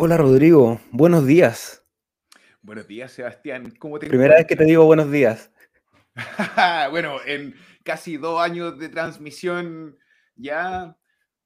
Hola 0.00 0.16
Rodrigo, 0.16 0.80
buenos 0.92 1.26
días. 1.26 1.84
Buenos 2.62 2.86
días, 2.86 3.10
Sebastián. 3.10 3.74
¿Cómo 3.80 3.98
te 3.98 4.06
Primera 4.06 4.36
vez 4.36 4.46
que 4.46 4.54
te 4.54 4.64
digo 4.64 4.84
buenos 4.84 5.10
días. 5.10 5.50
bueno, 6.92 7.16
en 7.26 7.56
casi 7.82 8.16
dos 8.16 8.40
años 8.40 8.78
de 8.78 8.90
transmisión 8.90 9.98
ya 10.36 10.96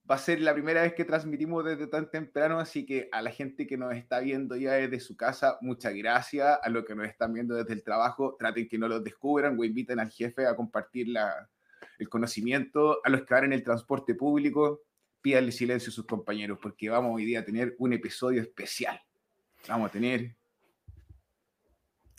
va 0.08 0.14
a 0.16 0.18
ser 0.18 0.42
la 0.42 0.52
primera 0.52 0.82
vez 0.82 0.92
que 0.92 1.06
transmitimos 1.06 1.64
desde 1.64 1.86
tan 1.86 2.10
temprano, 2.10 2.58
así 2.60 2.84
que 2.84 3.08
a 3.10 3.22
la 3.22 3.30
gente 3.30 3.66
que 3.66 3.78
nos 3.78 3.94
está 3.94 4.20
viendo 4.20 4.54
ya 4.54 4.72
desde 4.72 5.00
su 5.00 5.16
casa, 5.16 5.56
muchas 5.62 5.94
gracias. 5.94 6.58
A 6.62 6.68
los 6.68 6.84
que 6.84 6.94
nos 6.94 7.08
están 7.08 7.32
viendo 7.32 7.54
desde 7.54 7.72
el 7.72 7.82
trabajo, 7.82 8.36
traten 8.38 8.68
que 8.68 8.76
no 8.76 8.86
los 8.86 9.02
descubran 9.02 9.58
o 9.58 9.64
inviten 9.64 9.98
al 9.98 10.10
jefe 10.10 10.44
a 10.46 10.54
compartir 10.54 11.06
el 11.98 12.08
conocimiento. 12.10 13.00
A 13.02 13.08
los 13.08 13.22
que 13.22 13.32
van 13.32 13.44
en 13.44 13.54
el 13.54 13.64
transporte 13.64 14.14
público, 14.14 14.82
pídanle 15.22 15.52
silencio 15.52 15.90
a 15.90 15.92
sus 15.92 16.04
compañeros, 16.04 16.58
porque 16.60 16.90
vamos 16.90 17.12
hoy 17.14 17.24
día 17.24 17.40
a 17.40 17.44
tener 17.44 17.74
un 17.78 17.92
episodio 17.92 18.42
especial. 18.42 19.00
Vamos 19.68 19.88
a 19.88 19.92
tener 19.92 20.34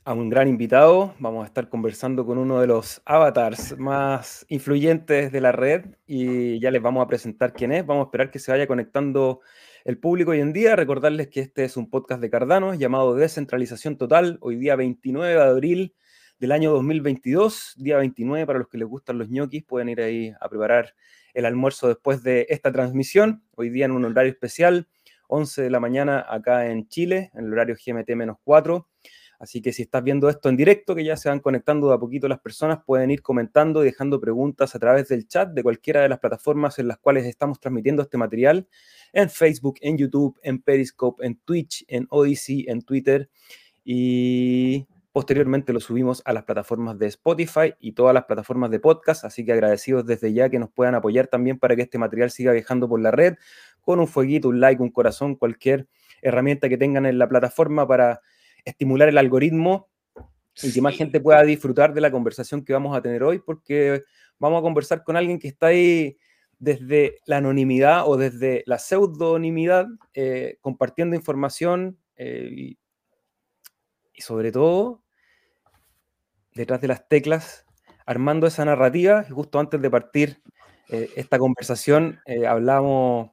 a 0.05 0.13
un 0.13 0.29
gran 0.29 0.47
invitado. 0.47 1.13
Vamos 1.19 1.43
a 1.43 1.47
estar 1.47 1.69
conversando 1.69 2.25
con 2.25 2.37
uno 2.37 2.59
de 2.59 2.67
los 2.67 3.01
avatars 3.05 3.77
más 3.77 4.45
influyentes 4.49 5.31
de 5.31 5.41
la 5.41 5.51
red 5.51 5.85
y 6.05 6.59
ya 6.59 6.71
les 6.71 6.81
vamos 6.81 7.03
a 7.03 7.07
presentar 7.07 7.53
quién 7.53 7.71
es. 7.71 7.85
Vamos 7.85 8.05
a 8.05 8.07
esperar 8.07 8.31
que 8.31 8.39
se 8.39 8.51
vaya 8.51 8.67
conectando 8.67 9.41
el 9.85 9.97
público 9.97 10.31
hoy 10.31 10.41
en 10.41 10.53
día. 10.53 10.75
Recordarles 10.75 11.29
que 11.29 11.41
este 11.41 11.63
es 11.63 11.77
un 11.77 11.89
podcast 11.89 12.21
de 12.21 12.29
Cardano 12.29 12.73
llamado 12.73 13.15
Descentralización 13.15 13.97
Total. 13.97 14.37
Hoy 14.41 14.57
día 14.57 14.75
29 14.75 15.33
de 15.33 15.41
abril 15.41 15.95
del 16.39 16.51
año 16.51 16.71
2022, 16.71 17.75
día 17.77 17.97
29 17.97 18.45
para 18.45 18.59
los 18.59 18.67
que 18.67 18.77
les 18.77 18.87
gustan 18.87 19.17
los 19.17 19.29
ñoquis, 19.29 19.63
pueden 19.63 19.87
ir 19.87 20.01
ahí 20.01 20.33
a 20.41 20.49
preparar 20.49 20.93
el 21.33 21.45
almuerzo 21.45 21.87
después 21.87 22.23
de 22.23 22.45
esta 22.49 22.71
transmisión. 22.71 23.43
Hoy 23.55 23.69
día 23.69 23.85
en 23.85 23.91
un 23.91 24.05
horario 24.05 24.31
especial, 24.31 24.87
11 25.27 25.63
de 25.63 25.69
la 25.69 25.79
mañana 25.79 26.25
acá 26.27 26.67
en 26.69 26.87
Chile, 26.87 27.31
en 27.33 27.45
el 27.45 27.53
horario 27.53 27.75
GMT-4. 27.75 28.85
Así 29.39 29.61
que 29.61 29.73
si 29.73 29.81
estás 29.81 30.01
viendo 30.03 30.29
esto 30.29 30.47
en 30.47 30.55
directo, 30.55 30.95
que 30.95 31.03
ya 31.03 31.17
se 31.17 31.27
van 31.27 31.41
conectando 31.41 31.89
de 31.89 31.95
a 31.95 31.97
poquito 31.97 32.29
las 32.29 32.39
personas, 32.39 32.79
pueden 32.85 33.11
ir 33.11 33.21
comentando 33.21 33.81
y 33.81 33.85
dejando 33.87 34.21
preguntas 34.21 34.73
a 34.73 34.79
través 34.79 35.09
del 35.09 35.27
chat 35.27 35.49
de 35.49 35.63
cualquiera 35.63 36.01
de 36.01 36.07
las 36.07 36.19
plataformas 36.19 36.79
en 36.79 36.87
las 36.87 36.97
cuales 36.97 37.25
estamos 37.25 37.59
transmitiendo 37.59 38.03
este 38.03 38.17
material, 38.17 38.69
en 39.11 39.29
Facebook, 39.29 39.79
en 39.81 39.97
YouTube, 39.97 40.39
en 40.43 40.61
Periscope, 40.61 41.25
en 41.25 41.35
Twitch, 41.35 41.83
en 41.89 42.07
Odyssey, 42.09 42.65
en 42.69 42.83
Twitter. 42.83 43.29
Y 43.83 44.87
Posteriormente 45.13 45.73
lo 45.73 45.79
subimos 45.79 46.23
a 46.25 46.33
las 46.33 46.43
plataformas 46.43 46.97
de 46.97 47.05
Spotify 47.05 47.75
y 47.79 47.91
todas 47.91 48.15
las 48.15 48.25
plataformas 48.25 48.71
de 48.71 48.79
podcast, 48.79 49.23
así 49.25 49.45
que 49.45 49.53
agradecidos 49.53 50.07
desde 50.07 50.33
ya 50.33 50.49
que 50.49 50.57
nos 50.57 50.71
puedan 50.71 50.95
apoyar 50.95 51.27
también 51.27 51.59
para 51.59 51.75
que 51.75 51.83
este 51.83 51.99
material 51.99 52.31
siga 52.31 52.51
viajando 52.51 52.89
por 52.89 52.99
la 52.99 53.11
red, 53.11 53.35
con 53.81 53.99
un 53.99 54.07
fueguito, 54.07 54.49
un 54.49 54.59
like, 54.59 54.81
un 54.81 54.89
corazón, 54.89 55.35
cualquier 55.35 55.87
herramienta 56.23 56.67
que 56.67 56.79
tengan 56.79 57.05
en 57.05 57.19
la 57.19 57.29
plataforma 57.29 57.87
para 57.87 58.21
estimular 58.65 59.07
el 59.07 59.19
algoritmo 59.19 59.87
y 60.63 60.73
que 60.73 60.81
más 60.81 60.95
gente 60.95 61.19
pueda 61.19 61.43
disfrutar 61.43 61.93
de 61.93 62.01
la 62.01 62.09
conversación 62.09 62.65
que 62.65 62.73
vamos 62.73 62.97
a 62.97 63.01
tener 63.03 63.21
hoy, 63.21 63.37
porque 63.37 64.01
vamos 64.39 64.61
a 64.61 64.63
conversar 64.63 65.03
con 65.03 65.15
alguien 65.15 65.37
que 65.37 65.49
está 65.49 65.67
ahí 65.67 66.17
desde 66.57 67.19
la 67.27 67.37
anonimidad 67.37 68.07
o 68.07 68.17
desde 68.17 68.63
la 68.65 68.79
pseudonimidad, 68.79 69.85
eh, 70.15 70.57
compartiendo 70.59 71.15
información 71.15 71.99
eh, 72.15 72.49
y, 72.51 72.79
y 74.11 74.21
sobre 74.23 74.51
todo 74.51 75.02
detrás 76.55 76.81
de 76.81 76.87
las 76.87 77.07
teclas, 77.07 77.65
armando 78.05 78.47
esa 78.47 78.65
narrativa. 78.65 79.25
Y 79.27 79.31
justo 79.31 79.59
antes 79.59 79.81
de 79.81 79.89
partir 79.89 80.41
eh, 80.89 81.09
esta 81.15 81.39
conversación, 81.39 82.19
eh, 82.25 82.45
hablábamos, 82.47 83.31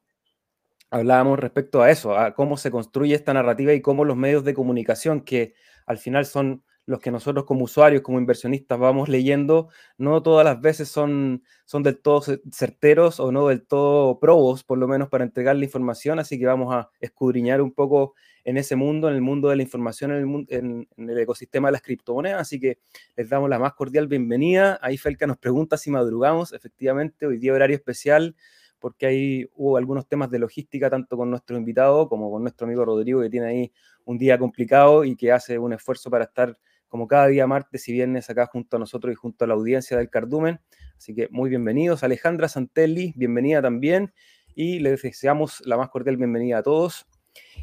hablábamos 0.90 1.38
respecto 1.38 1.82
a 1.82 1.90
eso, 1.90 2.16
a 2.16 2.34
cómo 2.34 2.56
se 2.56 2.70
construye 2.70 3.14
esta 3.14 3.34
narrativa 3.34 3.72
y 3.72 3.82
cómo 3.82 4.04
los 4.04 4.16
medios 4.16 4.44
de 4.44 4.54
comunicación, 4.54 5.22
que 5.22 5.54
al 5.86 5.98
final 5.98 6.26
son 6.26 6.64
los 6.90 6.98
que 7.00 7.12
nosotros 7.12 7.44
como 7.44 7.64
usuarios, 7.64 8.02
como 8.02 8.18
inversionistas 8.18 8.78
vamos 8.78 9.08
leyendo, 9.08 9.68
no 9.96 10.22
todas 10.22 10.44
las 10.44 10.60
veces 10.60 10.88
son, 10.88 11.44
son 11.64 11.84
del 11.84 11.98
todo 11.98 12.22
certeros 12.52 13.20
o 13.20 13.30
no 13.30 13.46
del 13.46 13.64
todo 13.64 14.18
probos, 14.18 14.64
por 14.64 14.76
lo 14.76 14.88
menos 14.88 15.08
para 15.08 15.22
entregar 15.22 15.54
la 15.54 15.64
información, 15.64 16.18
así 16.18 16.36
que 16.36 16.46
vamos 16.46 16.74
a 16.74 16.90
escudriñar 17.00 17.62
un 17.62 17.70
poco 17.72 18.14
en 18.44 18.56
ese 18.56 18.74
mundo, 18.74 19.08
en 19.08 19.14
el 19.14 19.20
mundo 19.20 19.50
de 19.50 19.56
la 19.56 19.62
información, 19.62 20.10
en 20.10 20.46
el, 20.48 20.88
en, 20.96 21.08
el 21.08 21.18
ecosistema 21.18 21.68
de 21.68 21.72
las 21.72 21.82
criptomonedas. 21.82 22.40
Así 22.40 22.58
que 22.58 22.78
les 23.14 23.28
damos 23.28 23.48
la 23.48 23.58
más 23.58 23.74
cordial 23.74 24.08
bienvenida. 24.08 24.78
Ahí 24.82 24.96
Felca 24.96 25.26
nos 25.26 25.38
pregunta 25.38 25.76
si 25.76 25.90
madrugamos. 25.90 26.52
Efectivamente, 26.52 27.26
hoy 27.26 27.38
día 27.38 27.52
horario 27.52 27.76
especial 27.76 28.34
porque 28.80 29.04
ahí 29.06 29.46
hubo 29.54 29.76
algunos 29.76 30.08
temas 30.08 30.30
de 30.30 30.38
logística, 30.38 30.88
tanto 30.88 31.18
con 31.18 31.30
nuestro 31.30 31.56
invitado 31.56 32.08
como 32.08 32.30
con 32.30 32.42
nuestro 32.42 32.66
amigo 32.66 32.84
Rodrigo, 32.84 33.20
que 33.20 33.28
tiene 33.28 33.46
ahí 33.46 33.72
un 34.06 34.16
día 34.16 34.38
complicado 34.38 35.04
y 35.04 35.16
que 35.16 35.30
hace 35.30 35.58
un 35.58 35.74
esfuerzo 35.74 36.10
para 36.10 36.24
estar 36.24 36.58
como 36.90 37.08
cada 37.08 37.28
día 37.28 37.46
martes 37.46 37.88
y 37.88 37.92
viernes 37.92 38.28
acá 38.28 38.44
junto 38.46 38.76
a 38.76 38.80
nosotros 38.80 39.12
y 39.12 39.14
junto 39.14 39.46
a 39.46 39.48
la 39.48 39.54
audiencia 39.54 39.96
del 39.96 40.10
Cardumen. 40.10 40.60
Así 40.98 41.14
que 41.14 41.28
muy 41.30 41.48
bienvenidos. 41.48 42.02
Alejandra 42.02 42.48
Santelli, 42.48 43.14
bienvenida 43.16 43.62
también. 43.62 44.12
Y 44.54 44.80
les 44.80 45.00
deseamos 45.00 45.62
la 45.64 45.78
más 45.78 45.88
cordial 45.88 46.16
bienvenida 46.18 46.58
a 46.58 46.62
todos. 46.62 47.06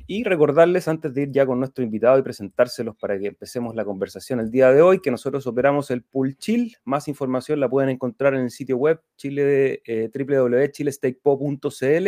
Y 0.08 0.24
recordarles 0.24 0.88
antes 0.88 1.14
de 1.14 1.24
ir 1.24 1.32
ya 1.32 1.46
con 1.46 1.60
nuestro 1.60 1.84
invitado 1.84 2.18
y 2.18 2.22
presentárselos 2.22 2.96
para 2.96 3.20
que 3.20 3.28
empecemos 3.28 3.76
la 3.76 3.84
conversación 3.84 4.40
el 4.40 4.50
día 4.50 4.72
de 4.72 4.82
hoy, 4.82 5.02
que 5.02 5.12
nosotros 5.12 5.46
operamos 5.46 5.92
el 5.92 6.04
Pool 6.04 6.38
Chill. 6.38 6.78
Más 6.86 7.10
información 7.10 7.60
la 7.60 7.68
pueden 7.70 7.90
encontrar 7.90 8.34
en 8.34 8.40
el 8.42 8.50
sitio 8.50 8.78
web 8.78 9.02
chile, 9.18 9.82
eh, 9.86 10.10
www.chilestakepo.cl. 10.18 12.08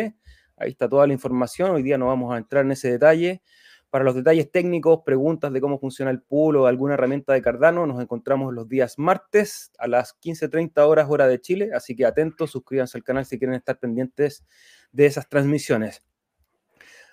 Ahí 0.56 0.72
está 0.72 0.88
toda 0.88 1.06
la 1.06 1.12
información. 1.12 1.72
Hoy 1.72 1.84
día 1.84 1.97
no 1.97 2.07
vamos 2.07 2.34
a 2.34 2.38
entrar 2.38 2.63
en 2.63 2.72
ese 2.72 2.90
detalle. 2.91 3.41
Para 3.89 4.05
los 4.05 4.13
detalles 4.13 4.51
técnicos, 4.51 5.01
preguntas 5.03 5.51
de 5.51 5.61
cómo 5.61 5.79
funciona 5.79 6.11
el 6.11 6.22
pool 6.22 6.57
o 6.57 6.67
alguna 6.67 6.94
herramienta 6.94 7.33
de 7.33 7.41
Cardano, 7.41 7.88
nos 7.88 8.00
encontramos 8.00 8.53
los 8.53 8.69
días 8.69 9.00
martes 9.00 9.72
a 9.79 9.88
las 9.88 10.16
15.30 10.19 10.88
horas 10.88 11.07
hora 11.09 11.27
de 11.27 11.41
Chile, 11.41 11.72
así 11.73 11.95
que 11.95 12.05
atentos, 12.05 12.51
suscríbanse 12.51 13.00
al 13.00 13.03
canal 13.03 13.25
si 13.25 13.39
quieren 13.39 13.55
estar 13.55 13.79
pendientes 13.79 14.45
de 14.91 15.07
esas 15.07 15.27
transmisiones. 15.27 16.03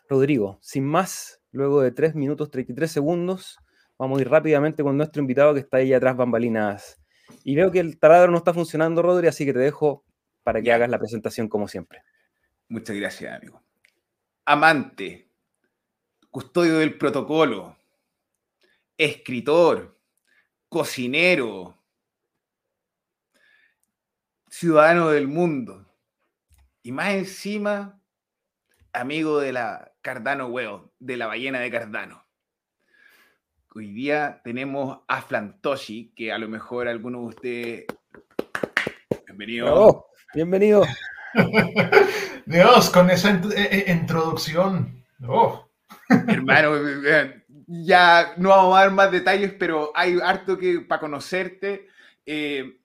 Rodrigo, 0.08 0.58
sin 0.60 0.84
más, 0.84 1.40
luego 1.50 1.80
de 1.80 1.92
3 1.92 2.14
minutos 2.14 2.50
33 2.50 2.90
segundos, 2.90 3.58
vamos 3.98 4.18
a 4.18 4.22
ir 4.22 4.28
rápidamente 4.28 4.82
con 4.82 4.98
nuestro 4.98 5.20
invitado 5.22 5.54
que 5.54 5.60
está 5.60 5.78
ahí 5.78 5.94
atrás 5.94 6.14
bambalinas. 6.16 7.00
Y 7.42 7.56
veo 7.56 7.72
que 7.72 7.80
el 7.80 7.98
taladro 7.98 8.30
no 8.30 8.38
está 8.38 8.52
funcionando, 8.52 9.00
Rodri, 9.00 9.28
así 9.28 9.46
que 9.46 9.54
te 9.54 9.58
dejo 9.58 10.04
para 10.42 10.60
que 10.60 10.72
hagas 10.72 10.90
la 10.90 10.98
presentación 10.98 11.48
como 11.48 11.68
siempre. 11.68 12.02
Muchas 12.68 12.96
gracias, 12.96 13.34
amigo. 13.34 13.62
Amante, 14.44 15.25
custodio 16.36 16.80
del 16.80 16.98
protocolo, 16.98 17.78
escritor, 18.98 19.98
cocinero, 20.68 21.78
ciudadano 24.50 25.08
del 25.08 25.28
mundo. 25.28 25.86
Y 26.82 26.92
más 26.92 27.14
encima, 27.14 27.98
amigo 28.92 29.40
de 29.40 29.54
la 29.54 29.94
Cardano 30.02 30.48
Huevo, 30.48 30.92
de 30.98 31.16
la 31.16 31.26
ballena 31.26 31.58
de 31.58 31.70
Cardano. 31.70 32.26
Hoy 33.74 33.94
día 33.94 34.42
tenemos 34.44 34.98
a 35.08 35.22
Flantoshi, 35.22 36.12
que 36.14 36.32
a 36.32 36.36
lo 36.36 36.48
mejor 36.48 36.86
alguno 36.86 37.20
de 37.20 37.26
ustedes. 37.28 37.84
Bienvenido. 39.24 40.04
bienvenido. 40.34 40.84
Dios, 42.44 42.90
con 42.90 43.08
esa 43.08 43.30
eh, 43.30 43.40
eh, 43.56 43.84
introducción. 43.90 45.02
Oh. 45.26 45.65
Hermano, 46.08 46.72
ya 47.66 48.34
no 48.36 48.50
vamos 48.50 48.76
a 48.76 48.80
dar 48.80 48.90
más 48.92 49.10
detalles, 49.10 49.52
pero 49.58 49.92
hay 49.94 50.18
harto 50.22 50.58
que 50.58 50.80
para 50.80 51.00
conocerte. 51.00 51.88
Eh, 52.24 52.80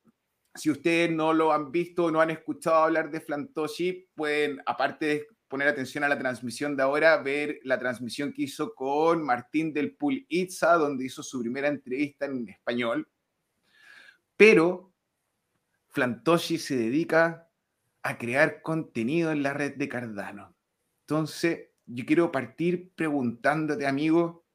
si 0.55 0.69
ustedes 0.69 1.11
no 1.11 1.33
lo 1.33 1.53
han 1.53 1.71
visto, 1.71 2.11
no 2.11 2.21
han 2.21 2.31
escuchado 2.31 2.83
hablar 2.83 3.09
de 3.09 3.21
Flantoshi, 3.21 4.09
pueden, 4.15 4.61
aparte 4.65 5.05
de 5.05 5.27
poner 5.47 5.67
atención 5.67 6.03
a 6.03 6.09
la 6.09 6.17
transmisión 6.17 6.75
de 6.75 6.83
ahora, 6.83 7.17
ver 7.17 7.59
la 7.63 7.77
transmisión 7.77 8.31
que 8.33 8.43
hizo 8.43 8.73
con 8.73 9.23
Martín 9.23 9.73
del 9.73 9.95
Pool 9.95 10.25
Itza, 10.29 10.75
donde 10.75 11.05
hizo 11.05 11.23
su 11.23 11.41
primera 11.41 11.67
entrevista 11.67 12.25
en 12.25 12.47
español. 12.47 13.07
Pero 14.37 14.93
Flantoshi 15.89 16.57
se 16.57 16.77
dedica 16.77 17.49
a 18.01 18.17
crear 18.17 18.61
contenido 18.61 19.31
en 19.31 19.43
la 19.43 19.53
red 19.53 19.75
de 19.75 19.89
Cardano. 19.89 20.55
Entonces, 21.01 21.70
yo 21.93 22.05
quiero 22.05 22.31
partir 22.31 22.91
preguntándote, 22.95 23.85
amigo, 23.85 24.45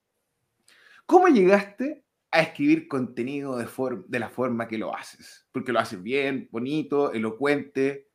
¿cómo 1.05 1.29
llegaste 1.29 2.05
a 2.31 2.41
escribir 2.41 2.89
contenido 2.89 3.57
de, 3.57 3.67
de 4.09 4.19
la 4.19 4.31
forma 4.31 4.69
que 4.69 4.79
lo 4.79 4.95
haces? 4.95 5.47
Porque 5.53 5.73
lo 5.73 5.81
haces 5.81 6.03
bien, 6.03 6.49
bonito, 6.51 7.13
elocuente. 7.13 8.09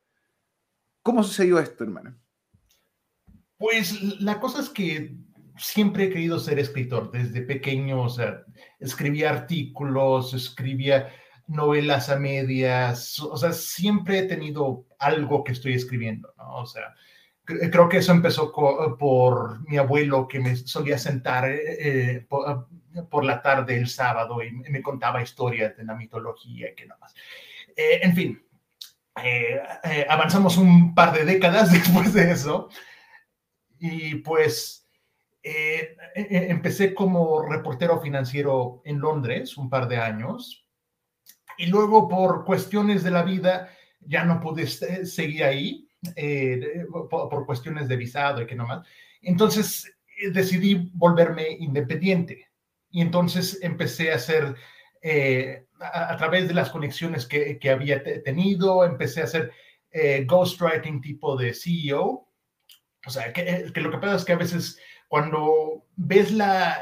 ¿Cómo 1.01 1.23
sucedió 1.23 1.59
esto, 1.59 1.83
hermano? 1.83 2.17
Pues 3.57 4.21
la 4.21 4.39
cosa 4.39 4.61
es 4.61 4.69
que 4.69 5.15
siempre 5.57 6.05
he 6.05 6.09
querido 6.09 6.39
ser 6.39 6.59
escritor 6.59 7.11
desde 7.11 7.41
pequeño, 7.41 8.03
o 8.03 8.09
sea, 8.09 8.43
escribía 8.79 9.29
artículos, 9.29 10.33
escribía 10.33 11.09
novelas 11.47 12.09
a 12.09 12.17
medias, 12.17 13.19
o 13.19 13.37
sea, 13.37 13.51
siempre 13.51 14.19
he 14.19 14.23
tenido 14.23 14.87
algo 14.99 15.43
que 15.43 15.51
estoy 15.51 15.73
escribiendo, 15.73 16.33
¿no? 16.37 16.55
O 16.57 16.65
sea, 16.65 16.95
creo 17.45 17.89
que 17.89 17.97
eso 17.97 18.11
empezó 18.11 18.51
por 18.97 19.67
mi 19.67 19.77
abuelo 19.77 20.27
que 20.27 20.39
me 20.39 20.55
solía 20.55 20.97
sentar 20.97 21.49
eh, 21.49 22.25
por, 22.29 23.23
la 23.23 23.41
tarde 23.41 23.77
el 23.77 23.87
sábado 23.87 24.43
y 24.43 24.51
me 24.51 24.81
contaba 24.81 25.21
historias 25.21 25.75
de 25.75 25.83
la 25.83 25.95
mitología 25.95 26.71
y 26.71 26.75
que 26.75 26.85
nada 26.85 26.99
más. 26.99 27.13
en 27.75 28.15
fin, 28.15 28.45
avanzamos 30.07 30.57
un 30.57 30.93
par 30.93 31.13
de 31.13 31.25
décadas 31.25 31.71
después 31.73 32.13
de 32.13 32.31
eso 32.31 32.69
y 33.79 34.15
pues 34.15 34.87
empecé 35.43 36.93
como 36.93 37.41
reportero 37.41 37.99
financiero 37.99 38.81
en 38.85 38.99
Londres 38.99 39.57
un 39.57 39.69
par 39.69 39.87
de 39.87 39.97
años 39.97 40.65
y 41.57 41.67
luego 41.67 42.07
por 42.07 42.45
cuestiones 42.45 43.03
de 43.03 43.11
la 43.11 43.23
vida 43.23 43.69
ya 43.99 44.23
no 44.23 44.39
pude 44.39 44.67
seguir 44.67 45.43
ahí 45.43 45.87
eh, 46.15 46.85
por, 47.09 47.45
cuestiones 47.45 47.87
de 47.87 47.95
visado 47.95 48.41
y 48.41 48.47
que 48.47 48.55
no 48.55 48.65
más. 48.65 48.87
Entonces 49.21 49.85
eh, 50.17 50.31
decidí 50.31 50.89
volverme 50.93 51.49
independiente 51.59 52.47
y 52.89 53.01
entonces 53.01 53.59
empecé 53.61 54.11
a 54.11 54.15
hacer, 54.15 54.55
eh, 55.01 55.65
a, 55.79 56.17
través 56.17 56.47
de 56.47 56.55
las 56.55 56.71
conexiones 56.71 57.27
que, 57.27 57.59
que 57.59 57.69
había 57.69 58.03
tenido, 58.23 58.83
empecé 58.83 59.21
a 59.21 59.25
hacer 59.25 59.51
ghostwriting 60.25 61.01
tipo 61.01 61.35
de 61.35 61.53
CEO. 61.53 62.27
O 63.05 63.09
sea, 63.09 63.31
que, 63.33 63.71
que, 63.73 63.81
lo 63.81 63.91
que 63.91 63.97
pasa 63.97 64.15
es 64.15 64.25
que 64.25 64.33
a 64.33 64.37
veces 64.37 64.79
cuando 65.07 65.85
ves 65.95 66.31
la, 66.31 66.81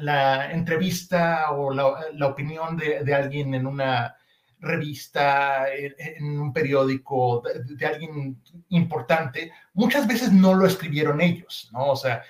la 0.00 0.52
entrevista 0.52 1.52
o 1.52 1.72
la, 1.72 2.06
la 2.14 2.26
opinión 2.26 2.76
de, 2.76 3.04
de 3.04 3.14
alguien 3.14 3.54
en 3.54 3.66
una 3.66 4.16
revista, 4.60 5.66
en, 5.72 6.38
un 6.38 6.52
periódico 6.52 7.42
de, 7.42 7.86
alguien 7.86 8.40
importante, 8.70 9.52
muchas 9.74 10.06
veces 10.06 10.32
no 10.32 10.54
lo 10.54 10.66
escribieron 10.66 11.20
ellos, 11.20 11.70
¿no? 11.72 11.92
O 11.92 11.96
sea, 11.96 12.22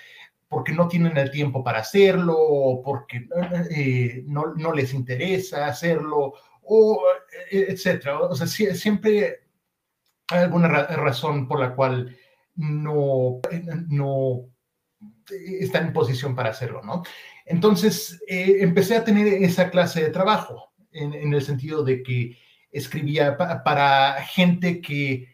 porque 0.47 0.71
no 0.71 0.87
tienen 0.87 1.17
el 1.17 1.31
tiempo 1.31 1.63
para 1.63 1.79
hacerlo, 1.79 2.35
o 2.37 2.81
porque 2.81 3.27
eh, 3.71 4.23
no, 4.25 4.53
no, 4.55 4.73
les 4.73 4.93
interesa 4.93 5.67
hacerlo, 5.67 6.33
o 6.63 7.01
eh, 7.51 7.67
etcétera. 7.69 8.19
O 8.19 8.35
sea, 8.35 8.47
siempre 8.47 9.41
hay 10.27 10.39
alguna 10.39 10.67
razón 10.67 11.47
por 11.47 11.59
la 11.59 11.75
cual 11.75 12.15
no, 12.55 13.39
no 13.89 14.45
están 15.29 15.87
en 15.87 15.93
posición 15.93 16.35
para 16.35 16.49
hacerlo, 16.49 16.81
¿no? 16.83 17.03
Entonces, 17.45 18.21
eh, 18.27 18.57
empecé 18.59 18.95
a 18.95 19.03
tener 19.03 19.27
esa 19.27 19.69
clase 19.69 20.03
de 20.03 20.09
trabajo 20.09 20.68
en, 20.91 21.33
el 21.33 21.41
sentido 21.41 21.83
de 21.83 22.03
que 22.03 22.37
escribía 22.71 23.37
para 23.37 24.21
gente 24.23 24.81
que 24.81 25.27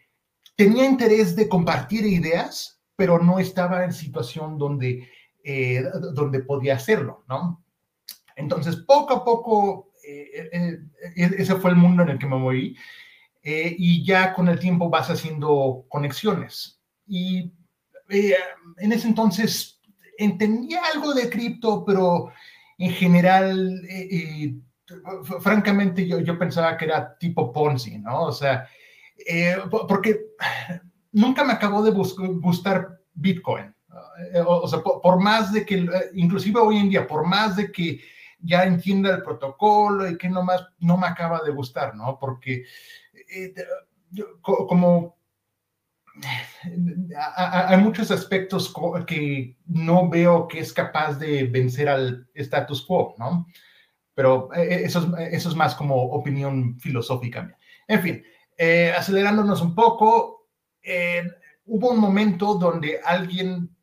tenía 0.56 0.86
interés 0.86 1.36
de 1.36 1.48
compartir 1.48 2.06
ideas, 2.06 2.80
pero 2.96 3.18
no 3.18 3.38
estaba 3.38 3.84
en 3.84 3.92
situación 3.92 4.58
donde, 4.58 5.08
eh, 5.44 5.84
donde 6.14 6.40
podía 6.40 6.76
hacerlo, 6.76 7.24
¿no? 7.28 7.62
Entonces, 8.34 8.76
poco 8.76 9.14
a 9.14 9.24
poco, 9.24 9.92
eh, 10.06 10.48
eh, 10.52 10.78
ese 11.14 11.56
fue 11.56 11.70
el 11.70 11.76
mundo 11.76 12.02
en 12.02 12.10
el 12.10 12.18
que 12.18 12.26
me 12.26 12.36
moví, 12.36 12.76
y 13.48 14.04
ya 14.04 14.32
con 14.34 14.48
el 14.48 14.58
tiempo 14.58 14.90
vas 14.90 15.08
haciendo 15.08 15.84
conexiones. 15.88 16.80
Y 17.06 17.52
en 18.08 18.92
ese 18.92 19.06
entonces 19.06 19.80
entendía 20.18 20.80
algo 20.92 21.14
de 21.14 21.30
cripto, 21.30 21.84
pero 21.84 22.32
en 22.76 22.90
general 22.90 23.82
francamente 25.40 26.06
yo, 26.06 26.20
yo 26.20 26.38
pensaba 26.38 26.76
que 26.76 26.84
era 26.84 27.16
tipo 27.18 27.52
Ponzi, 27.52 27.98
¿no? 27.98 28.24
O 28.24 28.32
sea, 28.32 28.68
eh, 29.26 29.56
porque 29.70 30.20
nunca 31.12 31.44
me 31.44 31.52
acabó 31.52 31.82
de 31.82 31.90
gustar 31.90 33.00
Bitcoin. 33.14 33.74
Eh, 34.32 34.42
o, 34.46 34.66
sea, 34.68 34.80
por, 34.80 35.20
más 35.20 35.52
de 35.52 35.64
que, 35.64 35.88
inclusive 36.14 36.60
hoy 36.60 36.78
en 36.78 36.90
día, 36.90 37.06
por 37.06 37.26
más 37.26 37.56
de 37.56 37.72
que 37.72 38.00
ya 38.38 38.64
entienda 38.64 39.14
el 39.14 39.22
protocolo 39.22 40.08
y 40.08 40.18
que 40.18 40.28
no 40.28 40.42
más, 40.42 40.66
no 40.78 40.96
me 40.96 41.06
acaba 41.06 41.40
de 41.42 41.52
gustar, 41.52 41.94
¿no? 41.94 42.18
Porque 42.18 42.64
eh, 43.34 43.54
como 44.42 45.16
hay 47.68 47.76
muchos 47.78 48.10
aspectos 48.10 48.72
que 49.06 49.58
no 49.66 50.08
veo 50.08 50.48
que 50.48 50.60
es 50.60 50.72
capaz 50.72 51.18
de 51.18 51.44
vencer 51.44 51.88
al 51.88 52.28
status 52.34 52.82
quo, 52.86 53.14
¿no? 53.18 53.46
Pero 54.16 54.48
eh, 54.54 54.62
eh, 54.62 54.80
eso 54.84 55.00
es, 55.00 55.34
eso 55.34 55.50
es 55.50 55.54
más 55.54 55.74
como 55.74 55.94
opinión 55.94 56.80
filosófica. 56.80 57.54
En 57.86 58.00
fin, 58.00 58.24
eh, 58.56 58.92
acelerándonos 58.96 59.60
un 59.60 59.74
poco, 59.74 60.48
hubo 61.66 61.90
un 61.90 61.98
momento 61.98 62.54
donde 62.54 62.98
alguien, 63.04 63.76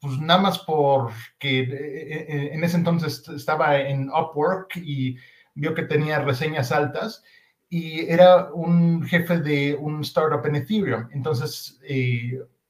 pues 0.00 0.18
nada 0.18 0.40
más 0.40 0.60
porque 0.60 2.48
en 2.52 2.62
ese 2.62 2.76
entonces 2.76 3.28
estaba 3.28 3.78
en 3.80 4.08
Upwork 4.08 4.76
y 4.76 5.16
vio 5.54 5.74
que 5.74 5.82
tenía 5.82 6.20
reseñas 6.20 6.70
altas 6.70 7.22
y 7.68 8.08
era 8.08 8.50
un 8.52 9.02
jefe 9.02 9.40
de 9.40 9.74
un 9.74 10.02
startup 10.02 10.46
en 10.46 10.56
Ethereum. 10.56 11.08
Entonces, 11.12 11.80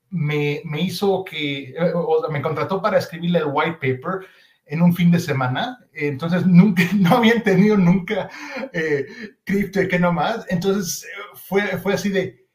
me, 0.09 0.63
me, 0.65 0.81
hizo 0.81 1.23
que, 1.23 1.75
o 1.95 2.27
me 2.31 2.41
contrató 2.41 2.81
para 2.81 2.99
escribirle 2.99 3.41
el 3.41 3.51
white 3.53 3.75
paper 3.75 4.27
en 4.67 4.83
un 4.83 4.95
fin 4.95 5.11
de 5.11 5.21
semana. 5.21 5.79
Entonces, 5.93 6.47
nunca, 6.47 6.83
no 6.95 7.17
había 7.17 7.43
tenido 7.43 7.77
nunca 7.77 8.31
eh, 8.73 9.07
cripto 9.45 9.83
y 9.83 9.89
que 9.89 9.99
no 9.99 10.13
más. 10.13 10.47
Entonces, 10.49 11.07
fue, 11.35 11.63
fue 11.79 11.95
así 11.95 12.09
de, 12.09 12.47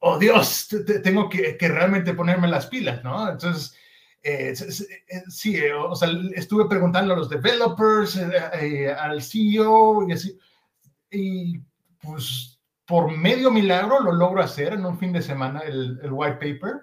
oh 0.00 0.18
Dios, 0.18 0.68
tengo 1.02 1.28
que, 1.28 1.56
que 1.56 1.68
realmente 1.68 2.14
ponerme 2.14 2.48
las 2.48 2.66
pilas, 2.66 3.02
¿no? 3.04 3.30
Entonces, 3.30 3.76
eh, 4.22 4.52
eh, 4.52 5.22
sí, 5.28 5.60
o 5.70 5.94
sea, 5.94 6.08
estuve 6.34 6.68
preguntando 6.68 7.14
a 7.14 7.16
los 7.16 7.28
developers, 7.28 8.16
al 8.16 9.22
CEO 9.22 10.08
y 10.08 10.12
así. 10.12 10.38
Y 11.10 11.58
pues 12.00 12.58
por 12.86 13.16
medio 13.16 13.50
milagro 13.50 14.00
lo 14.00 14.12
logro 14.12 14.42
hacer 14.42 14.72
en 14.74 14.84
un 14.84 14.98
fin 14.98 15.12
de 15.12 15.22
semana 15.22 15.60
el, 15.60 16.00
el 16.02 16.12
white 16.12 16.34
paper. 16.36 16.82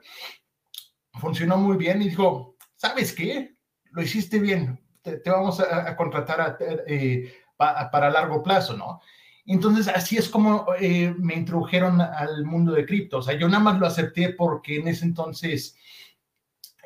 Funcionó 1.19 1.57
muy 1.57 1.77
bien 1.77 2.01
y 2.01 2.09
dijo, 2.09 2.55
¿sabes 2.75 3.13
qué? 3.13 3.58
Lo 3.91 4.01
hiciste 4.01 4.39
bien, 4.39 4.79
te, 5.01 5.21
vamos 5.25 5.59
a, 5.59 5.95
contratar 5.95 6.57
eh, 6.87 7.33
para 7.57 8.09
largo 8.09 8.43
plazo, 8.43 8.75
¿no? 8.75 9.01
Entonces, 9.45 9.87
así 9.87 10.17
es 10.17 10.29
como 10.29 10.67
eh, 10.79 11.13
me 11.17 11.33
introdujeron 11.33 11.99
al 12.01 12.45
mundo 12.45 12.73
de 12.73 12.85
cripto. 12.85 13.17
O 13.17 13.21
sea, 13.21 13.35
yo 13.37 13.47
nada 13.47 13.63
más 13.63 13.79
lo 13.79 13.87
acepté 13.87 14.29
porque 14.33 14.75
en 14.75 14.87
ese 14.87 15.05
entonces, 15.05 15.75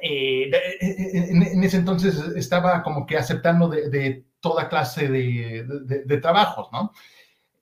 eh, 0.01 0.50
en, 0.79 1.63
ese 1.63 1.77
entonces 1.77 2.17
estaba 2.38 2.81
como 2.81 3.05
que 3.05 3.17
aceptando 3.17 3.67
de, 3.67 4.25
toda 4.39 4.69
clase 4.69 5.10
de, 5.10 6.19
trabajos, 6.22 6.67
¿no? 6.72 6.91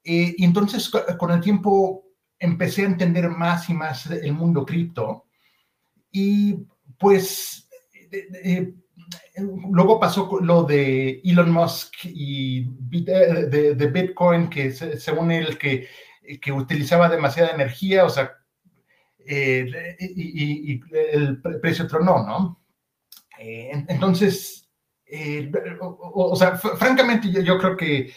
y 0.03 0.43
entonces, 0.43 0.89
con 0.89 1.31
el 1.31 1.41
tiempo, 1.41 2.03
empecé 2.39 2.81
a 2.81 2.87
entender 2.87 3.29
más 3.29 3.69
y 3.69 3.73
más 3.73 4.09
el 4.09 4.33
mundo 4.33 4.65
cripto. 4.65 5.25
Y 6.11 6.57
pues, 6.97 7.69
luego 9.35 9.99
pasó 9.99 10.39
lo 10.41 10.63
de 10.63 11.21
Elon 11.23 11.51
Musk 11.51 11.93
y 12.05 12.65
de, 12.65 13.91
Bitcoin, 13.93 14.49
que 14.49 14.71
según 14.71 15.31
él 15.31 15.57
que, 15.57 15.87
que, 16.41 16.51
utilizaba 16.51 17.09
demasiada 17.09 17.51
energía, 17.51 18.05
o 18.05 18.09
sea, 18.09 18.31
eh, 19.25 19.95
y, 19.99 20.81
el 21.13 21.41
precio 21.41 21.87
tronó, 21.87 22.25
¿no? 22.25 22.63
Eh, 23.39 23.71
entonces, 23.87 24.69
eh, 25.05 25.51
o, 25.79 26.35
sea, 26.35 26.55
francamente 26.55 27.31
yo, 27.43 27.57
creo 27.57 27.77
que 27.77 28.11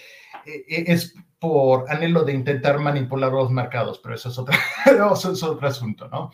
es 0.45 1.15
por 1.39 1.91
anhelo 1.91 2.25
de 2.25 2.33
intentar 2.33 2.79
manipular 2.79 3.33
los 3.33 3.51
mercados, 3.51 4.01
pero 4.03 4.15
eso 4.15 4.29
es, 4.29 4.39
otra, 4.39 4.59
eso 5.13 5.33
es 5.33 5.43
otro 5.43 5.67
asunto, 5.67 6.09
¿no? 6.09 6.31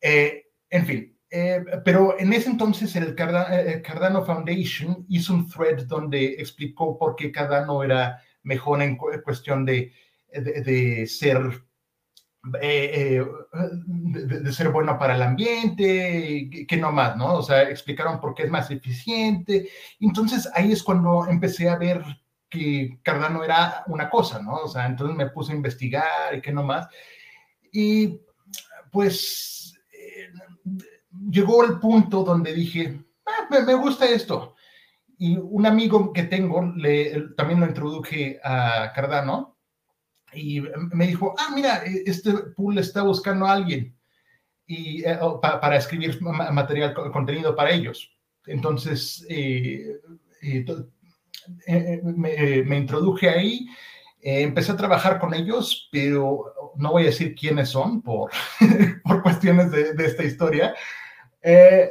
en 0.00 0.86
fin, 0.86 1.17
eh, 1.30 1.62
pero 1.84 2.18
en 2.18 2.32
ese 2.32 2.48
entonces 2.48 2.96
el 2.96 3.08
eh, 3.08 3.14
eh, 3.18 3.82
Cardano 3.82 4.24
Foundation 4.24 5.04
hizo 5.08 5.34
un 5.34 5.48
thread 5.48 5.84
donde 5.86 6.24
explicó 6.38 6.98
por 6.98 7.16
qué 7.16 7.30
Cardano 7.30 7.82
era 7.82 8.22
mejor 8.44 8.80
en 8.80 8.96
cuestión 8.96 9.66
de, 9.66 9.92
de, 10.32 11.06
ser 11.06 11.64
de, 12.42 13.26
ser 14.52 14.70
bueno 14.70 14.98
para 14.98 15.16
el 15.16 15.22
ambiente, 15.22 16.66
que, 16.66 16.76
no 16.78 16.92
más, 16.92 17.14
¿no? 17.16 17.34
O 17.34 17.42
sea, 17.42 17.68
explicaron 17.68 18.20
por 18.20 18.34
qué 18.34 18.44
es 18.44 18.50
más 18.50 18.70
eficiente. 18.70 19.68
Entonces 20.00 20.48
ahí 20.54 20.72
es 20.72 20.82
cuando 20.82 21.26
empecé 21.28 21.68
a 21.68 21.76
ver 21.76 22.02
que 22.48 23.00
Cardano 23.02 23.44
era 23.44 23.84
una 23.88 24.08
cosa, 24.08 24.40
¿no? 24.40 24.54
O 24.54 24.68
sea, 24.68 24.86
entonces 24.86 25.14
me 25.14 25.28
puse 25.28 25.52
a 25.52 25.56
investigar 25.56 26.34
y 26.34 26.40
que 26.40 26.52
no 26.52 26.62
más. 26.62 26.88
Y 27.70 28.18
pues 28.90 29.58
llegó 31.30 31.64
el 31.64 31.78
punto 31.78 32.22
donde 32.22 32.52
dije, 32.52 33.02
ah, 33.26 33.48
me, 33.50 33.74
gusta 33.74 34.08
esto. 34.08 34.54
Y 35.18 35.36
un 35.36 35.66
amigo 35.66 36.12
que 36.12 36.24
tengo, 36.24 36.62
le, 36.76 37.30
también 37.36 37.60
lo 37.60 37.66
introduje 37.66 38.40
a 38.44 38.92
Cardano 38.94 39.56
y 40.32 40.60
me 40.92 41.06
dijo, 41.06 41.34
ah, 41.38 41.50
mira, 41.54 41.82
e, 41.84 42.02
este 42.06 42.32
pool 42.56 42.78
está 42.78 43.02
buscando 43.02 43.46
a 43.46 43.52
alguien. 43.52 43.96
y, 44.66 45.02
para 45.40 45.76
escribir 45.76 46.20
material, 46.20 46.94
contenido 47.12 47.56
para 47.56 47.70
ellos. 47.70 48.14
Entonces, 48.46 49.26
me, 52.02 52.62
me, 52.64 52.76
introduje 52.76 53.28
ahí, 53.30 53.66
empecé 54.20 54.72
a 54.72 54.76
trabajar 54.76 55.18
con 55.18 55.34
ellos, 55.34 55.88
pero 55.90 56.52
no 56.76 56.92
voy 56.92 57.04
a 57.04 57.06
decir 57.06 57.34
quiénes 57.34 57.70
son 57.70 58.02
por, 58.02 58.30
por 59.04 59.22
cuestiones 59.22 59.70
de, 59.70 59.94
de 59.94 60.06
esta 60.06 60.24
historia. 60.24 60.74
Eh, 61.50 61.90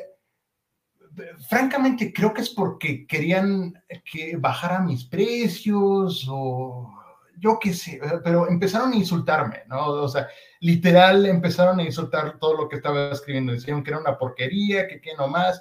francamente 1.50 2.14
creo 2.14 2.32
que 2.32 2.42
es 2.42 2.50
porque 2.52 3.08
querían 3.08 3.74
que 4.12 4.38
bajara 4.38 4.82
mis 4.82 5.04
precios 5.04 6.28
o 6.30 6.94
yo 7.40 7.58
qué 7.60 7.74
sé, 7.74 8.00
pero 8.24 8.48
empezaron 8.48 8.94
a 8.94 8.96
insultarme, 8.96 9.64
¿no? 9.68 9.88
O 9.88 10.08
sea, 10.08 10.28
literal 10.60 11.26
empezaron 11.26 11.80
a 11.80 11.84
insultar 11.84 12.38
todo 12.40 12.56
lo 12.56 12.70
que 12.70 12.76
estaba 12.76 13.10
escribiendo, 13.10 13.52
decían 13.52 13.84
que 13.84 13.90
era 13.90 14.00
una 14.00 14.18
porquería, 14.18 14.88
que 14.88 15.02
qué 15.02 15.16
nomás. 15.16 15.60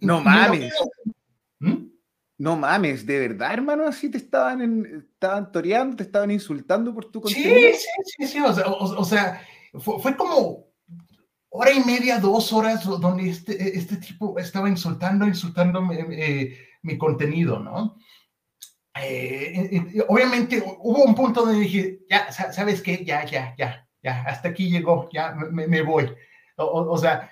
No 0.00 0.22
mames. 0.22 0.72
¿Mm? 1.58 1.88
No 2.38 2.56
mames, 2.56 3.04
de 3.04 3.18
verdad, 3.18 3.52
hermano, 3.52 3.86
así 3.86 4.10
te 4.10 4.18
estaban, 4.18 4.84
estaban 5.12 5.52
toreando, 5.52 5.96
te 5.96 6.04
estaban 6.04 6.30
insultando 6.30 6.94
por 6.94 7.10
tu 7.10 7.20
contenido. 7.20 7.54
Sí, 7.54 7.74
sí, 7.74 8.26
sí, 8.26 8.26
sí, 8.28 8.38
o 8.40 9.04
sea, 9.04 9.42
fue 9.74 10.16
como 10.16 10.65
hora 11.50 11.72
y 11.72 11.80
media, 11.84 12.18
dos 12.18 12.52
horas, 12.52 12.84
donde 12.84 13.30
este, 13.30 13.76
este 13.76 13.96
tipo 13.96 14.38
estaba 14.38 14.68
insultando, 14.68 15.26
insultando 15.26 15.82
eh, 15.92 16.56
mi 16.82 16.98
contenido, 16.98 17.58
¿no? 17.58 17.96
Eh, 18.98 20.04
obviamente 20.08 20.62
hubo 20.80 21.04
un 21.04 21.14
punto 21.14 21.44
donde 21.44 21.60
dije, 21.60 22.00
ya, 22.08 22.32
¿sabes 22.32 22.80
qué? 22.80 23.04
Ya, 23.04 23.24
ya, 23.26 23.54
ya, 23.58 23.86
ya, 24.02 24.22
hasta 24.22 24.48
aquí 24.48 24.70
llegó, 24.70 25.08
ya 25.12 25.34
me, 25.34 25.82
voy. 25.82 26.10
O, 26.56 26.96
sea, 26.96 27.30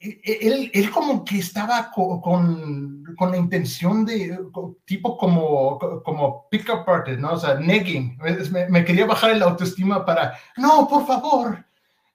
e, 0.00 0.20
e, 0.24 0.38
él, 0.48 0.70
él, 0.72 0.90
como 0.90 1.22
que 1.22 1.38
estaba 1.38 1.90
con, 1.90 2.22
con, 2.22 3.30
la 3.30 3.36
intención 3.36 4.06
de, 4.06 4.38
tipo 4.86 5.18
como, 5.18 5.78
como 6.02 6.48
pick 6.48 6.70
up 6.70 6.88
artist, 6.90 7.18
¿no? 7.18 7.32
O 7.32 7.38
sea, 7.38 7.54
negging, 7.56 8.16
me, 8.50 8.68
me 8.70 8.84
quería 8.84 9.04
bajar 9.04 9.32
el 9.32 9.42
autoestima 9.42 10.04
para, 10.04 10.38
no, 10.56 10.88
por 10.88 11.06
favor. 11.06 11.62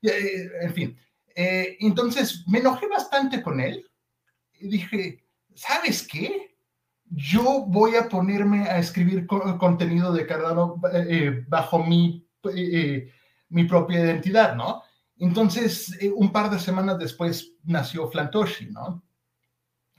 Eh, 0.02 0.50
en 0.64 0.74
fin, 0.74 0.98
eh, 1.36 1.78
entonces 1.80 2.44
me 2.48 2.60
enojé 2.60 2.88
bastante 2.88 3.42
con 3.42 3.60
él 3.60 3.86
y 4.60 4.68
dije, 4.68 5.24
¿sabes 5.54 6.08
qué? 6.08 6.56
Yo 7.06 7.66
voy 7.68 7.96
a 7.96 8.08
ponerme 8.08 8.70
a 8.70 8.80
escribir 8.80 9.28
contenido 9.28 10.14
de 10.14 10.26
Cardano 10.26 10.82
eh, 10.94 11.06
eh, 11.10 11.46
bajo 11.48 11.84
mi, 11.84 12.26
mi 13.50 13.64
propia 13.66 14.00
identidad, 14.00 14.56
¿no? 14.56 14.82
Entonces, 15.18 15.98
un 16.16 16.32
par 16.32 16.50
de 16.50 16.58
semanas 16.58 16.98
después 16.98 17.54
nació 17.64 18.10
Flantoshi, 18.10 18.68
¿no? 18.68 19.04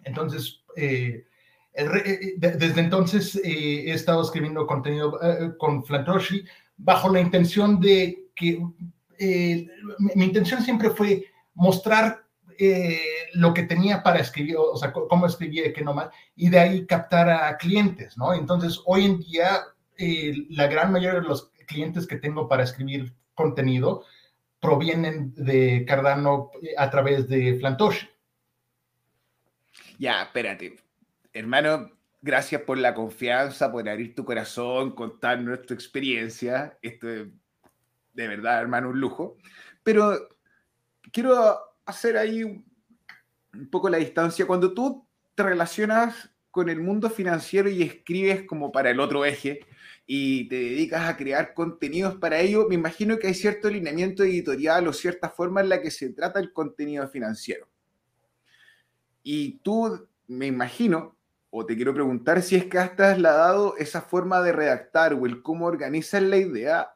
Entonces, 0.02 0.64
desde 1.74 2.80
entonces 2.80 3.36
he 3.44 3.92
estado 3.92 4.22
escribiendo 4.22 4.66
contenido 4.66 5.20
con 5.58 5.84
Flantoshi 5.84 6.44
bajo 6.76 7.08
la 7.08 7.20
intención 7.20 7.78
de 7.78 8.30
que 8.34 8.60
mi, 9.98 10.24
intención 10.24 10.62
siempre 10.62 10.90
fue 10.90 11.26
mostrar 11.54 12.24
eh, 12.58 13.00
lo 13.34 13.54
que 13.54 13.62
tenía 13.64 14.02
para 14.02 14.20
escribir, 14.20 14.56
o 14.56 14.76
sea, 14.76 14.92
cómo 14.92 15.26
escribía 15.26 15.66
y 15.66 15.72
qué 15.72 15.82
no 15.82 15.94
más, 15.94 16.10
y 16.36 16.48
de 16.50 16.58
ahí 16.58 16.86
captar 16.86 17.28
a 17.30 17.56
clientes, 17.56 18.16
¿no? 18.16 18.34
Entonces, 18.34 18.80
hoy 18.84 19.06
en 19.06 19.18
día, 19.20 19.62
eh, 19.96 20.34
la 20.50 20.66
gran 20.66 20.92
mayoría 20.92 21.20
de 21.20 21.26
los 21.26 21.50
clientes 21.66 22.06
que 22.06 22.16
tengo 22.16 22.48
para 22.48 22.64
escribir 22.64 23.14
contenido 23.34 24.04
provienen 24.60 25.34
de 25.34 25.84
Cardano 25.86 26.50
eh, 26.62 26.74
a 26.76 26.90
través 26.90 27.28
de 27.28 27.56
Flantoshi. 27.58 28.08
Ya, 29.98 30.22
espérate. 30.22 30.76
Hermano, 31.32 31.90
gracias 32.20 32.62
por 32.62 32.78
la 32.78 32.94
confianza, 32.94 33.72
por 33.72 33.88
abrir 33.88 34.14
tu 34.14 34.24
corazón, 34.24 34.94
contar 34.94 35.40
nuestra 35.40 35.74
experiencia. 35.74 36.78
Esto 36.82 37.08
es 37.08 37.28
de 38.12 38.28
verdad, 38.28 38.60
hermano, 38.60 38.90
un 38.90 39.00
lujo. 39.00 39.36
Pero 39.82 40.28
quiero 41.12 41.58
hacer 41.84 42.16
ahí 42.16 42.42
un 42.44 43.70
poco 43.70 43.88
la 43.88 43.98
distancia. 43.98 44.46
Cuando 44.46 44.72
tú 44.74 45.06
te 45.34 45.42
relacionas 45.42 46.30
con 46.50 46.68
el 46.68 46.80
mundo 46.80 47.08
financiero 47.08 47.68
y 47.70 47.82
escribes 47.82 48.44
como 48.44 48.72
para 48.72 48.90
el 48.90 49.00
otro 49.00 49.24
eje 49.24 49.60
y 50.06 50.48
te 50.48 50.56
dedicas 50.56 51.08
a 51.08 51.16
crear 51.16 51.54
contenidos 51.54 52.16
para 52.16 52.38
ello, 52.40 52.66
me 52.68 52.74
imagino 52.74 53.18
que 53.18 53.28
hay 53.28 53.34
cierto 53.34 53.68
alineamiento 53.68 54.22
editorial 54.22 54.86
o 54.86 54.92
cierta 54.92 55.30
forma 55.30 55.62
en 55.62 55.70
la 55.70 55.80
que 55.80 55.90
se 55.90 56.10
trata 56.10 56.40
el 56.40 56.52
contenido 56.52 57.08
financiero. 57.08 57.68
Y 59.22 59.58
tú, 59.58 60.08
me 60.26 60.46
imagino, 60.46 61.16
o 61.50 61.64
te 61.64 61.76
quiero 61.76 61.94
preguntar 61.94 62.42
si 62.42 62.56
es 62.56 62.66
que 62.66 62.78
has 62.78 62.96
trasladado 62.96 63.76
esa 63.78 64.02
forma 64.02 64.42
de 64.42 64.52
redactar 64.52 65.14
o 65.14 65.26
el 65.26 65.42
cómo 65.42 65.66
organizas 65.66 66.22
la 66.22 66.36
idea 66.36 66.94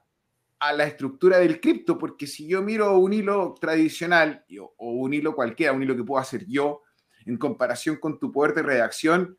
a 0.58 0.72
la 0.72 0.84
estructura 0.84 1.38
del 1.38 1.60
cripto, 1.60 1.98
porque 1.98 2.26
si 2.26 2.48
yo 2.48 2.62
miro 2.62 2.98
un 2.98 3.12
hilo 3.12 3.54
tradicional 3.60 4.44
o 4.76 4.92
un 4.92 5.12
hilo 5.12 5.34
cualquiera, 5.34 5.72
un 5.72 5.82
hilo 5.82 5.96
que 5.96 6.04
puedo 6.04 6.20
hacer 6.20 6.46
yo, 6.46 6.82
en 7.26 7.36
comparación 7.36 7.96
con 7.96 8.18
tu 8.18 8.32
poder 8.32 8.54
de 8.54 8.62
redacción, 8.62 9.36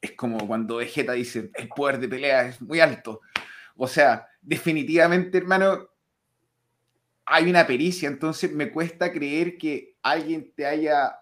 es 0.00 0.12
como 0.12 0.46
cuando 0.46 0.76
Vegeta 0.76 1.12
dice, 1.12 1.50
el 1.54 1.68
poder 1.68 1.98
de 1.98 2.08
pelea 2.08 2.48
es 2.48 2.60
muy 2.60 2.80
alto. 2.80 3.20
O 3.76 3.88
sea, 3.88 4.28
definitivamente, 4.42 5.38
hermano, 5.38 5.88
hay 7.24 7.48
una 7.48 7.66
pericia, 7.66 8.08
entonces 8.08 8.52
me 8.52 8.70
cuesta 8.70 9.10
creer 9.10 9.56
que 9.56 9.96
alguien 10.02 10.52
te 10.54 10.66
haya 10.66 11.18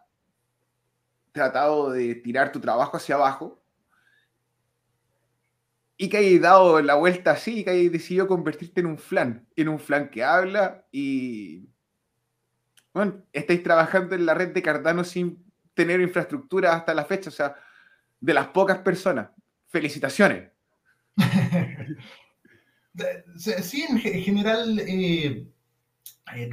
tratado 1.31 1.91
de 1.91 2.17
tirar 2.17 2.51
tu 2.51 2.61
trabajo 2.61 2.97
hacia 2.97 3.15
abajo 3.15 3.62
y 6.02 6.09
que 6.09 6.16
hayas 6.16 6.40
dado 6.40 6.82
la 6.82 6.97
vuelta 6.97 7.30
así 7.30 7.62
que 7.62 7.71
hayas 7.71 7.92
decidido 7.92 8.26
convertirte 8.26 8.80
en 8.80 8.87
un 8.87 8.99
flan, 8.99 9.47
en 9.54 9.68
un 9.68 9.78
flan 9.78 10.11
que 10.11 10.25
habla 10.25 10.85
y 10.90 11.68
bueno, 12.92 13.23
estáis 13.32 13.62
trabajando 13.62 14.16
en 14.16 14.26
la 14.26 14.35
red 14.35 14.49
de 14.49 14.62
Cardano 14.62 15.04
sin 15.04 15.44
tener 15.75 16.00
infraestructura 16.00 16.75
hasta 16.75 16.92
la 16.92 17.04
fecha, 17.04 17.30
o 17.30 17.32
sea, 17.32 17.54
de 18.18 18.35
las 18.35 18.49
pocas 18.49 18.78
personas. 18.78 19.30
Felicitaciones. 19.68 20.50
sí, 23.62 23.87
en 23.88 23.99
general, 23.99 24.80
eh, 24.80 25.47
eh, 26.35 26.50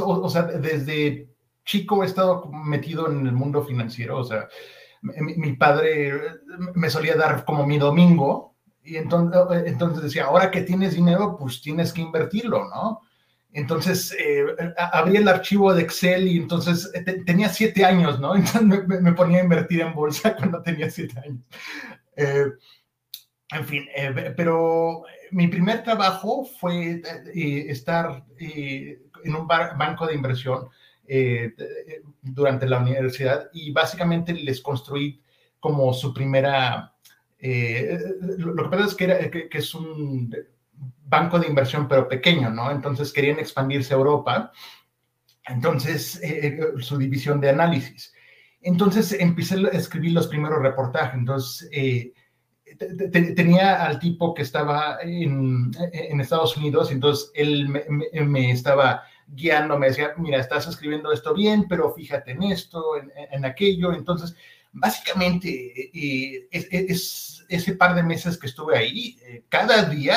o, 0.00 0.28
sea, 0.28 0.42
desde 0.42 1.28
chico 1.64 2.02
he 2.02 2.06
estado 2.06 2.50
metido 2.50 3.12
en 3.12 3.28
el 3.28 3.32
mundo 3.32 3.62
financiero, 3.62 4.18
o 4.18 4.24
sea, 4.24 4.48
mi 5.02 5.52
padre 5.52 6.20
me 6.74 6.90
solía 6.90 7.14
dar 7.14 7.44
como 7.44 7.64
mi 7.64 7.78
domingo 7.78 8.47
y 8.88 8.96
entonces, 8.96 9.40
eh, 9.52 9.62
entonces 9.66 10.02
decía, 10.02 10.24
ahora 10.24 10.50
que 10.50 10.62
tienes 10.62 10.94
dinero, 10.94 11.36
pues 11.38 11.60
tienes 11.60 11.92
que 11.92 12.00
invertirlo, 12.00 12.68
¿no? 12.70 13.02
Entonces 13.52 14.16
eh, 14.18 14.44
abrí 14.92 15.16
el 15.16 15.28
archivo 15.28 15.74
de 15.74 15.82
Excel 15.82 16.26
y 16.26 16.38
entonces 16.38 16.90
eh, 16.94 17.02
tenía 17.24 17.50
siete 17.50 17.84
años, 17.84 18.18
¿no? 18.18 18.34
Entonces 18.36 18.62
me, 18.62 19.12
ponía 19.12 19.40
a 19.40 19.42
invertir 19.44 19.82
en 19.82 19.94
bolsa 19.94 20.36
cuando 20.38 20.62
tenía 20.62 20.90
siete 20.90 21.20
años. 21.20 21.44
en 22.16 23.64
fin, 23.64 23.86
pero 24.36 25.04
mi 25.30 25.48
primer 25.48 25.82
trabajo 25.82 26.44
fue 26.60 27.02
estar 27.34 28.24
en 28.38 29.34
un 29.34 29.46
banco 29.46 30.06
de 30.06 30.14
inversión 30.14 30.68
durante 32.22 32.68
la 32.68 32.78
universidad 32.78 33.48
y 33.52 33.70
básicamente 33.72 34.32
les 34.34 34.60
construí 34.60 35.22
como 35.60 35.92
su 35.92 36.12
primera 36.12 36.94
eh, 37.40 37.98
lo 38.38 38.64
que 38.64 38.76
pasa 38.76 38.86
es 38.86 38.94
que, 38.94 39.48
es 39.50 39.74
un 39.74 40.34
banco 41.04 41.38
de 41.38 41.46
inversión, 41.46 41.88
pero 41.88 42.08
pequeño, 42.08 42.50
¿no? 42.50 42.70
Entonces 42.70 43.12
querían 43.12 43.38
expandirse 43.38 43.94
a 43.94 43.96
Europa. 43.96 44.52
Entonces, 45.46 46.20
eh, 46.22 46.58
eh, 46.58 46.80
su 46.80 46.98
división 46.98 47.40
de 47.40 47.50
análisis. 47.50 48.12
Entonces 48.60 49.12
empecé 49.18 49.54
a 49.54 49.76
escribir 49.76 50.12
los 50.12 50.26
primeros 50.26 50.60
reportajes. 50.60 51.14
Entonces, 51.14 51.70
tenía 53.34 53.84
al 53.84 53.98
tipo 53.98 54.34
que 54.34 54.42
estaba 54.42 54.98
en, 55.02 55.70
Estados 56.20 56.56
Unidos, 56.56 56.90
entonces 56.90 57.30
él 57.34 57.68
me, 57.68 58.50
estaba 58.50 59.04
guiando, 59.28 59.78
me 59.78 59.88
decía, 59.88 60.12
mira, 60.18 60.38
estás 60.38 60.66
escribiendo 60.66 61.12
esto 61.12 61.34
bien, 61.34 61.66
pero 61.68 61.92
fíjate 61.94 62.32
en 62.32 62.42
esto, 62.42 62.96
en, 62.96 63.10
en 63.30 63.44
aquello. 63.44 63.92
Entonces, 63.92 64.36
básicamente 64.72 65.90
es, 66.50 67.44
ese 67.48 67.74
par 67.74 67.94
de 67.94 68.02
meses 68.02 68.38
que 68.38 68.46
estuve 68.46 68.76
ahí, 68.76 69.16
eh, 69.22 69.44
cada 69.48 69.84
día 69.84 70.16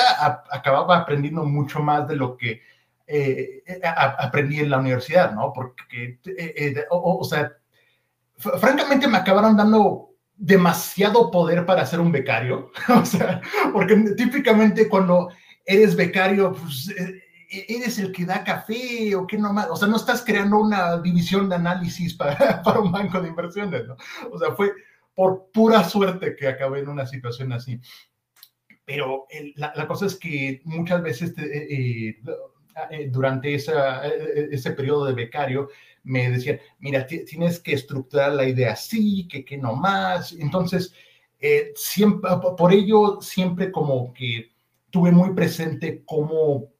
acababa 0.51 0.97
aprendiendo 0.97 1.45
mucho 1.45 1.79
más 1.79 2.07
de 2.07 2.15
lo 2.15 2.35
que 2.35 2.61
eh, 3.07 3.63
aprendí 4.17 4.59
en 4.59 4.69
la 4.69 4.79
universidad, 4.79 5.33
¿no? 5.33 5.51
Porque, 5.53 6.19
eh, 6.25 6.85
o, 6.89 7.23
sea, 7.23 7.53
francamente 8.37 9.07
me 9.07 9.17
acabaron 9.17 9.55
dando 9.55 10.09
demasiado 10.35 11.31
poder 11.31 11.65
para 11.65 11.85
ser 11.85 11.99
un 11.99 12.11
becario, 12.11 12.71
o 12.89 13.05
sea, 13.05 13.41
porque 13.73 13.95
típicamente 14.17 14.89
cuando 14.89 15.29
eres 15.65 15.95
becario, 15.95 16.53
pues 16.53 16.93
¿eres 17.51 17.99
el 17.99 18.11
que 18.11 18.25
da 18.25 18.43
café 18.43 19.15
o 19.15 19.27
qué 19.27 19.37
nomás? 19.37 19.67
O 19.69 19.75
sea, 19.75 19.87
no 19.87 19.97
estás 19.97 20.23
creando 20.23 20.59
una 20.59 20.97
división 21.01 21.49
de 21.49 21.55
análisis 21.55 22.13
para, 22.13 22.61
para 22.63 22.79
un 22.79 22.91
banco 22.91 23.21
de 23.21 23.29
inversiones, 23.29 23.87
¿no? 23.87 23.95
O 24.31 24.39
sea, 24.39 24.53
fue 24.55 24.71
por 25.13 25.51
pura 25.51 25.83
suerte 25.83 26.35
que 26.35 26.47
acabé 26.47 26.79
en 26.79 26.89
una 26.89 27.05
situación 27.05 27.51
así. 27.51 27.79
Pero 28.85 29.27
la, 29.55 29.73
la, 29.75 29.87
cosa 29.87 30.05
es 30.05 30.15
que 30.15 30.61
muchas 30.65 31.01
veces 31.01 31.37
eh, 31.37 32.17
eh, 32.89 33.09
durante 33.09 33.53
esa, 33.53 34.05
ese 34.07 34.71
periodo 34.71 35.05
de 35.05 35.13
becario 35.13 35.69
me 36.03 36.29
decían, 36.29 36.59
mira, 36.79 37.05
tienes 37.05 37.59
que 37.59 37.73
estructurar 37.73 38.33
la 38.33 38.47
idea 38.47 38.73
así, 38.73 39.27
que, 39.27 39.45
que 39.45 39.57
no 39.57 39.75
más. 39.75 40.33
Entonces, 40.33 40.93
eh, 41.39 41.71
siempre, 41.75 42.31
por 42.57 42.73
ello, 42.73 43.19
siempre 43.21 43.71
como 43.71 44.13
que 44.13 44.51
tuve 44.89 45.11
muy 45.11 45.33
presente 45.33 46.03
cómo 46.05 46.71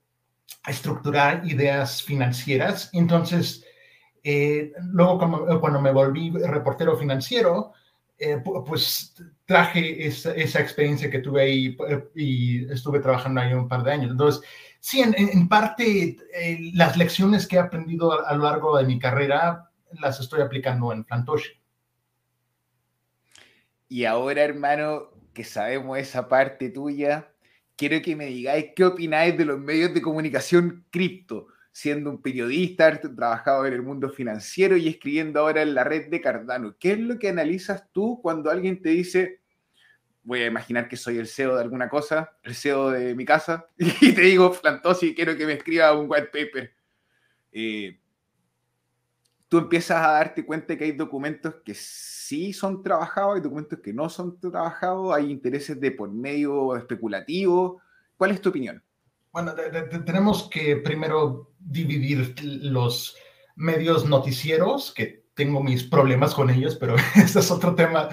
estructurar 0.68 1.46
ideas 1.46 2.03
financieras. 2.03 2.89
Entonces, 2.94 3.65
eh, 4.24 4.72
luego 4.84 5.60
cuando, 5.60 5.82
me 5.82 5.91
volví 5.91 6.30
reportero 6.30 6.98
financiero, 6.98 7.74
eh, 8.18 8.38
pues 8.65 9.15
traje 9.46 10.06
esa, 10.06 10.60
experiencia 10.60 11.10
que 11.10 11.20
tuve 11.20 11.41
ahí 11.41 11.77
y 12.15 12.72
estuve 12.72 13.00
trabajando 13.00 13.41
ahí 13.41 13.53
un 13.53 13.68
par 13.68 13.84
de 13.84 13.91
años. 13.91 14.12
Entonces, 14.12 14.48
sí, 14.80 15.01
en, 15.01 15.48
parte 15.48 16.18
las 16.74 16.98
lecciones 16.98 17.48
que 17.48 17.56
he 17.56 17.60
aprendido 17.60 18.12
a, 18.12 18.30
a, 18.30 18.36
lo 18.36 18.44
largo 18.44 18.77
de 18.77 18.86
mi 18.86 19.00
carrera 19.00 19.72
las 20.00 20.20
estoy 20.20 20.41
aplicando 20.41 20.94
en 20.94 21.03
Plantoshi. 21.03 21.51
Y 23.89 24.06
ahora, 24.06 24.44
hermano, 24.44 25.10
que 25.34 25.44
sabemos 25.44 25.98
esa 25.98 26.30
parte 26.30 26.70
tuya, 26.70 27.31
quiero 27.82 28.00
que 28.00 28.16
me 28.16 28.28
digáis 28.28 28.74
qué 28.76 28.86
opináis 28.86 29.36
de 29.36 29.44
los 29.44 29.60
medios 29.60 29.92
de 29.92 30.04
comunicación 30.04 30.86
cripto, 30.92 31.48
siendo 31.72 32.12
un 32.12 32.22
periodista, 32.22 33.02
trabajado 33.02 33.66
en 33.66 33.74
el 33.74 33.82
mundo 33.82 34.12
financiero 34.12 34.78
y 34.78 34.88
escribiendo 34.88 35.40
ahora 35.40 35.64
en 35.64 35.74
la 35.74 35.84
red 35.84 36.12
de 36.12 36.22
Cardano. 36.22 36.76
¿Qué 36.78 36.92
es 36.92 37.00
lo 37.00 37.18
que 37.18 37.30
analizas 37.30 37.92
tú 37.92 38.20
cuando 38.22 38.52
alguien 38.52 38.84
te 38.84 38.90
dice, 38.90 39.40
voy 40.22 40.42
a 40.42 40.46
imaginar 40.46 40.88
que 40.88 40.96
soy 40.96 41.18
el 41.18 41.26
CEO 41.26 41.56
de 41.56 41.64
alguna 41.64 41.90
cosa, 41.90 42.38
el 42.44 42.54
CEO 42.54 42.92
de 42.92 43.16
mi 43.16 43.26
casa, 43.26 43.66
y 43.80 44.14
te 44.14 44.22
digo, 44.22 44.54
Plantosi, 44.54 45.16
quiero 45.16 45.36
que 45.36 45.48
me 45.48 45.54
escriba 45.54 46.00
un 46.00 46.06
white 46.08 46.28
paper? 46.28 46.72
Eh, 47.52 48.00
tú 49.48 49.58
empiezas 49.58 50.06
a 50.06 50.12
darte 50.12 50.46
cuenta 50.46 50.78
que 50.78 50.84
hay 50.84 50.92
documentos 50.92 51.56
que 51.66 51.74
sí 52.32 52.54
son 52.54 52.82
trabajados, 52.82 53.36
hay 53.36 53.42
documentos 53.42 53.80
que 53.82 53.92
no 53.92 54.08
son 54.08 54.40
trabajados, 54.40 55.14
hay 55.14 55.30
intereses 55.30 55.82
de 55.82 55.92
por 55.92 56.10
medio 56.10 56.78
especulativo. 56.78 57.82
¿Cuál 58.16 58.32
es 58.32 58.40
tu 58.40 58.48
opinión? 58.50 58.82
Bueno, 59.34 59.54
tenemos 60.06 60.50
que 60.50 60.78
primero 60.78 61.52
dividir 61.60 62.34
los 62.42 63.18
medios 63.58 64.06
noticieros, 64.06 64.94
que 64.94 65.26
tengo 65.34 65.62
mis 65.62 65.84
problemas 65.84 66.34
con 66.34 66.50
ellos, 66.50 66.78
pero 66.78 66.96
ese 67.16 67.40
es 67.40 67.52
otro 67.52 67.76
tema. 67.76 68.08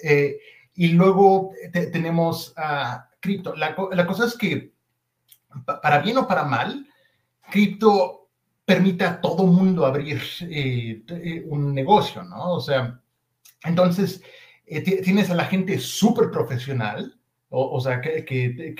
Eh, 0.00 0.38
y 0.74 0.90
luego 0.90 1.50
tenemos 1.72 2.54
a 2.56 3.10
cripto. 3.18 3.56
La, 3.56 3.74
la 3.90 4.06
cosa 4.06 4.26
es 4.26 4.38
que, 4.38 4.74
para 5.82 5.98
bien 6.02 6.18
o 6.18 6.28
para 6.28 6.44
mal, 6.44 6.86
cripto 7.50 8.28
permite 8.64 9.04
a 9.04 9.20
todo 9.20 9.44
mundo 9.44 9.84
abrir 9.84 10.22
eh, 10.42 11.44
un 11.48 11.74
negocio, 11.74 12.22
¿no? 12.22 12.52
O 12.52 12.60
sea, 12.60 13.00
entonces 13.66 14.22
eh, 14.66 14.80
tienes 14.80 15.30
a 15.30 15.34
la 15.34 15.44
gente 15.44 15.78
súper 15.78 16.30
profesional, 16.30 17.18
o, 17.48 17.80
sea, 17.80 18.00
que, 18.00 18.74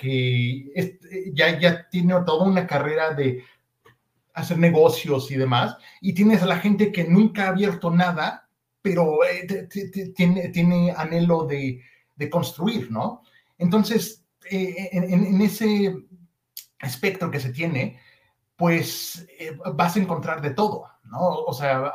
ya, 1.32 1.58
ya 1.58 1.88
tiene 1.88 2.14
toda 2.26 2.44
una 2.46 2.66
carrera 2.66 3.14
de 3.14 3.44
hacer 4.34 4.58
negocios 4.58 5.30
y 5.30 5.36
demás, 5.36 5.76
y 6.00 6.12
tienes 6.12 6.42
a 6.42 6.46
la 6.46 6.58
gente 6.58 6.92
que 6.92 7.04
nunca 7.04 7.44
ha 7.44 7.50
abierto 7.50 7.90
nada, 7.90 8.48
pero 8.82 9.18
tiene, 10.14 10.48
tiene 10.48 10.92
anhelo 10.96 11.46
de, 11.46 11.80
construir, 12.30 12.90
¿no? 12.90 13.22
Entonces, 13.56 14.26
en, 14.50 15.04
en, 15.04 15.40
ese 15.40 15.94
espectro 16.80 17.30
que 17.30 17.40
se 17.40 17.52
tiene, 17.52 17.98
pues 18.56 19.26
eh, 19.38 19.56
vas 19.74 19.96
a 19.96 20.00
encontrar 20.00 20.40
de 20.40 20.50
todo, 20.50 20.86
¿no? 21.04 21.20
O 21.20 21.52
sea, 21.52 21.92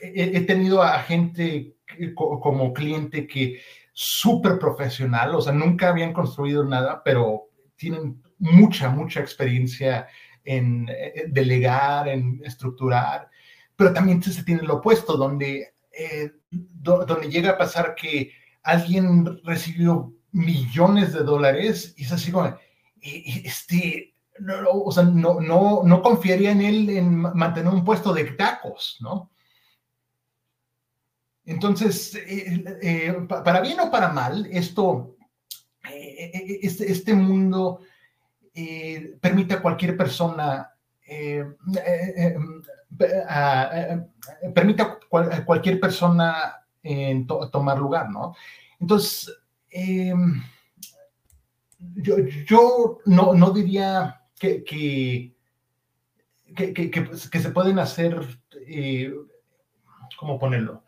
he, 0.00 0.40
tenido 0.42 0.82
a 0.82 0.98
gente 1.00 1.76
como 2.14 2.72
cliente 2.72 3.26
que 3.26 3.60
súper 3.92 4.58
profesional, 4.58 5.34
o 5.34 5.40
sea, 5.40 5.52
nunca 5.52 5.88
habían 5.88 6.12
construido 6.12 6.64
nada, 6.64 7.02
pero 7.04 7.48
tienen 7.76 8.22
mucha, 8.38 8.88
mucha 8.90 9.20
experiencia 9.20 10.06
en 10.44 10.88
eh, 10.88 11.24
delegar, 11.28 12.08
en 12.08 12.40
estructurar, 12.44 13.28
pero 13.74 13.92
también 13.92 14.22
se 14.22 14.44
tiene 14.44 14.62
lo 14.62 14.76
opuesto, 14.76 15.16
donde, 15.16 15.74
eh, 15.92 16.30
donde 16.50 17.28
llega 17.28 17.50
a 17.50 17.58
pasar 17.58 17.94
que 17.94 18.32
alguien 18.62 19.40
recibió 19.44 20.12
millones 20.32 21.12
de 21.12 21.20
dólares 21.20 21.94
y 21.96 22.04
es 22.04 22.12
así 22.12 22.30
como, 22.30 22.56
este, 23.00 24.14
no, 24.38 24.70
o 24.70 24.92
sea, 24.92 25.04
no, 25.04 25.40
no, 25.40 25.82
no 25.84 26.02
confiaría 26.02 26.52
en 26.52 26.62
él 26.62 26.90
en 26.90 27.16
mantener 27.16 27.72
un 27.72 27.84
puesto 27.84 28.12
de 28.12 28.24
tacos, 28.24 28.98
¿no? 29.00 29.30
Entonces, 31.48 32.14
eh, 32.14 32.62
eh, 32.82 33.26
para 33.26 33.62
bien 33.62 33.80
o 33.80 33.90
para 33.90 34.12
mal, 34.12 34.46
esto, 34.52 35.16
eh, 35.90 36.60
este, 36.62 36.92
este, 36.92 37.14
mundo 37.14 37.80
permite 39.18 39.54
a 39.54 39.62
cualquier 39.62 39.96
persona, 39.96 40.70
permite 44.54 44.82
a, 44.82 44.98
cualquier 45.46 45.80
persona 45.80 46.66
tomar 47.50 47.78
lugar, 47.78 48.10
¿no? 48.10 48.34
Entonces, 48.78 49.34
yo, 51.78 52.18
yo 52.46 52.98
no, 53.06 53.50
diría 53.52 54.20
que, 54.38 54.64
que, 54.64 55.32
se 57.40 57.50
pueden 57.50 57.78
hacer, 57.78 58.20
¿cómo 60.18 60.38
ponerlo? 60.38 60.82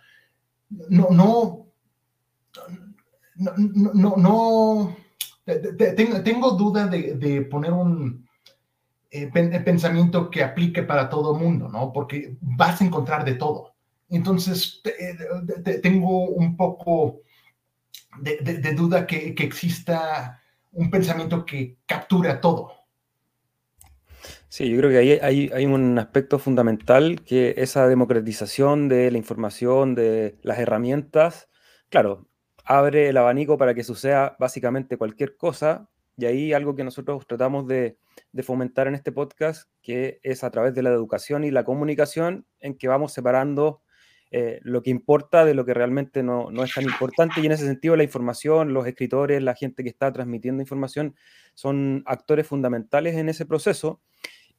No, 0.70 1.08
no, 1.10 1.66
no, 3.36 3.52
no, 3.94 4.16
no 4.16 4.96
tengo, 6.22 6.50
duda 6.52 6.86
de, 6.86 7.42
poner 7.42 7.72
un 7.72 8.28
eh, 9.10 9.26
pensamiento 9.28 10.30
que 10.30 10.44
aplique 10.44 10.82
para 10.82 11.08
todo 11.08 11.34
mundo, 11.34 11.68
¿no? 11.68 11.92
Porque 11.92 12.36
vas 12.40 12.80
a 12.80 12.84
encontrar 12.84 13.24
de 13.24 13.34
todo. 13.34 13.74
Entonces, 14.08 14.82
tengo 15.82 16.28
un 16.30 16.56
poco 16.56 17.20
de, 18.20 18.74
duda 18.74 19.06
que, 19.06 19.34
que, 19.34 19.44
exista 19.44 20.40
un 20.72 20.90
pensamiento 20.90 21.44
que 21.44 21.78
capture 21.86 22.34
todo. 22.34 22.79
Sí, 24.52 24.68
yo 24.68 24.78
creo 24.78 24.90
que 24.90 24.98
ahí 24.98 25.12
hay, 25.22 25.48
hay, 25.54 25.64
un 25.64 25.96
aspecto 26.00 26.40
fundamental 26.40 27.22
que 27.24 27.54
esa 27.56 27.86
democratización 27.86 28.88
de 28.88 29.08
la 29.12 29.16
información, 29.16 29.94
de 29.94 30.38
las 30.42 30.58
herramientas, 30.58 31.48
claro, 31.88 32.26
abre 32.64 33.10
el 33.10 33.16
abanico 33.16 33.56
para 33.58 33.74
que 33.74 33.84
suceda 33.84 34.36
básicamente 34.40 34.96
cualquier 34.96 35.36
cosa. 35.36 35.88
Y 36.16 36.24
ahí 36.26 36.52
algo 36.52 36.74
que 36.74 36.82
nosotros 36.82 37.24
tratamos 37.28 37.68
de, 37.68 37.98
de, 38.32 38.42
fomentar 38.42 38.88
en 38.88 38.96
este 38.96 39.12
podcast, 39.12 39.70
que 39.82 40.18
es 40.24 40.42
a 40.42 40.50
través 40.50 40.74
de 40.74 40.82
la 40.82 40.90
educación 40.90 41.44
y 41.44 41.52
la 41.52 41.62
comunicación, 41.62 42.44
en 42.58 42.76
que 42.76 42.88
vamos 42.88 43.12
separando 43.12 43.82
eh, 44.32 44.58
lo 44.64 44.82
que 44.82 44.90
importa 44.90 45.44
de 45.44 45.54
lo 45.54 45.64
que 45.64 45.74
realmente 45.74 46.24
no, 46.24 46.50
no, 46.50 46.64
es 46.64 46.74
tan 46.74 46.84
importante. 46.84 47.40
Y 47.40 47.46
en 47.46 47.52
ese 47.52 47.66
sentido 47.66 47.94
la 47.94 48.02
información, 48.02 48.74
los 48.74 48.84
escritores, 48.88 49.40
la 49.44 49.54
gente 49.54 49.84
que 49.84 49.90
está 49.90 50.12
transmitiendo 50.12 50.60
información 50.60 51.14
son 51.54 52.02
actores 52.04 52.48
fundamentales 52.48 53.14
en 53.14 53.28
ese 53.28 53.46
proceso 53.46 54.00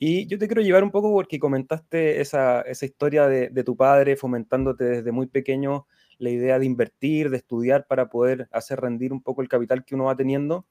y 0.03 0.25
yo 0.25 0.39
te 0.39 0.47
quiero 0.47 0.63
llevar 0.63 0.83
un 0.83 0.89
poco 0.89 1.11
porque 1.13 1.37
comentaste 1.37 2.21
esa, 2.21 2.61
esa 2.61 2.85
historia 2.87 3.27
de, 3.27 3.49
de, 3.49 3.63
tu 3.63 3.77
padre 3.77 4.15
fomentándote 4.15 4.83
desde 4.83 5.11
muy 5.11 5.27
pequeño 5.27 5.85
la 6.17 6.31
idea 6.31 6.57
de 6.57 6.65
invertir, 6.65 7.29
de 7.29 7.37
estudiar 7.37 7.85
para 7.85 8.09
poder 8.09 8.49
hacer 8.51 8.81
rendir 8.81 9.13
un 9.13 9.21
poco 9.21 9.43
el 9.43 9.47
capital 9.47 9.85
que 9.85 9.93
uno 9.93 10.05
va 10.05 10.15
teniendo. 10.15 10.65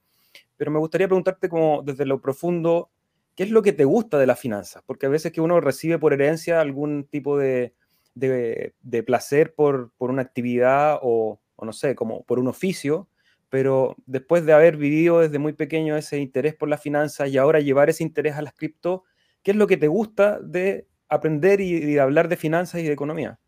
Pero 0.57 0.69
me 0.69 0.79
gustaría 0.79 1.07
preguntarte 1.07 1.47
como 1.47 1.81
desde 1.81 2.05
lo 2.05 2.19
profundo, 2.19 2.91
¿qué 3.37 3.43
es 3.43 3.51
lo 3.51 3.61
que 3.61 3.71
te 3.71 3.85
gusta 3.85 4.19
de 4.19 4.27
las 4.27 4.37
finanzas? 4.37 4.83
Porque 4.85 5.05
a 5.05 5.09
veces 5.09 5.31
que 5.31 5.39
uno 5.39 5.61
recibe 5.61 5.97
por 5.97 6.11
herencia 6.11 6.59
algún 6.59 7.05
tipo 7.05 7.37
de, 7.37 7.73
de, 8.15 8.73
de 8.81 9.03
placer 9.03 9.53
por, 9.53 9.93
por, 9.97 10.09
una 10.09 10.23
actividad 10.23 10.99
o, 11.01 11.39
no 11.61 11.71
sé, 11.71 11.95
como 11.95 12.25
por 12.25 12.37
un 12.37 12.49
oficio, 12.49 13.07
pero 13.47 13.95
después 14.05 14.45
de 14.45 14.51
haber 14.51 14.75
vivido 14.75 15.21
desde 15.21 15.39
muy 15.39 15.53
pequeño 15.53 15.95
ese 15.95 16.19
interés 16.19 16.53
por 16.53 16.67
las 16.67 16.81
finanzas 16.81 17.29
y 17.29 17.37
ahora 17.37 17.61
llevar 17.61 17.89
ese 17.89 18.03
interés 18.03 18.35
a 18.35 18.41
las 18.41 18.53
cripto, 18.53 19.05
¿Qué 19.43 19.51
es 19.51 19.57
lo 19.57 19.67
que 19.67 19.77
te 19.77 19.87
gusta 19.87 20.39
de 20.39 20.87
aprender 21.09 21.61
y, 21.61 21.79
de 21.79 21.99
hablar 21.99 22.27
de 22.29 22.37
finanzas 22.37 22.81
y 22.81 22.85
de 22.85 22.93
economía? 22.93 23.39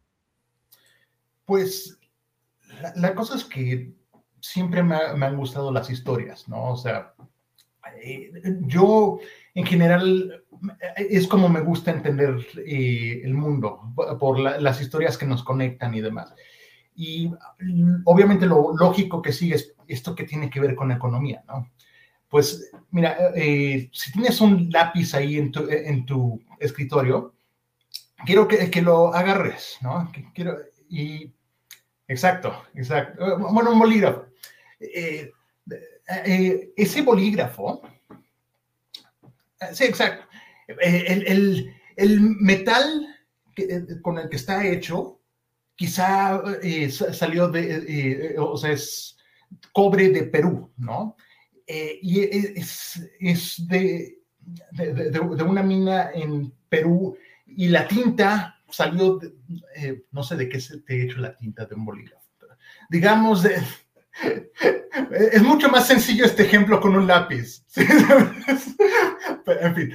Pues 1.45 1.99
la, 2.95 3.13
cosa 3.15 3.35
es 3.35 3.45
que 3.45 3.93
siempre 4.39 4.83
me, 4.83 4.95
han 4.95 5.37
gustado 5.37 5.71
las 5.71 5.89
historias, 5.89 6.47
¿no? 6.47 6.71
O 6.71 6.77
sea, 6.77 7.13
yo 8.61 9.19
en 9.53 9.65
general 9.65 10.43
es 10.95 11.27
como 11.27 11.49
me 11.49 11.61
gusta 11.61 11.91
entender 11.91 12.37
el 12.65 13.33
mundo, 13.33 13.93
por 14.19 14.39
las 14.39 14.81
historias 14.81 15.17
que 15.17 15.25
nos 15.25 15.43
conectan 15.43 15.93
y 15.93 16.01
demás. 16.01 16.33
Y 16.95 17.31
obviamente 18.05 18.45
lo 18.45 18.75
lógico 18.75 19.21
que 19.21 19.33
sigue 19.33 19.55
es 19.55 19.75
esto 19.87 20.15
que 20.15 20.25
tiene 20.25 20.49
que 20.49 20.59
ver 20.59 20.75
con 20.75 20.91
economía, 20.91 21.43
¿no? 21.47 21.67
Pues 22.33 22.71
mira, 22.89 23.15
eh, 23.35 23.91
si 23.93 24.11
tienes 24.11 24.41
un 24.41 24.67
lápiz 24.71 25.13
ahí 25.13 25.37
en 25.37 25.51
tu, 25.51 26.41
escritorio, 26.59 27.35
quiero 28.25 28.47
que, 28.47 28.81
lo 28.81 29.13
agarres, 29.13 29.77
¿no? 29.81 30.11
Quiero, 30.33 30.57
y, 30.89 31.31
exacto, 32.07 32.65
exacto. 32.73 33.23
Eh, 33.23 33.35
bueno, 33.37 33.73
un 33.73 33.77
bolígrafo. 33.77 34.25
Eh, 34.79 35.31
ese 36.75 37.03
bolígrafo, 37.03 37.83
sí, 39.71 39.83
exacto. 39.83 40.25
El, 40.67 41.71
metal 42.39 43.15
con 44.01 44.17
el 44.17 44.27
que 44.27 44.37
está 44.37 44.65
hecho 44.65 45.19
quizá 45.75 46.41
salió 47.11 47.47
de, 47.49 48.33
o 48.39 48.57
sea, 48.57 48.71
es 48.71 49.19
cobre 49.71 50.09
de 50.09 50.23
Perú, 50.23 50.71
¿no? 50.77 51.15
Y 51.67 52.21
es, 52.21 53.01
es 53.19 53.67
de, 53.67 54.19
de, 54.71 55.09
de, 55.11 55.19
una 55.19 55.63
mina 55.63 56.11
en 56.13 56.53
Perú 56.69 57.15
y 57.45 57.67
la 57.67 57.87
tinta 57.87 58.59
salió, 58.69 59.19
no 60.11 60.23
sé 60.23 60.35
de 60.35 60.49
qué 60.49 60.59
se 60.59 60.79
te 60.79 61.03
hecho 61.03 61.19
la 61.19 61.35
tinta 61.35 61.65
de 61.65 61.75
un 61.75 61.85
bolígrafo. 61.85 62.23
Digamos, 62.89 63.45
es 65.11 65.41
mucho 65.41 65.69
más 65.69 65.87
sencillo 65.87 66.25
este 66.25 66.43
ejemplo 66.43 66.81
con 66.81 66.95
un 66.95 67.07
lápiz. 67.07 67.63
en 69.61 69.75
fin, 69.75 69.93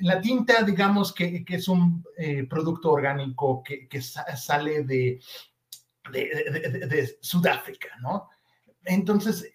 la 0.00 0.20
tinta, 0.20 0.62
digamos 0.62 1.12
que, 1.12 1.44
es 1.46 1.68
un 1.68 2.04
eh, 2.16 2.44
producto 2.44 2.92
orgánico 2.92 3.62
que, 3.62 4.02
sale 4.02 4.84
de, 4.84 5.20
de, 6.12 7.18
Sudáfrica, 7.20 7.88
¿no? 8.00 8.28
Entonces, 8.84 9.50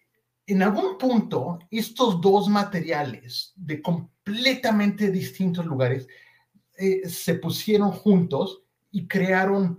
en 0.51 0.61
algún 0.63 0.97
punto, 0.97 1.59
estos 1.69 2.19
dos 2.21 2.47
materiales 2.47 3.53
de 3.55 3.81
completamente 3.81 5.11
distintos 5.11 5.65
lugares 5.65 6.07
eh, 6.77 7.07
se 7.07 7.35
pusieron 7.35 7.91
juntos 7.91 8.63
y 8.91 9.07
crearon 9.07 9.77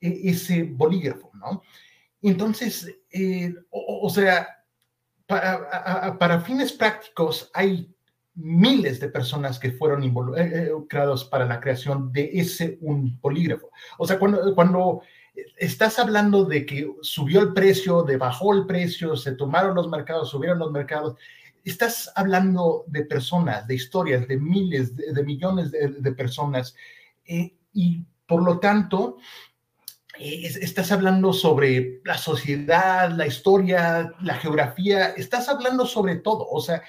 eh, 0.00 0.20
ese 0.24 0.62
bolígrafo, 0.64 1.30
¿no? 1.34 1.62
Entonces, 2.22 2.92
o, 3.70 4.10
sea, 4.10 4.48
para, 5.26 6.18
para 6.18 6.40
fines 6.40 6.72
prácticos 6.72 7.50
hay 7.54 7.94
miles 8.36 9.00
de 9.00 9.08
personas 9.08 9.58
que 9.58 9.72
fueron 9.72 10.04
involucrados 10.04 11.22
eh, 11.22 11.26
eh, 11.26 11.28
para 11.30 11.46
la 11.46 11.58
creación 11.58 12.12
de 12.12 12.30
ese 12.34 12.78
un 12.82 13.18
polígrafo. 13.18 13.70
O 13.98 14.06
sea, 14.06 14.18
cuando, 14.18 14.54
cuando 14.54 15.02
estás 15.56 15.98
hablando 15.98 16.44
de 16.44 16.66
que 16.66 16.90
subió 17.02 17.40
el 17.40 17.52
precio, 17.52 18.02
de 18.02 18.16
bajó 18.16 18.54
el 18.54 18.66
precio, 18.66 19.16
se 19.16 19.32
tomaron 19.32 19.74
los 19.74 19.88
mercados, 19.88 20.30
subieron 20.30 20.58
los 20.58 20.72
mercados, 20.72 21.16
estás 21.64 22.12
hablando 22.14 22.84
de 22.86 23.04
personas, 23.04 23.66
de 23.66 23.74
historias, 23.74 24.26
de 24.28 24.38
miles, 24.38 24.96
de, 24.96 25.22
millones 25.24 25.72
de, 25.72 26.12
personas. 26.12 26.74
Eh, 27.24 27.54
y 27.72 28.04
por 28.26 28.42
lo 28.42 28.58
tanto, 28.60 29.18
estás 30.18 30.92
hablando 30.92 31.32
sobre 31.32 32.00
la 32.04 32.16
sociedad, 32.16 33.10
la 33.10 33.26
historia, 33.26 34.12
la 34.20 34.34
geografía, 34.34 35.08
estás 35.10 35.48
hablando 35.48 35.86
sobre 35.86 36.16
todo. 36.16 36.46
O 36.48 36.60
sea, 36.60 36.82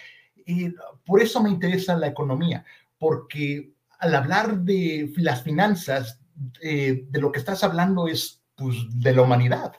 por 1.06 1.22
eso 1.22 1.42
me 1.42 1.50
interesa 1.50 1.98
la 1.98 2.08
economía, 2.08 2.64
porque 2.98 3.72
al 4.00 4.16
hablar 4.16 4.60
de 4.60 5.12
las 5.18 5.44
finanzas, 5.44 6.20
eh, 6.62 7.06
de 7.10 7.22
lo 7.22 7.32
que 7.32 7.40
estás 7.40 7.64
hablando 7.64 8.08
es 8.08 8.44
pues, 8.56 8.76
de 8.90 9.14
la 9.14 9.22
humanidad. 9.22 9.74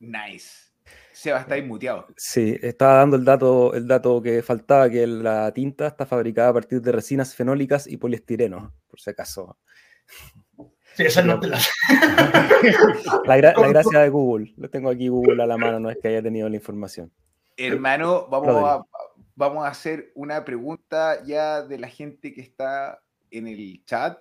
Nice. 0.00 0.72
Seba 1.12 1.40
está 1.40 1.56
inmuteado. 1.56 2.08
Sí, 2.16 2.58
estaba 2.60 2.94
dando 2.94 3.16
el 3.16 3.24
dato, 3.24 3.74
el 3.74 3.86
dato 3.86 4.20
que 4.20 4.42
faltaba, 4.42 4.90
que 4.90 5.06
la 5.06 5.52
tinta 5.52 5.86
está 5.86 6.04
fabricada 6.04 6.48
a 6.48 6.54
partir 6.54 6.82
de 6.82 6.90
resinas 6.90 7.34
fenólicas 7.34 7.86
y 7.86 7.96
poliestireno, 7.96 8.74
por 8.88 9.00
si 9.00 9.10
acaso. 9.10 9.56
Sí, 10.94 11.04
esa 11.04 11.22
no 11.22 11.38
te 11.38 11.46
la... 11.46 11.58
la, 13.24 13.68
gracia 13.68 14.00
de 14.00 14.08
Google. 14.08 14.52
Lo 14.56 14.68
tengo 14.68 14.90
aquí 14.90 15.08
Google 15.08 15.42
a 15.42 15.46
la 15.46 15.56
mano, 15.56 15.78
no 15.78 15.90
es 15.90 15.98
que 15.98 16.08
haya 16.08 16.22
tenido 16.22 16.48
la 16.48 16.56
información. 16.56 17.12
Hermano, 17.56 18.26
vamos 18.28 18.48
a, 18.64 18.84
vamos 19.34 19.64
a 19.64 19.68
hacer 19.68 20.12
una 20.14 20.44
pregunta 20.44 21.22
ya 21.24 21.62
de 21.62 21.78
la 21.78 21.88
gente 21.88 22.32
que 22.32 22.40
está 22.40 23.02
en 23.30 23.46
el 23.46 23.84
chat. 23.84 24.18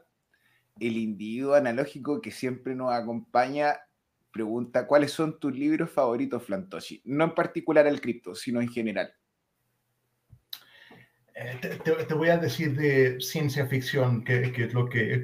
El 0.79 0.97
individuo 0.97 1.53
analógico 1.53 2.21
que 2.21 2.31
siempre 2.31 2.75
nos 2.75 2.91
acompaña 2.93 3.77
pregunta, 4.31 4.87
¿cuáles 4.87 5.11
son 5.11 5.39
tus 5.39 5.53
libros 5.53 5.91
favoritos, 5.91 6.43
Flantoshi? 6.43 7.01
No 7.05 7.25
en 7.25 7.35
particular 7.35 7.85
el 7.87 7.99
cripto, 8.01 8.33
sino 8.33 8.61
en 8.61 8.69
general. 8.69 9.13
Eh, 11.33 11.79
te, 11.83 12.13
voy 12.13 12.29
a 12.29 12.37
decir 12.37 12.75
de 12.75 13.19
ciencia 13.19 13.65
ficción, 13.65 14.23
que, 14.23 14.53
es 14.55 14.73
lo 14.73 14.87
que... 14.87 15.15
Eh, 15.15 15.21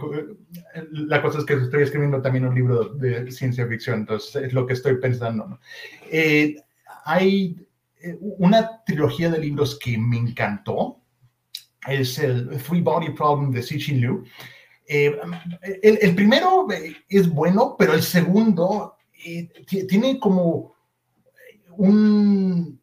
la 0.91 1.21
cosa 1.21 1.39
es 1.39 1.45
que 1.45 1.53
estoy 1.53 1.83
escribiendo 1.83 2.21
también 2.21 2.45
un 2.45 2.55
libro 2.55 2.85
de 2.85 3.31
ciencia 3.31 3.67
ficción, 3.67 3.99
entonces 3.99 4.43
es 4.43 4.53
lo 4.53 4.65
que 4.65 4.73
estoy 4.73 4.97
pensando. 4.97 5.59
Eh, 6.09 6.55
hay 7.05 7.66
una 8.19 8.83
trilogía 8.85 9.29
de 9.29 9.39
libros 9.39 9.77
que 9.79 9.97
me 9.97 10.17
encantó, 10.17 11.01
es 11.87 12.19
el 12.19 12.61
Three 12.63 12.81
Body 12.81 13.11
Problem 13.11 13.51
de 13.51 13.63
Cixin 13.63 14.01
Liu. 14.01 14.23
el, 14.87 15.19
el, 16.01 16.15
primero 16.15 16.67
es 17.09 17.29
bueno, 17.29 17.75
pero 17.77 17.93
el 17.93 18.03
segundo 18.03 18.97
tiene 19.87 20.19
como 20.19 20.75
un 21.71 22.77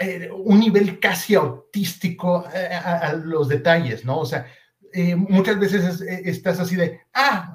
eh, 0.00 0.30
un 0.32 0.58
nivel 0.58 0.98
casi 0.98 1.34
autístico 1.34 2.44
eh, 2.52 2.74
a, 2.74 3.12
los 3.12 3.46
detalles, 3.46 4.04
¿no? 4.04 4.20
O 4.20 4.26
sea, 4.26 4.46
eh, 4.92 5.14
muchas 5.14 5.60
veces 5.60 6.00
estás 6.00 6.58
así 6.58 6.76
de, 6.76 7.00
ah, 7.14 7.52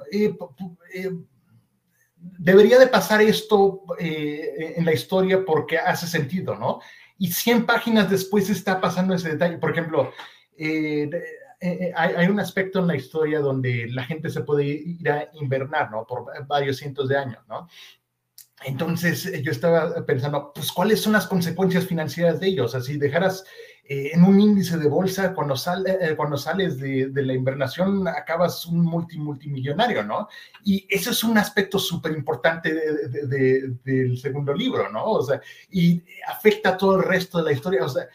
debería 2.20 2.78
de 2.78 2.86
pasar 2.86 3.22
esto 3.22 3.82
en 3.98 4.84
la 4.84 4.92
historia 4.92 5.44
porque 5.44 5.78
hace 5.78 6.06
sentido, 6.06 6.56
¿no? 6.56 6.80
Y 7.18 7.32
100 7.32 7.66
páginas 7.66 8.10
después 8.10 8.48
está 8.50 8.80
pasando 8.80 9.14
ese 9.14 9.30
detalle. 9.30 9.58
Por 9.58 9.70
ejemplo, 9.70 10.12
hay, 11.94 12.26
un 12.26 12.40
aspecto 12.40 12.78
en 12.78 12.86
la 12.86 12.96
historia 12.96 13.40
donde 13.40 13.88
la 13.88 14.04
gente 14.04 14.30
se 14.30 14.42
puede 14.42 14.64
ir 14.64 15.10
a 15.10 15.28
invernar, 15.34 15.90
¿no? 15.90 16.06
Por 16.06 16.26
varios 16.46 16.76
cientos 16.76 17.08
de 17.08 17.18
años, 17.18 17.42
¿no? 17.48 17.68
Entonces 18.64 19.26
eh, 19.26 19.42
yo 19.42 19.52
estaba 19.52 20.04
pensando, 20.04 20.52
pues, 20.52 20.72
¿cuáles 20.72 21.00
son 21.00 21.12
las 21.12 21.26
consecuencias 21.26 21.86
financieras 21.86 22.40
de 22.40 22.48
ellos? 22.48 22.74
Así 22.74 22.96
dejaras 22.96 23.44
eh, 23.90 24.10
en 24.12 24.22
un 24.22 24.38
índice 24.38 24.76
de 24.76 24.86
bolsa, 24.86 25.32
cuando, 25.34 25.56
sale, 25.56 25.96
eh, 25.98 26.14
cuando 26.14 26.36
sales 26.36 26.78
de, 26.78 27.10
la 27.14 27.32
invernación, 27.32 28.06
acabas 28.06 28.66
un 28.66 28.82
multi, 28.82 29.16
multimillonario, 29.16 30.02
¿no? 30.02 30.28
Y 30.62 30.86
eso 30.90 31.10
es 31.10 31.24
un 31.24 31.38
aspecto 31.38 31.78
súper 31.78 32.12
importante 32.12 32.70
del 32.74 34.18
segundo 34.18 34.52
libro, 34.52 34.90
¿no? 34.90 35.04
O 35.04 35.22
sea, 35.22 35.40
y 35.70 36.02
afecta 36.26 36.76
todo 36.76 36.96
el 36.96 37.04
resto 37.04 37.38
de 37.38 37.44
la 37.44 37.52
historia, 37.52 37.86
o 37.86 37.88
sea, 37.88 38.06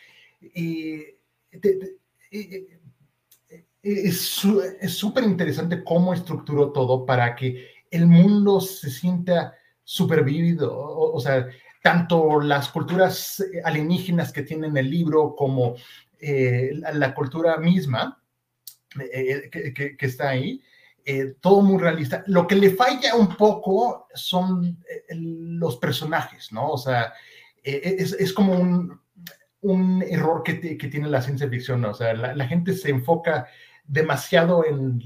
es 3.81 4.17
súper 4.19 5.23
interesante 5.23 5.83
cómo 5.83 6.13
estructuró 6.13 6.71
todo 6.71 7.03
para 7.03 7.35
que 7.35 7.67
el 7.89 8.05
mundo 8.05 8.61
se 8.61 8.91
sienta 8.91 9.55
supervivido, 9.83 10.71
o, 10.75 11.19
sea, 11.19 11.47
tanto 11.83 12.39
las 12.39 12.69
culturas 12.69 13.43
alienígenas 13.65 14.31
que 14.31 14.43
tienen 14.43 14.75
el 14.77 14.89
libro 14.89 15.35
como 15.35 15.75
eh, 16.17 16.71
la, 16.93 17.13
cultura 17.13 17.57
misma 17.57 18.23
eh, 18.97 19.49
que, 19.51 19.97
está 19.99 20.29
ahí, 20.29 20.61
eh, 21.03 21.35
todo 21.41 21.61
muy 21.61 21.77
realista. 21.81 22.23
Lo 22.27 22.47
que 22.47 22.55
le 22.55 22.69
falla 22.69 23.15
un 23.15 23.35
poco 23.35 24.07
son 24.13 24.81
los 25.09 25.75
personajes, 25.75 26.53
¿no? 26.53 26.69
O 26.69 26.77
sea, 26.77 27.11
es, 27.61 28.31
como 28.31 28.53
un, 28.53 29.01
un 29.59 30.01
error 30.03 30.41
que, 30.41 30.53
tiene 30.53 31.09
la 31.09 31.21
ciencia 31.21 31.49
ficción, 31.49 31.81
¿no? 31.81 31.89
O 31.89 31.93
sea, 31.93 32.13
la, 32.13 32.47
gente 32.47 32.73
se 32.75 32.91
enfoca 32.91 33.47
demasiado 33.83 34.63
en, 34.65 35.03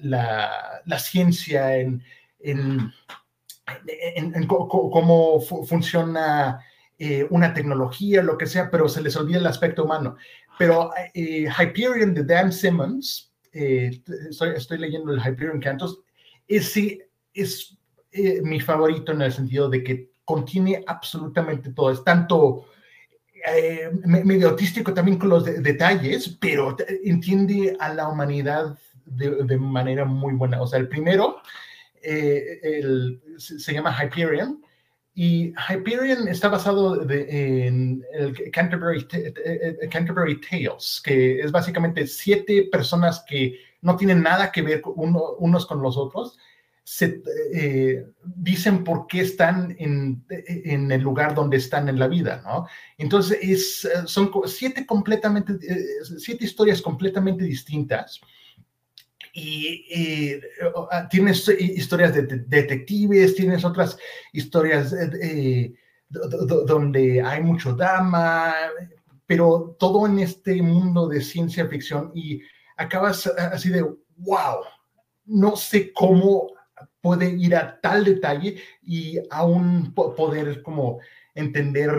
la, 0.00 0.82
la, 0.84 0.98
ciencia, 0.98 1.76
en, 1.76 2.02
en 2.40 2.92
en, 3.86 4.46
cómo 4.46 5.40
funciona 5.40 6.60
eh, 6.98 7.26
una 7.30 7.54
tecnología, 7.54 8.22
lo 8.22 8.36
que 8.36 8.46
sea, 8.46 8.70
pero 8.70 8.88
se 8.88 9.02
les 9.02 9.16
olvida 9.16 9.38
el 9.38 9.46
aspecto 9.46 9.84
humano. 9.84 10.16
Pero 10.58 10.90
eh, 11.14 11.46
Hyperion 11.48 12.14
de 12.14 12.24
Dan 12.24 12.52
Simmons, 12.52 13.32
eh, 13.52 14.02
estoy, 14.28 14.78
leyendo 14.78 15.12
el 15.12 15.20
Hyperion 15.20 15.60
Cantos, 15.60 16.00
es, 16.46 16.74
es 17.34 17.78
eh, 18.12 18.40
mi 18.42 18.60
favorito 18.60 19.12
en 19.12 19.22
el 19.22 19.32
sentido 19.32 19.68
de 19.68 19.82
que 19.82 20.10
contiene 20.24 20.82
absolutamente 20.86 21.72
todo. 21.72 21.90
Es 21.90 22.04
tanto 22.04 22.66
eh, 23.46 23.90
medio 24.04 24.50
autístico 24.50 24.92
también 24.92 25.18
con 25.18 25.28
los 25.28 25.44
detalles, 25.44 26.36
pero 26.40 26.76
entiende 27.04 27.76
a 27.78 27.92
la 27.94 28.08
humanidad 28.08 28.78
de, 29.04 29.56
manera 29.56 30.04
muy 30.04 30.34
buena. 30.34 30.60
O 30.60 30.66
sea, 30.66 30.78
el 30.78 30.88
primero 30.88 31.36
eh, 32.08 33.18
se 33.38 33.72
llama 33.72 33.96
Hyperion. 33.96 34.62
Y 35.14 35.52
Hyperion 35.68 36.28
está 36.28 36.48
basado 36.48 37.02
en 37.10 38.04
el 38.12 38.50
Canterbury, 38.52 39.04
Canterbury 39.90 40.40
Tales, 40.40 41.02
que 41.04 41.40
es 41.40 41.50
básicamente 41.50 42.06
siete 42.06 42.68
personas 42.70 43.24
que 43.28 43.58
no 43.82 43.96
tienen 43.96 44.22
nada 44.22 44.52
que 44.52 44.62
ver 44.62 44.82
unos 44.84 45.66
con 45.66 45.82
los 45.82 45.96
otros, 45.96 46.38
se 46.90 47.22
eh, 47.52 48.06
dicen 48.24 48.82
por 48.82 49.06
qué 49.06 49.20
están 49.20 49.76
en, 49.78 50.24
en, 50.30 50.90
el 50.90 51.02
lugar 51.02 51.34
donde 51.34 51.58
están 51.58 51.86
en 51.90 51.98
la 51.98 52.08
vida, 52.08 52.40
¿no? 52.42 52.66
Entonces, 52.96 53.38
es, 53.42 53.84
eh, 53.84 54.06
son 54.06 54.30
siete, 54.46 54.86
completamente, 54.86 55.52
eh, 55.52 55.84
siete 56.18 56.46
historias 56.46 56.80
completamente 56.80 57.44
distintas. 57.44 58.22
Y, 59.38 60.40
ah, 60.90 61.08
tienes 61.08 61.48
historias 61.48 62.14
de, 62.14 62.22
detectives, 62.22 63.36
tienes 63.36 63.64
otras 63.64 63.96
historias 64.32 64.94
donde 66.66 67.22
hay 67.22 67.42
mucho 67.42 67.74
drama, 67.74 68.54
pero 69.26 69.76
todo 69.78 70.06
en 70.06 70.18
este 70.20 70.60
mundo 70.62 71.06
de 71.06 71.20
ciencia 71.20 71.68
ficción 71.68 72.10
y 72.14 72.40
acabas 72.76 73.26
así 73.26 73.68
de, 73.68 73.82
wow, 73.82 74.60
no 75.26 75.54
sé 75.56 75.92
cómo 75.92 76.48
puede 77.00 77.30
ir 77.30 77.54
a 77.54 77.80
tal 77.80 78.04
detalle 78.04 78.60
y 78.82 79.18
aún 79.30 79.92
poder 79.94 80.62
como 80.62 80.98
entender 81.34 81.90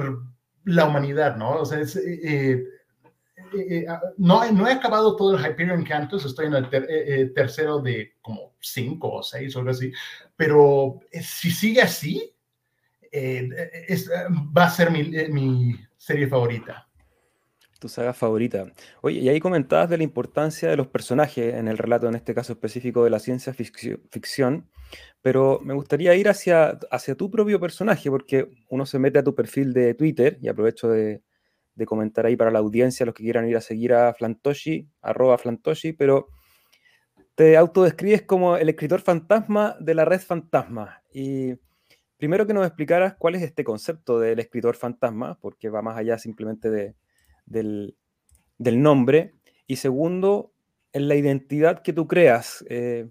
la 0.66 0.86
humanidad, 0.86 1.38
¿no? 1.38 1.62
O 1.62 1.66
sea, 1.66 1.80
es, 1.80 1.96
eh, 1.96 2.64
eh, 3.54 3.78
eh, 3.78 3.86
ah, 3.88 4.02
no, 4.18 4.52
no 4.52 4.68
he 4.68 4.74
acabado 4.74 5.16
todo 5.16 5.38
el 5.38 5.46
Hyperion 5.46 5.84
Cantos, 5.84 6.26
estoy 6.26 6.48
en 6.48 6.56
el 6.56 7.34
tercero 7.34 7.80
de 7.80 8.14
como 8.22 8.56
cinco 8.60 9.12
o 9.12 9.24
seis 9.24 9.56
o 9.56 9.60
algo 9.60 9.72
así, 9.72 9.92
pero 10.36 11.00
si 11.22 11.52
sigue 11.52 11.82
así, 11.82 12.34
va 13.14 14.66
a 14.66 14.70
ser 14.70 14.92
mi, 14.92 15.04
mi 15.30 15.76
serie 15.98 16.28
favorita 16.28 16.90
tu 17.80 17.88
saga 17.88 18.14
favorita. 18.14 18.72
Oye, 19.02 19.20
y 19.20 19.30
ahí 19.30 19.40
comentabas 19.40 19.90
de 19.90 19.98
la 19.98 20.04
importancia 20.04 20.70
de 20.70 20.76
los 20.76 20.88
personajes 20.88 21.56
en 21.56 21.68
el 21.68 21.78
relato, 21.78 22.08
en 22.08 22.16
este 22.16 22.36
caso 22.36 22.54
específico 22.54 23.04
de 23.04 23.10
la 23.10 23.20
ciencia 23.20 23.54
ficción, 23.54 24.70
pero 25.22 25.60
me 25.64 25.74
gustaría 25.74 26.14
ir 26.16 26.30
hacia, 26.30 26.78
hacia 26.92 27.16
tu 27.16 27.32
propio 27.32 27.60
personaje, 27.60 28.10
porque 28.10 28.50
uno 28.68 28.86
se 28.86 29.00
mete 29.00 29.20
a 29.20 29.24
tu 29.24 29.34
perfil 29.34 29.74
de 29.74 29.94
Twitter, 29.94 30.38
y 30.42 30.50
aprovecho 30.50 30.90
de, 30.90 31.24
comentar 31.86 32.26
ahí 32.26 32.36
para 32.36 32.52
la 32.52 32.60
audiencia, 32.60 33.06
los 33.06 33.16
que 33.16 33.24
quieran 33.24 33.48
ir 33.48 33.58
a 33.58 33.62
seguir 33.62 33.94
a 33.94 34.14
Flantoshi, 34.14 34.88
arroba 35.02 35.38
Flantoshi, 35.38 35.94
pero 35.94 36.28
te 37.36 37.58
autodescribes 37.58 38.24
como 38.24 38.58
el 38.58 38.70
escritor 38.70 39.02
fantasma 39.02 39.76
de 39.80 39.96
la 39.96 40.06
red 40.06 40.20
fantasma. 40.20 41.04
Y 41.14 41.54
primero 42.18 42.46
que 42.46 42.54
nos 42.54 42.68
explicaras 42.68 43.16
cuál 43.18 43.36
es 43.36 43.44
este 43.44 43.64
concepto 43.64 44.20
del 44.20 44.40
escritor 44.40 44.76
fantasma, 44.76 45.38
porque 45.40 45.70
va 45.70 45.82
más 45.82 45.98
allá 45.98 46.18
simplemente 46.18 46.70
de 46.70 46.96
del, 47.50 47.96
nombre. 48.82 49.36
Y 49.68 49.78
segundo, 49.78 50.54
en 50.94 51.08
la 51.08 51.16
identidad 51.16 51.82
que 51.82 51.94
tú 51.94 52.08
creas. 52.08 52.64
Eh, 52.70 53.10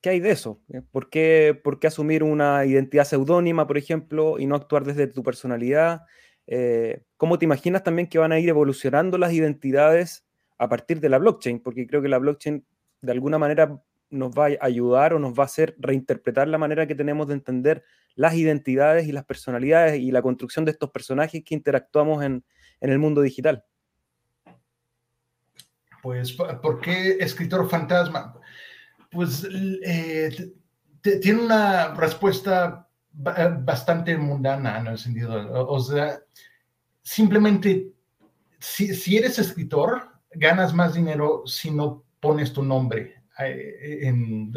¿Qué 0.00 0.10
hay 0.10 0.20
de 0.20 0.30
eso? 0.30 0.60
Eh, 0.72 0.82
¿Por 0.90 1.10
qué, 1.10 1.58
¿Por 1.62 1.80
qué, 1.80 1.86
asumir 1.86 2.22
una 2.22 2.64
identidad 2.64 3.04
seudónima, 3.04 3.66
por 3.66 3.78
ejemplo, 3.78 4.38
y 4.38 4.46
no 4.46 4.54
actuar 4.54 4.84
desde 4.84 5.06
tu 5.06 5.22
personalidad? 5.22 6.02
Eh, 6.46 7.02
¿Cómo 7.16 7.38
te 7.38 7.44
imaginas 7.44 7.82
también 7.82 8.08
que 8.08 8.18
van 8.18 8.32
a 8.32 8.38
ir 8.38 8.48
evolucionando 8.48 9.18
las 9.18 9.32
identidades 9.32 10.24
a 10.58 10.68
partir 10.68 11.00
de 11.00 11.08
la 11.08 11.18
blockchain? 11.18 11.60
Porque 11.60 11.86
creo 11.86 12.02
que 12.02 12.08
la 12.08 12.18
blockchain 12.18 12.64
de 13.00 13.12
alguna 13.12 13.38
manera 13.38 13.80
nos 14.10 14.30
va 14.30 14.46
a 14.46 14.56
ayudar 14.60 15.14
o 15.14 15.18
nos 15.18 15.32
va 15.32 15.42
a 15.42 15.46
hacer 15.46 15.74
reinterpretar 15.78 16.48
la 16.48 16.58
manera 16.58 16.86
que 16.86 16.94
tenemos 16.94 17.26
de 17.26 17.34
entender 17.34 17.84
las 18.14 18.34
identidades 18.34 19.06
y 19.06 19.12
las 19.12 19.24
personalidades 19.24 20.00
y 20.00 20.10
la 20.10 20.22
construcción 20.22 20.64
de 20.64 20.70
estos 20.70 20.90
personajes 20.90 21.42
que 21.44 21.54
interactuamos 21.54 22.22
en 22.24 22.44
el 22.80 22.98
mundo 22.98 23.20
digital. 23.20 23.64
Pues, 26.06 26.32
¿por 26.32 26.80
qué 26.80 27.16
escritor 27.18 27.68
fantasma? 27.68 28.38
Pues 29.10 29.44
eh, 29.82 30.52
tiene 31.00 31.42
una 31.42 31.94
respuesta 31.94 32.85
bastante 33.16 34.16
mundana 34.16 34.78
en 34.78 34.86
el 34.88 34.98
sentido, 34.98 35.68
o 35.68 35.80
sea, 35.80 36.20
simplemente, 37.02 37.92
si, 38.58 39.16
eres 39.16 39.38
escritor, 39.38 40.12
ganas 40.32 40.74
más 40.74 40.94
dinero 40.94 41.42
si 41.46 41.70
no 41.70 42.04
pones 42.20 42.52
tu 42.52 42.62
nombre 42.62 43.22
eh, 43.38 44.00
en, 44.02 44.52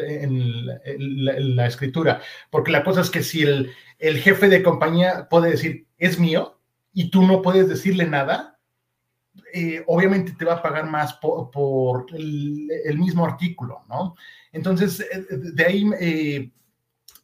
la, 1.56 1.68
escritura. 1.68 2.22
Porque 2.50 2.72
la 2.72 2.84
cosa 2.84 3.02
es 3.02 3.10
que 3.10 3.24
si 3.24 3.44
el, 3.44 3.72
el, 3.98 4.18
jefe 4.20 4.50
de 4.50 4.64
compañía 4.64 5.28
puede 5.30 5.52
decir, 5.52 5.88
es 5.98 6.20
mío, 6.20 6.60
y 6.94 7.10
tú 7.10 7.26
no 7.26 7.42
puedes 7.42 7.70
decirle 7.70 8.06
nada, 8.08 8.60
eh, 9.54 9.84
obviamente 9.88 10.34
te 10.38 10.46
va 10.46 10.56
a 10.56 10.62
pagar 10.62 10.90
más 10.90 11.14
por, 11.14 12.06
el, 12.14 12.98
mismo 12.98 13.26
artículo, 13.26 13.84
¿no? 13.88 14.16
Entonces, 14.52 15.00
eh, 15.00 15.26
de 15.30 15.66
ahí 15.66 15.90
eh, 16.00 16.52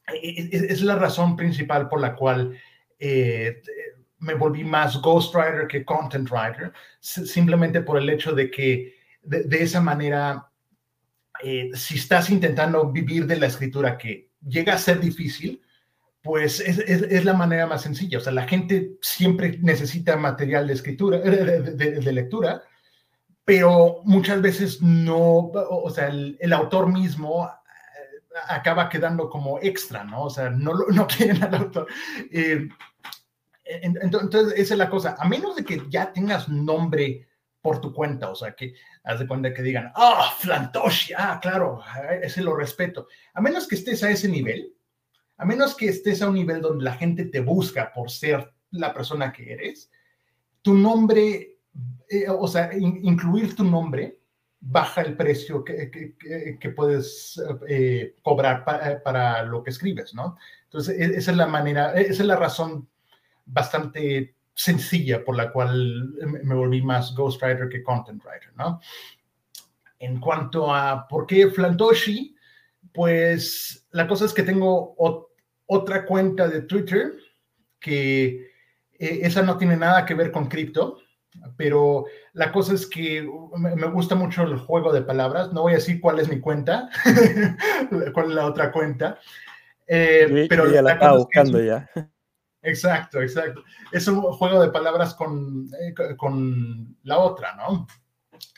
es 0.08 0.82
la 0.82 0.96
razón 0.96 1.36
principal 1.36 1.90
por 1.90 2.00
la 2.00 2.16
cual 2.16 2.58
me 3.00 4.34
volví 4.34 4.64
más 4.64 5.02
ghostwriter 5.02 5.68
que 5.68 5.86
content 5.86 6.30
writer, 6.30 6.72
simplemente 7.00 7.82
por 7.82 7.98
el 7.98 8.10
hecho 8.10 8.34
de 8.34 8.50
que 8.50 8.96
de, 9.22 9.64
esa 9.64 9.82
manera, 9.82 10.50
si 11.74 11.96
estás 11.96 12.30
intentando 12.30 12.92
vivir 12.92 13.26
de 13.26 13.38
la 13.38 13.48
escritura 13.48 13.98
que 13.98 14.30
llega 14.48 14.74
a 14.74 14.78
ser 14.78 15.00
difícil, 15.00 15.62
pues 16.22 16.60
es, 16.60 17.24
la 17.24 17.34
manera 17.34 17.68
más 17.68 17.84
sencilla. 17.84 18.18
O 18.18 18.22
sea, 18.22 18.34
la 18.34 18.48
gente 18.48 18.94
siempre 19.02 19.60
necesita 19.62 20.18
material 20.18 20.68
de 20.68 20.74
escritura, 20.74 21.20
de, 21.20 22.12
lectura, 22.12 22.64
pero 23.44 24.02
muchas 24.06 24.42
veces 24.42 24.82
no, 24.82 25.52
o 25.54 25.90
sea, 25.92 26.08
el, 26.08 26.54
autor 26.54 26.92
mismo 26.92 27.48
eh, 27.48 27.50
acaba 28.48 28.90
quedando 28.90 29.30
como 29.30 29.60
extra, 29.60 30.04
¿no? 30.04 30.24
O 30.24 30.30
sea, 30.30 30.50
no, 30.50 30.74
no 30.74 31.08
quieren 31.18 31.44
al 31.44 31.56
autor. 31.56 31.88
Entonces, 33.64 34.54
esa 34.58 34.74
es 34.74 34.78
la 34.78 34.90
cosa. 34.90 35.16
A 35.18 35.28
menos 35.28 35.56
de 35.56 35.64
que 35.64 35.82
ya 35.90 36.14
tengas 36.14 36.48
nombre 36.50 37.28
por 37.62 37.82
tu 37.82 37.92
cuenta, 37.92 38.30
o 38.30 38.36
sea, 38.36 38.54
que 38.54 38.76
haz 39.04 39.20
de 39.20 39.28
cuenta 39.28 39.52
que 39.52 39.64
digan, 39.64 39.92
ah, 39.96 40.32
Flantoshi, 40.38 41.14
ah, 41.18 41.40
claro, 41.42 41.82
ese 42.22 42.44
lo 42.44 42.56
respeto. 42.56 43.08
A 43.34 43.42
menos 43.42 43.68
que 43.68 43.74
estés 43.74 44.04
a 44.04 44.12
ese 44.12 44.28
nivel, 44.28 44.76
a 45.38 45.46
menos 45.46 45.76
que 45.76 45.90
estés 45.90 46.22
a 46.22 46.30
un 46.30 46.36
nivel 46.36 46.62
donde 46.62 46.84
la 46.84 46.94
gente 46.94 47.26
te 47.26 47.40
busca 47.40 47.92
por 47.92 48.12
ser 48.12 48.54
la 48.70 48.94
persona 48.94 49.34
que 49.34 49.52
eres, 49.52 49.90
tu 50.62 50.76
nombre, 50.76 51.58
eh, 52.08 52.26
o 52.30 52.48
sea, 52.48 52.72
incluir 52.76 53.56
tu 53.56 53.64
nombre 53.64 54.20
baja 54.68 55.02
el 55.02 55.16
precio 55.16 55.64
que, 55.64 56.16
que, 56.60 56.70
puedes 56.72 57.40
eh, 57.68 58.16
cobrar 58.24 58.66
eh, 58.84 58.98
para 59.04 59.44
lo 59.44 59.64
que 59.64 59.70
escribes, 59.70 60.16
¿no? 60.16 60.38
Entonces, 60.64 61.00
e, 61.00 61.18
esa 61.18 61.32
es 61.32 61.38
la 61.38 61.46
manera, 61.46 61.94
esa 61.94 62.24
es 62.24 62.28
la 62.28 62.36
razón 62.36 62.90
bastante 63.46 64.36
sencilla 64.56 65.24
por 65.24 65.36
la 65.36 65.52
cual 65.52 66.16
me 66.44 66.56
volví 66.56 66.82
más 66.82 67.14
ghostwriter 67.14 67.70
que 67.70 67.84
content 67.84 68.24
writer, 68.26 68.56
¿no? 68.56 68.80
En 70.00 70.20
cuanto 70.20 70.74
a 70.74 71.08
por 71.08 71.28
qué 71.28 71.48
Flantoshi, 71.50 72.36
pues 72.92 73.88
la 73.92 74.08
cosa 74.08 74.26
es 74.26 74.34
que 74.34 74.44
tengo 74.44 74.96
otra 75.68 76.06
cuenta 76.06 76.48
de 76.48 76.62
Twitter 76.62 77.14
que 77.80 78.52
eh, 78.94 79.20
esa 79.22 79.44
no 79.44 79.60
tiene 79.60 79.78
nada 79.78 80.06
que 80.06 80.16
ver 80.16 80.32
con 80.32 80.48
cripto, 80.48 80.98
pero 81.58 82.06
la 82.34 82.52
cosa 82.52 82.74
es 82.74 82.88
que 82.88 83.28
me 83.56 83.88
gusta 83.88 84.16
mucho 84.16 84.44
el 84.44 84.58
juego 84.58 84.92
de 84.92 85.02
palabras. 85.02 85.54
No 85.54 85.64
voy 85.64 85.74
a 85.74 85.78
decir 85.78 86.00
cuál 86.02 86.20
es 86.20 86.30
mi 86.30 86.40
cuenta, 86.40 86.90
cuál 88.14 88.30
es 88.30 88.36
la 88.36 88.46
otra 88.46 88.72
cuenta. 88.72 89.20
Eh, 89.88 90.48
pero 90.50 90.72
ya 90.72 90.82
la 90.82 90.94
estaba 90.94 91.18
buscando 91.18 91.62
ya. 91.62 91.90
Exacto, 92.62 93.22
exacto. 93.22 93.64
Es 93.92 94.08
un 94.08 94.22
juego 94.22 94.62
de 94.62 94.72
palabras 94.72 95.14
con, 95.14 95.70
eh, 95.80 95.94
con 96.18 96.98
la 97.04 97.20
otra, 97.20 97.56
¿no? 97.56 97.86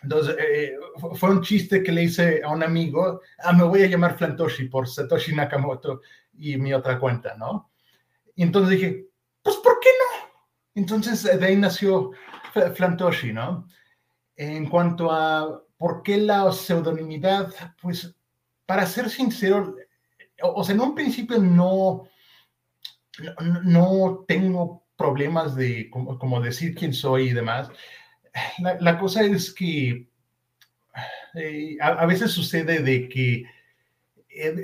Entonces, 0.01 0.35
eh, 0.39 0.77
fue 1.15 1.31
un 1.31 1.41
chiste 1.41 1.83
que 1.83 1.91
le 1.91 2.03
hice 2.03 2.41
a 2.43 2.49
un 2.49 2.63
amigo, 2.63 3.21
ah, 3.39 3.51
me 3.51 3.63
voy 3.63 3.83
a 3.83 3.87
llamar 3.87 4.17
Flantoshi 4.17 4.69
por 4.69 4.87
Satoshi 4.87 5.35
Nakamoto 5.35 6.01
y 6.33 6.57
mi 6.57 6.73
otra 6.73 6.99
cuenta, 6.99 7.35
¿no? 7.35 7.71
Y 8.35 8.43
entonces 8.43 8.79
dije, 8.79 9.07
pues, 9.41 9.57
¿por 9.57 9.79
qué? 9.79 9.89
Entonces, 10.77 11.23
de 11.23 11.43
ahí 11.43 11.55
nació 11.55 12.11
Flantoshi, 12.75 13.33
¿no? 13.33 13.67
En 14.35 14.69
cuanto 14.69 15.11
a 15.11 15.63
por 15.75 16.03
qué 16.03 16.17
la 16.17 16.51
pseudonimidad, 16.51 17.51
pues, 17.81 18.15
para 18.67 18.85
ser 18.85 19.09
sincero, 19.09 19.75
o, 20.43 20.63
sea, 20.63 20.75
en 20.75 20.81
un 20.81 20.93
principio 20.93 21.39
no, 21.39 22.07
no, 23.63 24.23
tengo 24.27 24.85
problemas 24.95 25.55
de 25.55 25.89
como, 25.89 26.41
decir 26.41 26.75
quién 26.75 26.93
soy 26.93 27.29
y 27.29 27.33
demás. 27.33 27.71
La, 28.59 28.99
cosa 28.99 29.23
es 29.23 29.51
que 29.51 30.07
eh, 31.33 31.77
a, 31.81 32.05
veces 32.05 32.29
sucede 32.29 32.83
de 32.83 33.09
que 33.09 33.33
eh, 33.33 33.47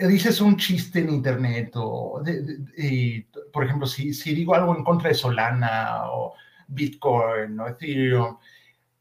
dices 0.07 0.41
un 0.41 0.57
chiste 0.57 0.99
en 0.99 1.09
internet 1.09 1.71
o, 1.75 2.21
por 3.51 3.63
ejemplo, 3.63 3.88
si, 3.88 4.13
si, 4.13 4.36
digo 4.36 4.53
algo 4.55 4.75
en 4.75 4.83
contra 4.83 5.09
de 5.09 5.15
Solana 5.15 6.12
o 6.12 6.33
Bitcoin 6.67 7.59
o 7.59 7.67
Ethereum, 7.67 8.38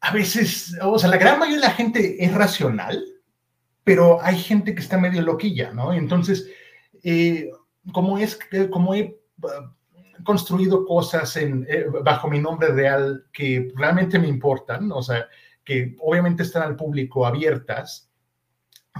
a 0.00 0.12
veces, 0.12 0.76
o 0.82 0.98
sea, 0.98 1.11
la 1.11 1.16
gran 1.16 1.38
mayoría 1.38 1.61
de 1.61 1.66
la 1.68 1.74
gente 1.74 2.24
es 2.24 2.35
racional, 2.35 3.04
pero 3.85 4.20
hay 4.22 4.37
gente 4.37 4.74
que 4.74 4.80
está 4.80 4.98
medio 4.98 5.22
loquilla, 5.22 5.72
¿no? 5.72 5.92
Entonces, 5.92 6.48
eh, 7.02 7.50
como, 7.92 8.18
es, 8.18 8.38
como 8.70 8.94
he 8.94 9.18
uh, 9.42 10.24
construido 10.24 10.85
cosas 10.87 11.37
en, 11.37 11.66
eh, 11.68 11.87
bajo 12.02 12.28
mi 12.28 12.40
nombre 12.40 12.68
real 12.68 13.26
que 13.32 13.72
realmente 13.76 14.18
me 14.18 14.28
importan, 14.28 14.90
o 14.92 15.02
sea, 15.02 15.26
que 15.64 15.96
obviamente 16.00 16.42
están 16.42 16.62
al 16.62 16.76
público 16.76 17.26
abiertas, 17.26 18.12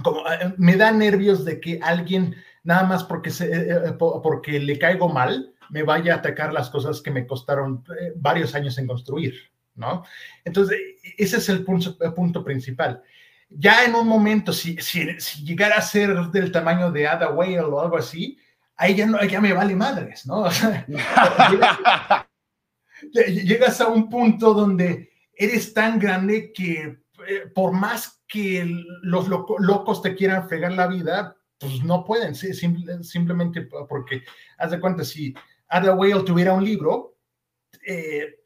como, 0.01 0.19
eh, 0.27 0.53
me 0.57 0.75
da 0.75 0.91
nervios 0.91 1.45
de 1.45 1.59
que 1.59 1.79
alguien, 1.81 2.35
nada 2.63 2.83
más 2.83 3.03
porque, 3.03 3.29
se, 3.29 3.93
porque 3.97 4.59
le 4.59 4.79
caigo 4.79 5.09
mal, 5.09 5.53
me 5.69 5.83
vaya 5.83 6.13
a 6.13 6.17
atacar 6.17 6.53
las 6.53 6.69
cosas 6.69 7.01
que 7.01 7.11
me 7.11 7.27
costaron 7.27 7.83
varios 8.15 8.55
años 8.55 8.77
en 8.77 8.87
construir, 8.87 9.33
¿no? 9.75 10.03
Entonces, 10.45 10.79
ese 11.17 11.37
es 11.37 11.49
el 11.49 11.63
punto, 11.63 11.97
el 12.01 12.13
punto 12.13 12.43
principal 12.43 13.01
ya 13.55 13.85
en 13.85 13.95
un 13.95 14.07
momento, 14.07 14.51
si, 14.51 14.77
si, 14.77 15.05
llegara 15.43 15.75
a 15.75 15.81
ser 15.81 16.15
del 16.31 16.51
tamaño 16.51 16.91
de 16.91 17.07
Ada 17.07 17.29
Whale 17.31 17.61
o 17.61 17.79
algo 17.79 17.97
así, 17.97 18.37
ahí 18.75 18.95
ya, 18.95 19.05
no, 19.05 19.23
ya 19.23 19.39
me 19.39 19.53
vale 19.53 19.75
madres, 19.75 20.25
¿no? 20.25 20.45
llegas 23.13 23.81
a 23.81 23.87
un 23.87 24.09
punto 24.09 24.53
donde 24.53 25.11
eres 25.35 25.73
tan 25.73 25.99
grande 25.99 26.51
que 26.53 27.02
eh, 27.27 27.47
por 27.53 27.71
más 27.71 28.23
que 28.27 28.65
los 29.01 29.27
locos 29.27 30.01
te 30.01 30.15
quieran 30.15 30.47
fregar 30.47 30.73
la 30.73 30.87
vida, 30.87 31.35
pues 31.59 31.83
no 31.83 32.03
pueden, 32.03 32.35
simplemente 32.35 33.61
porque, 33.87 34.23
haz 34.57 34.71
de 34.71 34.79
cuenta, 34.79 35.03
si 35.03 35.33
Ada 35.67 35.95
Whale 35.95 36.23
tuviera 36.23 36.53
un 36.53 36.63
libro, 36.63 37.17
eh, 37.85 38.39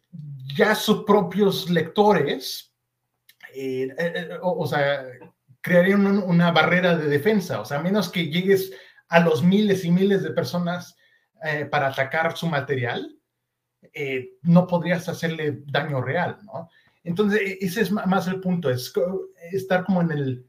ya 0.56 0.76
sus 0.76 1.04
propios 1.04 1.70
lectores 1.70 2.68
eh, 3.60 3.88
eh, 3.98 4.14
eh, 4.16 4.38
o, 4.42 4.68
sea, 4.68 5.04
crearían 5.62 6.06
una 6.06 6.52
barrera 6.52 6.96
de 6.96 7.08
defensa, 7.08 7.60
o 7.62 7.66
sea, 7.66 7.80
a 7.80 7.82
menos 7.82 8.10
que 8.10 8.28
llegues 8.28 8.72
a 9.10 9.20
los 9.20 9.44
miles 9.44 9.84
y 9.84 9.92
miles 9.92 10.22
de 10.22 10.32
personas 10.32 10.96
para 11.70 11.90
atacar 11.90 12.36
su 12.36 12.48
material, 12.48 13.16
no 14.42 14.66
podrías 14.66 15.08
hacerle 15.08 15.62
daño 15.68 16.02
real, 16.02 16.40
¿no? 16.44 16.70
Entonces, 17.08 17.42
e, 17.42 17.58
ese 17.62 17.82
es 17.82 17.92
más 17.92 18.28
el 18.28 18.40
punto, 18.40 18.70
es 18.70 18.94
estar 19.52 19.86
como 19.86 20.02
en 20.02 20.12
el, 20.12 20.48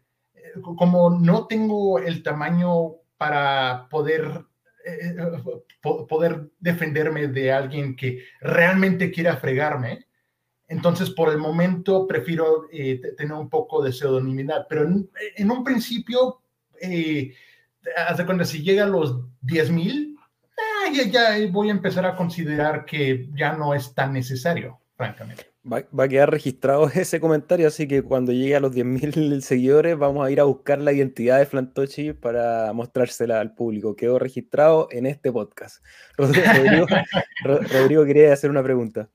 como 0.63 1.11
no 1.11 1.47
tengo 1.47 1.99
el 1.99 2.23
tamaño 2.23 2.97
para 3.17 3.89
poder 3.91 4.45
poder 5.83 6.51
defenderme 6.59 7.29
de 7.29 7.53
alguien 7.53 7.95
que 7.95 8.25
realmente 8.41 9.11
quiera 9.11 9.37
fregarme, 9.37 10.09
entonces, 10.69 11.09
por 11.11 11.31
el 11.31 11.39
momento, 11.39 12.07
prefiero 12.07 12.69
eh, 12.71 13.01
tener 13.17 13.33
un 13.33 13.49
poco 13.49 13.83
de 13.83 13.91
pseudonimidad, 13.91 14.67
pero 14.69 14.83
en, 14.83 15.51
un 15.51 15.65
principio, 15.65 16.43
eh, 16.81 17.35
hasta 17.97 18.27
cuando 18.27 18.45
si 18.45 18.63
llega 18.63 18.85
a 18.85 18.89
los 18.89 19.19
10 19.41 19.71
mil, 19.71 20.17
ah, 20.59 20.93
ya, 20.93 21.31
voy 21.51 21.69
a 21.69 21.73
empezar 21.73 22.05
a 22.05 22.15
considerar 22.15 22.85
que 22.85 23.31
ya 23.35 23.55
no 23.55 23.73
es 23.73 23.95
tan 23.95 24.13
necesario, 24.13 24.79
francamente. 24.95 25.51
Va, 25.71 26.05
a 26.05 26.09
quedar 26.09 26.31
registrado 26.31 26.89
ese 26.95 27.21
comentario, 27.21 27.67
así 27.67 27.87
que 27.87 28.03
cuando 28.03 28.33
llegue 28.33 28.57
a 28.57 28.61
los 28.61 28.75
10.000 28.75 29.41
seguidores 29.43 29.99
vamos 29.99 30.27
a 30.27 30.31
ir 30.31 30.41
a 30.41 30.45
buscar 30.45 30.79
la 30.79 30.93
identidad 30.93 31.39
de 31.39 31.47
Flantochi 31.47 32.13
para 32.13 32.73
mostrársela 32.73 33.41
al 33.41 33.55
público. 33.55 33.97
Quedó 33.97 34.19
registrado 34.19 34.89
en 34.91 35.07
este 35.07 35.31
podcast. 35.31 35.85
Rodrigo, 36.17 36.87
Rodrigo 37.45 38.05
quería 38.05 38.33
hacer 38.33 38.51
una 38.51 38.63
pregunta 38.63 39.11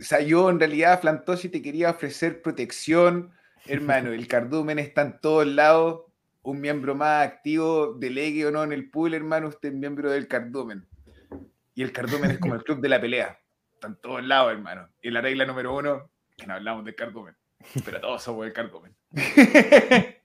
o 0.00 0.04
sea, 0.04 0.20
yo 0.20 0.48
en 0.48 0.60
realidad, 0.60 1.00
Flantosi, 1.00 1.48
te 1.48 1.60
quería 1.60 1.90
ofrecer 1.90 2.40
protección, 2.40 3.32
hermano. 3.66 4.12
El 4.12 4.28
cardumen 4.28 4.78
está 4.78 5.02
en 5.02 5.18
todos 5.20 5.46
lados. 5.46 6.02
Un 6.42 6.60
miembro 6.60 6.94
más 6.94 7.26
activo, 7.26 7.94
delegue 7.94 8.46
o 8.46 8.50
no 8.50 8.62
en 8.62 8.72
el 8.72 8.90
pool, 8.90 9.14
hermano, 9.14 9.48
usted 9.48 9.70
es 9.70 9.74
miembro 9.74 10.10
del 10.10 10.28
cardumen. 10.28 10.86
Y 11.74 11.82
el 11.82 11.92
cardumen 11.92 12.30
es 12.30 12.38
como 12.38 12.54
el 12.54 12.62
club 12.62 12.80
de 12.80 12.88
la 12.88 13.00
pelea. 13.00 13.38
Está 13.78 13.86
en 13.86 13.96
todos 14.00 14.24
lados, 14.24 14.50
hermano. 14.50 14.88
Y 15.00 15.08
la 15.08 15.20
regla 15.20 15.46
número 15.46 15.72
uno, 15.76 16.10
que 16.36 16.48
no 16.48 16.54
hablamos 16.54 16.84
del 16.84 16.96
cardumen. 16.96 17.36
Pero 17.84 18.00
todos 18.00 18.20
somos 18.24 18.44
del 18.44 18.52
cardumen. 18.52 18.94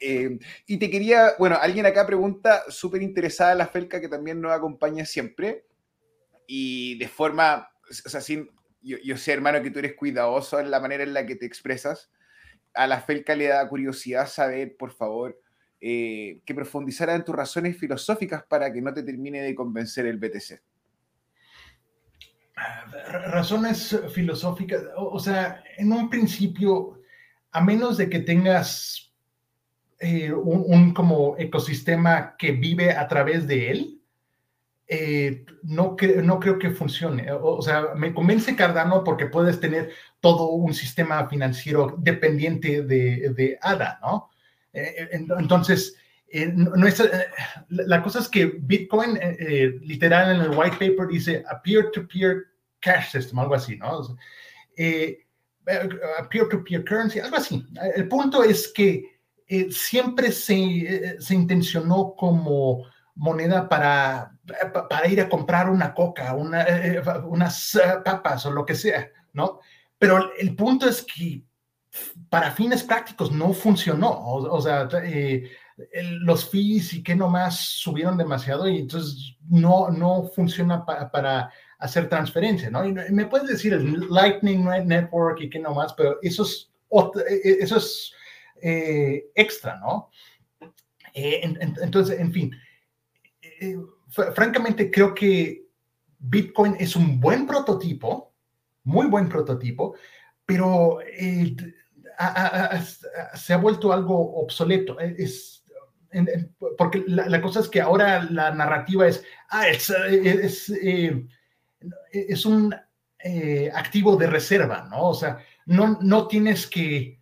Eh, 0.00 0.40
y 0.66 0.78
te 0.78 0.90
quería, 0.90 1.34
bueno, 1.38 1.56
alguien 1.60 1.86
acá 1.86 2.04
pregunta, 2.04 2.64
súper 2.68 3.02
interesada 3.02 3.54
la 3.54 3.68
Felca, 3.68 4.00
que 4.00 4.08
también 4.08 4.40
nos 4.40 4.50
acompaña 4.50 5.04
siempre, 5.04 5.66
y 6.48 6.98
de 6.98 7.06
forma, 7.06 7.68
o 7.88 8.08
sea, 8.08 8.20
sin, 8.20 8.50
yo, 8.82 9.16
sé, 9.16 9.34
hermano, 9.34 9.62
que 9.62 9.70
tú 9.70 9.78
eres 9.78 9.94
cuidadoso 9.94 10.58
en 10.58 10.70
la 10.70 10.80
manera 10.80 11.04
en 11.04 11.14
la 11.14 11.26
que 11.26 11.36
te 11.36 11.46
expresas. 11.46 12.10
A 12.74 12.88
la 12.88 13.02
Felca 13.02 13.36
le 13.36 13.46
da 13.46 13.68
curiosidad 13.68 14.26
saber, 14.26 14.76
por 14.76 14.90
favor, 14.90 15.40
eh, 15.80 16.40
que 16.44 16.54
profundizara 16.54 17.14
en 17.14 17.22
tus 17.22 17.36
razones 17.36 17.78
filosóficas 17.78 18.42
para 18.42 18.72
que 18.72 18.80
no 18.80 18.92
te 18.92 19.04
termine 19.04 19.42
de 19.42 19.54
convencer 19.54 20.06
el 20.06 20.18
BTC. 20.18 20.60
Razones 22.56 23.98
filosóficas, 24.12 24.82
o, 24.96 25.18
sea, 25.18 25.62
en 25.76 25.92
un 25.92 26.08
principio, 26.08 27.00
a 27.52 27.60
menos 27.60 27.98
de 27.98 28.08
que 28.08 28.20
tengas 28.20 29.12
eh, 29.98 30.32
un, 30.32 30.94
como 30.94 31.36
ecosistema 31.38 32.34
que 32.36 32.52
vive 32.52 32.92
a 32.92 33.06
través 33.08 33.46
de 33.46 33.70
él, 33.70 34.00
eh, 34.88 35.44
no, 35.64 35.96
no 36.22 36.40
creo 36.40 36.58
que 36.58 36.70
funcione. 36.70 37.30
O, 37.30 37.60
sea, 37.60 37.94
me 37.94 38.14
convence 38.14 38.56
Cardano 38.56 39.04
porque 39.04 39.26
puedes 39.26 39.60
tener 39.60 39.90
todo 40.20 40.48
un 40.50 40.72
sistema 40.72 41.28
financiero 41.28 41.94
dependiente 41.98 42.82
de, 42.82 43.58
ADA, 43.60 43.98
¿no? 44.00 44.30
Eh, 44.72 45.08
eh, 46.38 46.52
no 46.54 46.86
es, 46.86 47.02
la 47.68 48.02
cosa 48.02 48.20
es 48.20 48.28
que 48.28 48.46
Bitcoin, 48.60 49.18
literal 49.82 50.36
en 50.36 50.42
el 50.42 50.56
white 50.56 50.76
paper, 50.76 51.08
dice 51.08 51.44
a 51.48 51.60
peer-to-peer 51.62 52.44
cash 52.80 53.12
system, 53.12 53.38
algo 53.38 53.54
así, 53.54 53.76
¿no? 53.76 54.16
peer-to-peer 56.30 56.84
currency, 56.84 57.18
algo 57.18 57.36
así. 57.36 57.66
El 57.94 58.08
punto 58.08 58.42
es 58.44 58.68
que 58.68 59.18
siempre 59.70 60.30
se, 60.32 61.16
se 61.18 61.34
intencionó 61.34 62.14
como 62.16 62.84
moneda 63.16 63.68
para, 63.68 64.30
para 64.88 65.08
ir 65.08 65.20
a 65.20 65.28
comprar 65.28 65.68
una 65.68 65.92
coca, 65.94 66.34
una, 66.34 66.62
eh, 66.62 66.98
eh, 66.98 67.02
unas 67.24 67.74
eh, 67.74 67.80
papas 68.04 68.46
o 68.46 68.50
lo 68.50 68.64
que 68.64 68.74
sea, 68.74 69.10
¿no? 69.32 69.60
Pero 69.98 70.32
el 70.38 70.54
punto 70.54 70.86
es 70.86 71.02
que 71.02 71.42
para 72.28 72.50
fines 72.50 72.82
prácticos 72.82 73.32
no 73.32 73.54
funcionó. 73.54 74.10
O, 74.10 74.60
sea, 74.60 74.86
los 76.20 76.48
fees 76.48 76.94
y 76.94 77.02
que 77.02 77.14
nomás 77.14 77.58
subieron 77.60 78.16
demasiado 78.16 78.68
y 78.68 78.78
entonces 78.78 79.36
no, 79.48 79.90
no 79.90 80.24
funciona 80.34 80.84
para 80.86 81.50
hacer 81.78 82.08
transferencia, 82.08 82.70
¿no? 82.70 82.84
Y 82.84 82.92
me 82.92 83.26
puedes 83.26 83.48
decir 83.48 83.74
el 83.74 84.08
Lightning 84.08 84.64
Network 84.86 85.40
y 85.40 85.50
que 85.50 85.58
nomás, 85.58 85.92
pero 85.92 86.18
eso 86.22 86.44
es, 86.44 86.70
eso 87.42 87.76
es 87.76 88.12
extra, 89.34 89.78
¿no? 89.80 90.10
entonces, 91.16 92.20
en 92.20 92.30
fin, 92.30 92.54
eh, 93.42 93.76
francamente 94.34 94.90
creo 94.90 95.14
que 95.14 95.66
Bitcoin 96.18 96.76
es 96.78 96.94
un 96.94 97.20
buen 97.20 97.46
prototipo, 97.46 98.34
muy 98.84 99.06
buen 99.06 99.28
prototipo, 99.28 99.94
pero 100.44 101.00
eh, 101.00 101.56
se 103.34 103.54
ha 103.54 103.56
vuelto 103.56 103.92
algo 103.92 104.36
obsoleto. 104.42 104.98
Eh, 106.16 106.24
es, 106.34 106.46
porque 106.76 107.04
la, 107.06 107.40
cosa 107.40 107.60
es 107.60 107.68
que 107.68 107.80
ahora 107.80 108.24
la 108.30 108.50
narrativa 108.52 109.06
es, 109.06 109.24
ah, 109.50 109.68
es, 109.68 109.90
es, 112.12 112.46
un 112.46 112.74
activo 113.74 114.16
de 114.16 114.26
reserva, 114.26 114.88
¿no? 114.90 115.08
O 115.08 115.14
sea, 115.14 115.38
no, 115.66 115.98
no 116.00 116.26
tienes 116.26 116.66
que 116.66 117.16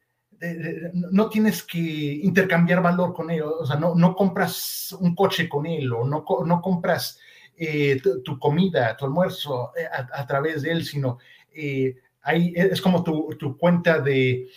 no 0.92 1.30
tienes 1.30 1.62
que 1.62 1.78
intercambiar 1.78 2.82
valor 2.82 3.14
con 3.14 3.30
él, 3.30 3.42
o 3.42 3.64
sea, 3.64 3.76
no, 3.76 3.94
no 3.94 4.14
compras 4.14 4.94
un 5.00 5.14
coche 5.14 5.48
con 5.48 5.64
él 5.64 5.90
o 5.92 6.04
no, 6.04 6.24
no 6.44 6.60
compras 6.60 7.18
eh, 7.56 8.00
tu, 8.24 8.38
comida, 8.38 8.96
tu 8.96 9.04
almuerzo 9.04 9.70
eh, 9.76 9.86
a, 9.88 10.26
través 10.26 10.62
de 10.62 10.72
él, 10.72 10.84
sino 10.84 11.18
eh, 11.54 11.94
ahí 12.22 12.52
es 12.56 12.80
como 12.80 13.04
tu, 13.04 13.28
tu 13.38 13.56
cuenta 13.56 14.00
de, 14.00 14.48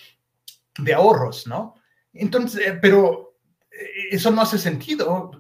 de, 0.80 0.94
ahorros, 0.96 1.46
¿no? 1.46 1.76
Entonces, 2.12 2.74
pero 2.82 3.27
eso 4.12 4.32
no 4.32 4.42
hace 4.42 4.58
sentido. 4.58 5.32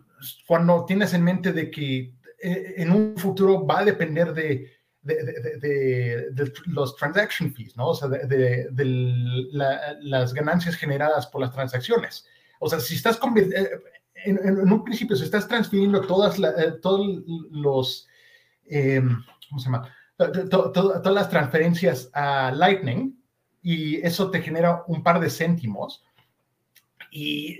cuando 0.47 0.86
tienes 0.86 1.13
en 1.13 1.24
mente 1.24 1.51
de 1.53 1.70
que 1.70 2.13
eh, 2.41 2.74
en 2.78 2.91
un 2.91 3.18
futuro 3.18 3.65
va 3.65 3.80
a 3.80 3.86
depender 3.86 4.34
de, 4.34 4.72
de, 5.01 6.32
los 6.65 6.95
transaction 6.95 7.53
fees, 7.53 7.76
¿no? 7.78 7.89
O 7.89 7.95
sea, 7.95 8.07
de, 8.07 8.68
las 10.01 10.34
ganancias 10.34 10.76
generadas 10.76 11.28
por 11.28 11.41
las 11.41 11.51
transacciones. 11.51 12.26
O 12.59 12.70
sea, 12.70 12.80
si 12.80 12.95
estás 12.95 13.20
eh, 13.38 13.70
en, 14.26 14.39
en, 14.43 14.72
un 14.72 14.84
principio, 14.84 15.15
si 15.15 15.24
estás 15.24 15.47
transfiriendo 15.47 16.01
todas 16.01 16.39
eh, 16.39 16.74
todos 16.82 17.24
los, 17.51 18.07
¿cómo 19.49 19.59
se 19.59 19.65
llama? 19.65 19.93
todas 20.18 21.13
las 21.13 21.30
transferencias 21.30 22.09
a 22.13 22.51
Lightning 22.51 23.15
y 23.61 23.97
eso 23.97 24.32
te 24.32 24.41
genera 24.41 24.84
un 24.88 25.03
par 25.03 25.20
de 25.20 25.30
céntimos 25.30 26.03
y 27.12 27.60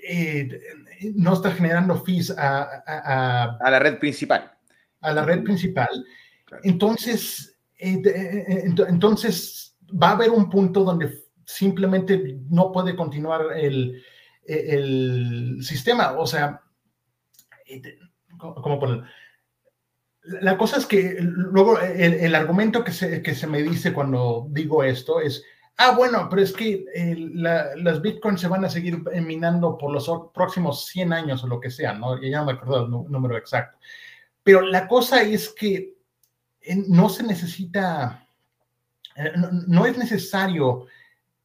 no 1.16 1.34
estás 1.34 1.56
generando 1.56 2.04
fees 2.04 2.32
a, 2.38 2.64
a, 2.86 3.70
la 3.72 3.80
red 3.80 4.00
principal 4.00 4.52
a 5.02 5.14
la 5.14 5.24
red 5.24 5.44
principal, 5.44 6.06
entonces, 6.64 7.58
eh, 7.78 8.02
eh, 8.06 8.64
entonces 8.88 9.78
va 9.92 10.10
a 10.10 10.14
haber 10.14 10.30
un 10.32 10.50
punto 10.50 10.84
donde 10.84 11.24
simplemente 11.46 12.40
no 12.50 12.72
puede 12.72 12.96
continuar 12.96 13.58
el, 13.58 14.02
el 14.46 15.58
sistema. 15.62 16.14
O 16.14 16.26
sea, 16.26 16.62
eh, 17.66 17.82
¿cómo 18.38 18.80
poner? 18.80 19.04
La 20.42 20.58
cosa 20.58 20.78
es 20.78 20.86
que 20.86 21.18
luego 21.20 21.80
el, 21.80 22.36
argumento 22.36 22.84
que 22.84 22.92
se, 22.92 23.22
que 23.22 23.34
se, 23.34 23.48
me 23.48 23.62
dice 23.62 23.94
cuando 23.94 24.48
digo 24.50 24.84
esto 24.84 25.22
es, 25.22 25.44
ah, 25.78 25.92
bueno, 25.96 26.28
pero 26.30 26.42
es 26.42 26.52
que 26.54 26.86
las 27.34 28.02
bitcoins 28.02 28.42
se 28.42 28.48
van 28.48 28.66
a 28.66 28.70
seguir 28.70 29.04
minando 29.22 29.78
por 29.78 29.92
los 29.92 30.10
próximos 30.34 30.86
100 30.88 31.14
años 31.14 31.44
o 31.44 31.48
lo 31.48 31.60
que 31.60 31.72
sea, 31.72 31.94
¿no? 31.94 32.22
Ya 32.22 32.40
no 32.40 32.46
me 32.46 32.54
acuerdo 32.54 32.86
el 32.86 32.92
número 33.12 33.38
exacto. 33.38 33.78
Pero 34.44 34.62
la 34.62 34.88
cosa 34.88 35.22
es 35.22 35.50
que 35.50 35.98
no 36.88 37.10
se 37.10 37.24
necesita, 37.24 38.28
eh, 39.16 39.32
no, 39.68 39.86
es 39.86 39.98
necesario 39.98 40.88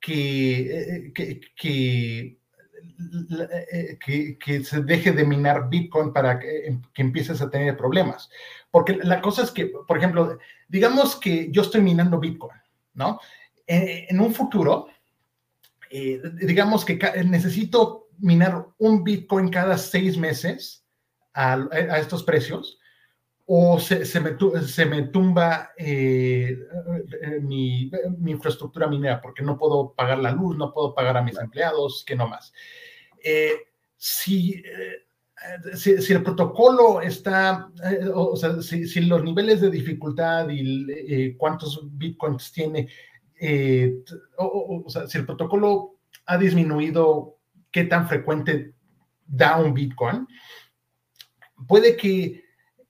que, 0.01 1.07
eh, 1.07 1.12
que, 1.12 2.39
que, 4.39 4.64
se 4.64 4.83
deje 4.83 5.12
de 5.12 5.24
minar 5.24 5.68
Bitcoin 5.68 6.12
para 6.12 6.39
que, 6.39 6.78
empieces 6.95 7.41
a 7.41 7.51
tener 7.51 7.76
problemas. 7.76 8.30
Porque 8.70 8.97
la 9.03 9.20
cosa 9.20 9.43
es 9.43 9.51
que, 9.51 9.66
por 9.66 9.99
ejemplo, 9.99 10.39
digamos 10.68 11.16
que 11.16 11.51
yo 11.51 11.62
estoy 11.62 11.80
minando 11.80 12.18
Bitcoin, 12.18 12.59
¿no? 12.95 13.20
Eh, 13.75 14.07
en, 14.09 14.20
un 14.20 14.35
futuro, 14.35 14.89
digamos 15.91 16.85
que 16.85 16.99
necesito 17.25 18.09
minar 18.18 18.66
un 18.79 19.05
Bitcoin 19.05 19.51
cada 19.51 19.77
seis 19.79 20.16
meses 20.16 20.85
a, 21.35 21.55
a 21.55 21.99
estos 21.99 22.23
precios 22.23 22.79
o 23.47 23.79
se, 23.79 24.05
se, 24.05 24.20
me, 24.20 24.37
se 24.66 24.87
me, 24.87 25.03
tumba 25.03 25.73
eh, 25.77 26.57
eh, 27.23 27.41
mi, 27.41 27.91
mi, 28.18 28.31
infraestructura 28.31 28.87
minera 28.87 29.20
porque 29.20 29.43
no 29.43 29.59
puedo 29.59 29.93
pagar 29.93 30.18
la 30.18 30.31
luz, 30.31 30.57
no 30.57 30.73
puedo 30.73 30.95
pagar 30.95 31.16
a 31.16 31.23
mis 31.23 31.39
empleados, 31.39 32.05
que 32.07 32.14
no 32.14 32.29
más. 32.29 32.53
Eh, 33.23 33.53
si, 33.97 34.62
si, 35.75 36.12
el 36.12 36.23
protocolo 36.23 37.01
está, 37.01 37.68
o 38.14 38.37
sea, 38.37 38.62
si, 38.62 38.87
si, 38.87 39.01
los 39.03 39.23
niveles 39.23 39.61
de 39.61 39.70
dificultad 39.70 40.49
y 40.49 41.35
cuántos 41.35 41.81
bitcoins 41.99 42.53
tiene, 42.53 42.89
o, 44.38 44.82
o 44.86 44.90
sea, 44.90 45.07
si 45.07 45.18
el 45.18 45.26
protocolo 45.26 45.97
ha 46.26 46.36
disminuido, 46.38 47.38
qué 47.70 47.84
tan 47.84 48.09
frecuente 48.09 48.74
da 49.26 49.57
un 49.57 49.74
bitcoin, 49.74 50.26
puede 51.66 51.97
que 51.97 52.43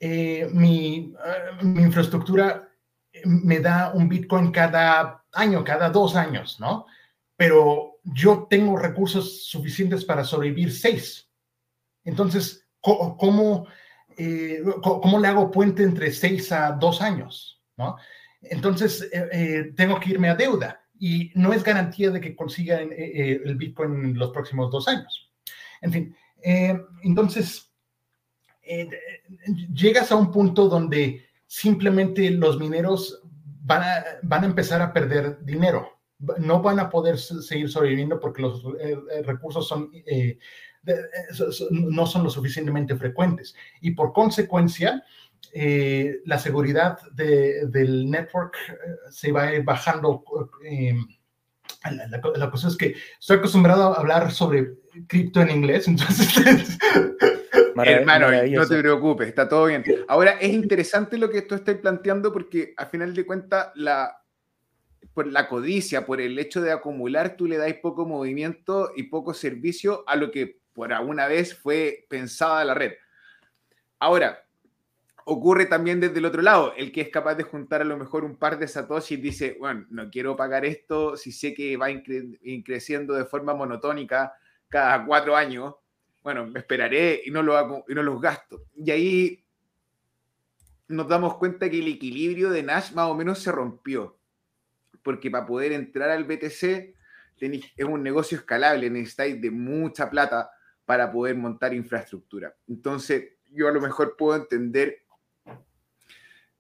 eh, 0.05 0.49
mi, 0.53 1.15
eh, 1.25 1.65
mi, 1.65 1.83
infraestructura 1.83 2.69
me 3.25 3.61
da 3.61 3.93
un 3.95 4.09
Bitcoin 4.09 4.51
cada 4.51 5.25
año, 5.33 5.63
cada 5.63 5.91
dos 5.91 6.17
años, 6.17 6.59
¿no? 6.59 6.87
Pero 7.37 7.99
yo 8.03 8.49
tengo 8.51 8.77
recursos 8.77 9.47
suficientes 9.47 10.05
para 10.05 10.25
sobrevivir 10.25 10.73
seis. 10.73 11.31
Entonces, 12.05 12.67
¿cómo, 12.81 13.69
eh, 14.17 14.61
¿cómo 14.83 15.21
le 15.21 15.29
hago 15.29 15.53
puente 15.53 15.85
entre 15.85 16.11
seis 16.11 16.51
a 16.51 16.73
dos 16.73 17.01
años, 17.01 17.63
¿no? 17.77 17.97
Entonces, 18.43 19.09
tengo 19.77 20.01
que 20.01 20.11
irme 20.11 20.29
a 20.29 20.35
deuda 20.35 20.85
y 20.99 21.31
no 21.35 21.53
es 21.53 21.63
garantía 21.63 22.11
de 22.11 22.21
que 22.21 22.35
consiga 22.35 22.81
el 22.81 23.57
Bitcoin 23.57 24.05
en 24.05 24.19
los 24.19 24.31
próximos 24.31 24.71
dos 24.71 24.89
años. 24.89 25.31
En 25.81 25.93
fin, 25.93 26.17
entonces, 27.03 27.73
eh, 28.63 28.89
llegas 29.75 30.13
a 30.13 30.17
un 30.17 30.31
punto 30.31 30.69
donde 30.69 31.27
simplemente 31.47 32.31
los 32.31 32.59
mineros 32.59 33.23
van 33.63 33.83
a, 33.83 34.47
empezar 34.47 34.81
a 34.81 34.93
perder 34.93 35.45
dinero. 35.45 35.89
No 36.39 36.63
van 36.63 36.79
a 36.79 36.89
poder 36.89 37.19
seguir 37.19 37.69
sobreviviendo 37.69 38.21
porque 38.21 38.43
los 38.43 38.65
eh, 38.81 38.97
eh, 39.11 39.23
recursos 39.25 39.75
no 41.71 42.07
son 42.07 42.25
lo 42.25 42.31
suficientemente 42.31 42.97
frecuentes. 42.97 43.55
Y 43.81 43.93
por 43.93 44.13
consecuencia, 44.13 45.05
la 46.25 46.39
seguridad 46.39 46.99
del 47.13 48.11
network 48.11 48.57
se 49.11 49.33
va 49.33 49.45
a 49.45 49.55
ir 49.55 49.65
bajando. 49.65 50.25
La, 51.91 52.21
la, 52.37 52.51
cosa 52.51 52.69
es 52.69 52.77
que 52.77 52.95
estoy 53.19 53.39
acostumbrado 53.39 53.93
a 53.93 53.99
hablar 53.99 54.31
sobre 54.31 54.75
cripto 55.09 55.41
en 55.41 55.51
inglés, 55.51 55.89
entonces 55.89 56.29
Hermano, 57.77 58.29
no 58.31 58.67
te 58.67 58.79
preocupes, 58.79 59.29
está 59.29 59.49
todo 59.49 59.67
bien. 59.67 59.85
Ahora, 60.09 60.33
es 60.33 60.53
interesante 60.53 61.19
lo 61.19 61.31
que 61.31 61.43
tú 61.43 61.55
estás 61.55 61.77
planteando 61.77 62.33
porque 62.33 62.75
al 62.77 62.87
final 62.87 63.15
de 63.15 63.27
cuentas, 63.27 63.69
la, 63.75 64.23
por 65.15 65.27
la 65.27 65.49
codicia, 65.49 66.07
por 66.07 66.21
el 66.21 66.39
hecho 66.39 66.61
de 66.61 66.73
acumular, 66.73 67.37
tú 67.37 67.47
le 67.47 67.57
das 67.57 67.73
poco 67.75 68.07
movimiento 68.07 68.93
y 68.97 69.05
poco 69.05 69.35
servicio 69.35 70.05
a 70.07 70.17
lo 70.17 70.31
que 70.31 70.61
por 70.73 70.93
alguna 70.93 71.27
vez 71.27 71.55
fue 71.55 72.07
pensada 72.09 72.65
la 72.65 72.75
red. 72.75 72.93
Ahora, 73.99 74.42
ocurre 75.25 75.67
también 75.67 76.01
desde 76.01 76.19
el 76.19 76.25
otro 76.25 76.43
lado, 76.43 76.75
el 76.77 76.93
que 76.93 77.01
es 77.01 77.09
capaz 77.09 77.35
de 77.35 77.45
juntar 77.45 77.81
a 77.81 77.85
lo 77.85 77.97
mejor 77.97 78.25
un 78.25 78.37
par 78.37 78.59
de 78.59 78.69
satoshi 78.69 79.15
y 79.15 79.19
dice, 79.19 79.57
bueno, 79.59 79.87
no 79.91 80.11
quiero 80.11 80.37
pagar 80.37 80.65
esto 80.65 81.17
si 81.17 81.33
sé 81.33 81.55
que 81.55 81.77
va 81.77 81.89
creciendo 82.65 83.15
de 83.15 83.25
forma 83.25 83.55
monotónica 83.55 84.35
cada 84.69 85.05
cuatro 85.05 85.37
años, 85.37 85.75
bueno, 86.23 86.47
me 86.47 86.61
esperaré 86.61 87.21
y 87.25 87.31
no, 87.31 87.43
lo 87.43 87.57
hago, 87.57 87.85
y 87.89 87.95
no 87.95 88.03
los 88.03 88.21
gasto. 88.21 88.65
Y 88.77 88.91
ahí 88.91 89.45
nos 90.89 91.09
damos 91.09 91.37
cuenta 91.37 91.69
que 91.69 91.79
el 91.79 91.89
equilibrio 91.89 92.51
de 92.51 92.63
Nash 92.63 92.93
más 92.93 93.09
o 93.09 93.15
menos 93.15 93.39
se 93.41 93.53
rompió. 93.53 94.19
Porque 95.03 95.31
para 95.31 95.47
poder 95.47 95.73
entrar 95.73 96.11
al 96.11 96.25
BTC 96.25 96.95
es 97.77 97.85
un 97.85 98.03
negocio 98.03 98.39
escalable, 98.39 98.89
necesitáis 98.89 99.41
de 99.41 99.51
mucha 99.51 100.09
plata 100.09 100.51
para 100.85 101.11
poder 101.11 101.37
montar 101.37 101.75
infraestructura. 101.75 102.55
Entonces, 102.69 103.33
yo 103.51 103.69
a 103.69 103.73
lo 103.73 103.81
mejor 103.81 104.17
puedo 104.17 104.37
entender 104.37 105.02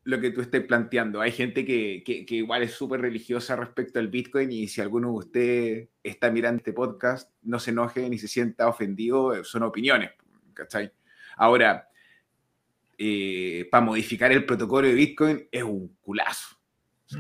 lo 0.05 0.21
que 0.21 0.31
tú 0.31 0.41
estás 0.41 0.63
planteando. 0.63 1.21
Hay 1.21 1.33
gente 1.33 1.65
que, 1.65 2.03
que, 2.05 2.35
igual 2.35 2.63
es 2.63 2.73
súper 2.73 3.01
religiosa 3.01 3.55
respecto 3.57 3.99
al 3.99 4.09
Bitcoin 4.09 4.51
y 4.51 4.67
si 4.67 4.81
alguno 4.81 5.09
de 5.09 5.15
ustedes 5.15 5.89
está 6.03 6.31
mirando 6.31 6.59
este 6.59 6.73
podcast, 6.73 7.31
no 7.43 7.59
se 7.59 7.71
enoje 7.71 8.09
ni 8.09 8.19
se 8.19 8.29
sienta 8.29 8.69
ofendido, 8.69 9.35
eh, 9.35 9.45
son 9.45 9.63
opiniones, 9.63 10.11
¿cachai? 10.55 10.93
Ahora, 11.37 11.89
eh, 12.99 13.69
para 13.71 13.85
modificar 13.85 14.33
el 14.33 14.45
protocolo 14.45 14.89
de 14.89 14.95
Bitcoin 14.95 15.49
es 15.51 15.63
un 15.63 15.97
culazo, 16.01 16.57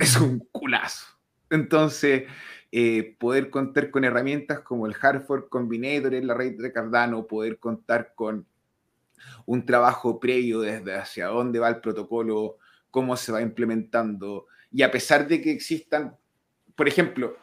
es 0.00 0.16
un 0.16 0.40
culazo. 0.50 1.06
Entonces, 1.50 2.24
eh, 2.72 3.16
poder 3.18 3.50
contar 3.50 3.90
con 3.90 4.04
herramientas 4.04 4.60
como 4.60 4.86
el 4.86 4.96
Hartford 5.00 5.48
Combinator 5.48 6.14
en 6.14 6.26
la 6.26 6.34
red 6.34 6.56
de 6.56 6.72
Cardano, 6.72 7.26
poder 7.26 7.58
contar 7.58 8.14
con 8.14 8.46
un 9.46 9.66
trabajo 9.66 10.18
previo 10.18 10.60
desde 10.60 10.94
hacia 10.94 11.26
dónde 11.26 11.58
va 11.58 11.68
el 11.68 11.80
protocolo, 11.80 12.58
cómo 12.92 13.16
se 13.16 13.32
va 13.32 13.42
implementando. 13.42 14.46
Y 14.70 14.82
a 14.82 14.90
pesar 14.92 15.26
de 15.26 15.40
que 15.40 15.50
existan, 15.50 16.16
por 16.76 16.86
ejemplo, 16.86 17.36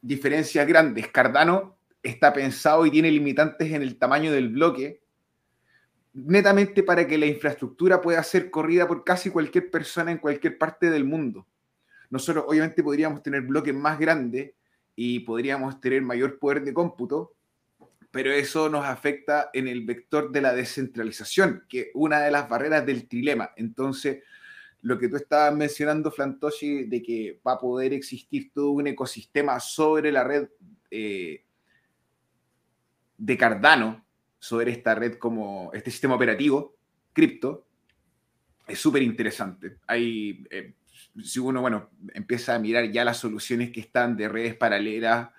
diferencias 0.00 0.66
grandes, 0.66 1.08
Cardano 1.08 1.76
está 2.02 2.32
pensado 2.32 2.86
y 2.86 2.90
tiene 2.90 3.10
limitantes 3.10 3.70
en 3.70 3.82
el 3.82 3.98
tamaño 3.98 4.32
del 4.32 4.48
bloque, 4.48 5.02
netamente 6.14 6.82
para 6.82 7.06
que 7.06 7.18
la 7.18 7.26
infraestructura 7.26 8.00
pueda 8.00 8.22
ser 8.22 8.50
corrida 8.50 8.88
por 8.88 9.04
casi 9.04 9.28
cualquier 9.28 9.70
persona 9.70 10.10
en 10.10 10.18
cualquier 10.18 10.56
parte 10.56 10.88
del 10.88 11.04
mundo. 11.04 11.46
Nosotros 12.08 12.44
obviamente 12.48 12.82
podríamos 12.82 13.22
tener 13.22 13.42
bloques 13.42 13.74
más 13.74 13.98
grandes 13.98 14.52
y 14.96 15.20
podríamos 15.20 15.80
tener 15.80 16.02
mayor 16.02 16.38
poder 16.38 16.62
de 16.64 16.72
cómputo, 16.72 17.34
pero 18.10 18.32
eso 18.32 18.68
nos 18.68 18.84
afecta 18.84 19.50
en 19.52 19.68
el 19.68 19.84
vector 19.84 20.32
de 20.32 20.40
la 20.40 20.52
descentralización, 20.52 21.64
que 21.68 21.80
es 21.80 21.88
una 21.94 22.20
de 22.20 22.30
las 22.30 22.48
barreras 22.48 22.84
del 22.86 23.06
trilema. 23.06 23.50
Entonces, 23.56 24.22
lo 24.82 24.98
que 24.98 25.08
tú 25.08 25.16
estabas 25.16 25.54
mencionando, 25.54 26.10
Flantoshi, 26.10 26.84
de 26.84 27.02
que 27.02 27.40
va 27.46 27.52
a 27.52 27.58
poder 27.58 27.92
existir 27.92 28.50
todo 28.52 28.70
un 28.70 28.86
ecosistema 28.86 29.60
sobre 29.60 30.10
la 30.10 30.24
red 30.24 30.48
eh, 30.90 31.44
de 33.18 33.36
Cardano, 33.36 34.04
sobre 34.38 34.72
esta 34.72 34.94
red 34.94 35.18
como 35.18 35.70
este 35.74 35.90
sistema 35.90 36.14
operativo, 36.14 36.76
cripto, 37.12 37.66
es 38.66 38.78
súper 38.78 39.02
interesante. 39.02 39.76
Hay, 39.86 40.44
eh, 40.50 40.74
si 41.22 41.38
uno, 41.40 41.60
bueno, 41.60 41.90
empieza 42.14 42.54
a 42.54 42.58
mirar 42.58 42.90
ya 42.90 43.04
las 43.04 43.18
soluciones 43.18 43.70
que 43.70 43.80
están 43.80 44.16
de 44.16 44.28
redes 44.28 44.56
paralelas, 44.56 45.30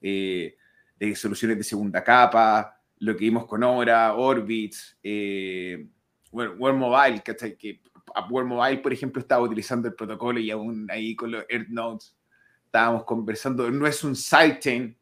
eh, 0.00 0.56
de 0.98 1.14
soluciones 1.14 1.58
de 1.58 1.64
segunda 1.64 2.02
capa, 2.02 2.80
lo 2.98 3.14
que 3.14 3.24
vimos 3.24 3.46
con 3.46 3.62
Ora, 3.62 4.14
Orbits, 4.14 4.98
eh, 5.02 5.86
World 6.32 6.78
Mobile, 6.78 7.22
que 7.22 7.80
World 8.28 8.48
Mobile, 8.48 8.78
por 8.78 8.92
ejemplo, 8.92 9.20
estaba 9.20 9.42
utilizando 9.42 9.88
el 9.88 9.94
protocolo 9.94 10.40
y 10.40 10.50
aún 10.50 10.88
ahí 10.90 11.14
con 11.14 11.30
los 11.30 11.44
Earth 11.48 11.68
Nodes 11.68 12.16
estábamos 12.64 13.04
conversando, 13.04 13.70
no 13.70 13.86
es 13.86 14.04
un 14.04 14.14
sidechain, 14.14 14.96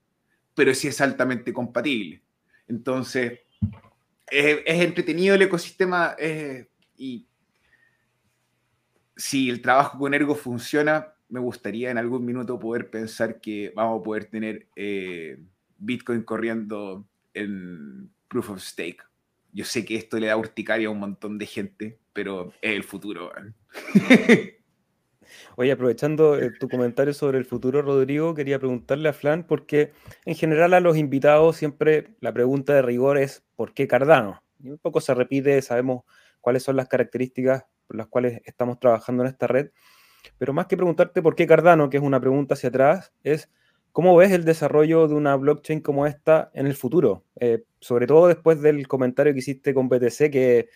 pero 0.54 0.72
sí 0.74 0.88
es 0.88 1.00
altamente 1.00 1.52
compatible. 1.52 2.22
Entonces, 2.68 3.40
es, 4.28 4.60
entretenido 4.66 5.34
el 5.34 5.42
ecosistema 5.42 6.16
y 6.96 7.26
si 9.16 9.50
el 9.50 9.62
trabajo 9.62 9.98
con 9.98 10.14
Ergo 10.14 10.34
funciona, 10.34 11.14
me 11.28 11.40
gustaría 11.40 11.90
en 11.90 11.98
algún 11.98 12.24
minuto 12.24 12.58
poder 12.58 12.90
pensar 12.90 13.40
que 13.40 13.72
vamos 13.74 14.00
a 14.00 14.04
poder 14.04 14.26
tener 14.26 14.68
eh, 14.76 15.38
Bitcoin 15.78 16.22
corriendo 16.22 17.06
en 17.34 18.10
Proof 18.28 18.50
of 18.50 18.62
Stake. 18.62 19.02
Yo 19.57 19.64
sé 19.64 19.86
que 19.86 19.96
esto 19.96 20.18
le 20.18 20.26
da 20.26 20.36
urticaria 20.36 20.88
a 20.88 20.90
un 20.90 20.98
montón 20.98 21.38
de 21.38 21.46
gente, 21.46 21.98
pero 22.12 22.52
es 22.61 22.74
el 22.74 22.84
futuro. 22.84 23.32
Oye, 25.57 25.72
aprovechando 25.72 26.38
eh, 26.38 26.50
tu 26.61 26.68
comentario 26.68 27.14
sobre 27.14 27.38
el 27.38 27.46
futuro, 27.46 27.80
Rodrigo, 27.80 28.34
quería 28.34 28.59
preguntarle 28.59 29.09
a 29.09 29.14
Flan, 29.14 29.46
porque 29.46 29.92
en 30.26 30.34
general 30.34 30.74
a 30.74 30.80
los 30.80 30.98
invitados 30.98 31.57
siempre 31.57 32.16
la 32.20 32.34
pregunta 32.34 32.74
de 32.74 32.82
rigor 32.82 33.16
es 33.16 33.46
¿por 33.57 33.72
qué 33.72 33.88
Cardano? 33.88 34.42
Y 34.62 34.68
un 34.68 34.76
poco 34.76 35.00
se 35.00 35.14
repite, 35.14 35.62
sabemos 35.62 36.04
cuáles 36.42 36.62
son 36.62 36.76
las 36.76 36.88
características 36.88 37.64
por 37.86 37.96
las 37.96 38.09
cuales 38.09 38.42
estamos 38.44 38.78
trabajando 38.78 39.22
en 39.22 39.30
esta 39.30 39.46
red. 39.46 39.70
Pero 40.36 40.52
más 40.52 40.66
que 40.66 40.76
preguntarte 40.76 41.22
por 41.22 41.34
qué 41.34 41.46
Cardano, 41.46 41.88
que 41.88 41.96
es 41.96 42.02
una 42.02 42.20
pregunta 42.20 42.52
hacia 42.52 42.68
atrás, 42.68 43.14
es 43.22 43.48
cómo 43.97 44.14
ves 44.14 44.30
el 44.32 44.44
desarrollo 44.44 45.09
de 45.09 45.14
una 45.14 45.36
blockchain 45.36 45.80
como 45.80 46.05
esta 46.07 46.51
en 46.53 46.66
el 46.66 46.74
futuro. 46.74 47.24
Eh, 47.40 47.64
sobre 47.80 48.07
todo 48.07 48.26
después 48.26 48.61
del 48.61 48.86
comentario 48.88 49.32
que 49.32 49.38
hiciste 49.38 49.72
con 49.72 49.88
BTC, 49.88 50.30
que, 50.30 50.68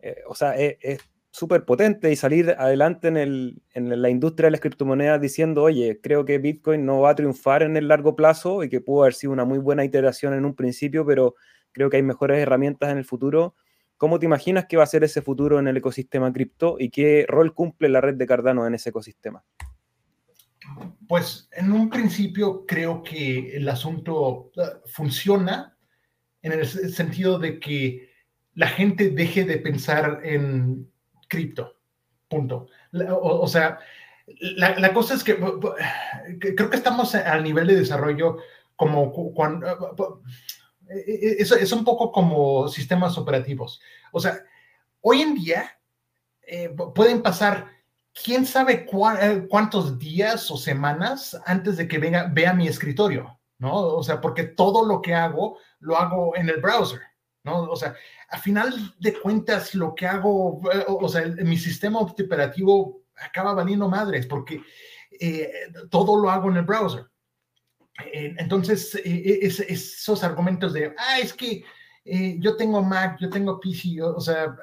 eh, 0.00 0.16
o 0.28 0.34
sea, 0.34 0.54
es 0.58 1.00
súper 1.30 1.64
potente 1.64 2.12
y 2.12 2.16
salir 2.16 2.50
adelante 2.50 3.08
en, 3.08 3.62
en, 3.72 4.02
la 4.02 4.10
industria 4.10 4.48
de 4.48 4.50
las 4.50 4.60
criptomonedas 4.60 5.22
diciendo, 5.22 5.62
oye, 5.62 6.00
creo 6.02 6.26
que 6.26 6.36
Bitcoin 6.36 6.84
no 6.84 7.00
va 7.00 7.12
a 7.12 7.14
triunfar 7.14 7.62
en 7.62 7.78
el 7.78 7.88
largo 7.88 8.14
plazo 8.14 8.62
y 8.62 8.68
que 8.68 8.82
pudo 8.82 9.04
haber 9.04 9.14
sido 9.14 9.32
una 9.32 9.46
muy 9.46 9.58
buena 9.58 9.82
iteración 9.82 10.34
en 10.34 10.44
un 10.44 10.54
principio, 10.54 11.06
pero 11.06 11.36
creo 11.72 11.88
que 11.88 11.96
hay 11.96 12.02
mejores 12.02 12.42
herramientas 12.42 12.90
en 12.90 12.98
el 12.98 13.06
futuro. 13.06 13.54
¿Cómo 13.96 14.18
te 14.18 14.26
imaginas 14.26 14.66
que 14.66 14.76
va 14.76 14.82
a 14.82 14.86
ser 14.86 15.02
ese 15.02 15.22
futuro 15.22 15.60
en 15.60 15.66
el 15.66 15.78
ecosistema 15.78 16.30
cripto 16.30 16.76
y 16.78 16.90
qué 16.90 17.24
rol 17.26 17.54
cumple 17.54 17.88
la 17.88 18.02
red 18.02 18.16
de 18.16 18.26
Cardano 18.26 18.66
en 18.66 18.74
ese 18.74 18.90
ecosistema? 18.90 19.44
Pues 21.08 21.48
en 21.52 21.72
un 21.72 21.90
principio 21.90 22.64
creo 22.66 23.02
que 23.02 23.56
el 23.56 23.68
asunto 23.68 24.52
eh, 24.56 24.62
funciona 24.86 25.76
en 26.42 26.52
el 26.52 26.66
sentido 26.66 27.38
de 27.38 27.58
que 27.58 28.10
la 28.54 28.68
gente 28.68 29.10
deje 29.10 29.44
de 29.44 29.58
pensar 29.58 30.20
en 30.24 30.90
cripto. 31.28 31.76
Punto. 32.28 32.68
O, 32.92 33.48
sea, 33.48 33.80
la, 34.38 34.92
cosa 34.92 35.14
es 35.14 35.24
que 35.24 35.36
creo 35.36 36.70
que 36.70 36.76
estamos 36.76 37.14
al 37.14 37.42
nivel 37.42 37.66
de 37.66 37.76
desarrollo 37.76 38.36
como 38.76 39.12
cuando 39.34 40.22
es, 40.88 41.50
es, 41.50 41.72
un 41.72 41.84
poco 41.84 42.12
como 42.12 42.68
sistemas 42.68 43.18
operativos. 43.18 43.80
O 44.12 44.20
sea, 44.20 44.44
hoy 45.00 45.22
en 45.22 45.34
día 45.34 45.78
eh, 46.42 46.68
pueden 46.94 47.22
pasar 47.22 47.68
quién 48.22 48.46
sabe 48.46 48.86
eh, 49.20 49.46
cuántos 49.48 49.98
días 49.98 50.50
o 50.50 50.56
semanas 50.56 51.40
antes 51.46 51.76
de 51.76 51.88
que 51.88 51.98
venga, 51.98 52.28
vea 52.32 52.52
mi 52.52 52.68
escritorio, 52.68 53.38
¿no? 53.58 53.74
O 53.74 54.02
sea, 54.02 54.20
porque 54.20 54.44
todo 54.44 54.86
lo 54.86 55.00
que 55.02 55.14
hago 55.14 55.58
lo 55.80 55.96
hago 55.96 56.36
en 56.36 56.48
el 56.48 56.60
browser, 56.60 57.00
¿no? 57.44 57.62
O 57.62 57.76
sea, 57.76 57.94
a 58.28 58.38
final 58.38 58.94
de 58.98 59.18
cuentas, 59.18 59.74
lo 59.74 59.94
que 59.94 60.06
hago, 60.06 60.60
eh, 60.72 60.84
o 60.86 61.08
sea, 61.08 61.26
mi 61.26 61.56
sistema 61.56 62.00
operativo 62.00 63.02
acaba 63.16 63.54
valiendo 63.54 63.88
madres 63.88 64.26
porque 64.26 64.62
todo 65.90 66.16
lo 66.18 66.30
hago 66.30 66.50
en 66.50 66.56
el 66.56 66.64
browser. 66.64 67.10
Eh, 68.12 68.34
entonces, 68.38 68.94
eh, 68.94 69.02
eh, 69.04 69.66
esos 69.68 70.22
argumentos 70.24 70.72
de, 70.72 70.94
ah, 70.96 71.18
es 71.20 71.32
que 71.32 71.64
yo 72.38 72.56
tengo 72.56 72.82
Mac, 72.82 73.18
yo 73.20 73.28
tengo 73.28 73.60
PC, 73.60 74.02
o, 74.02 74.20
sea, 74.20 74.56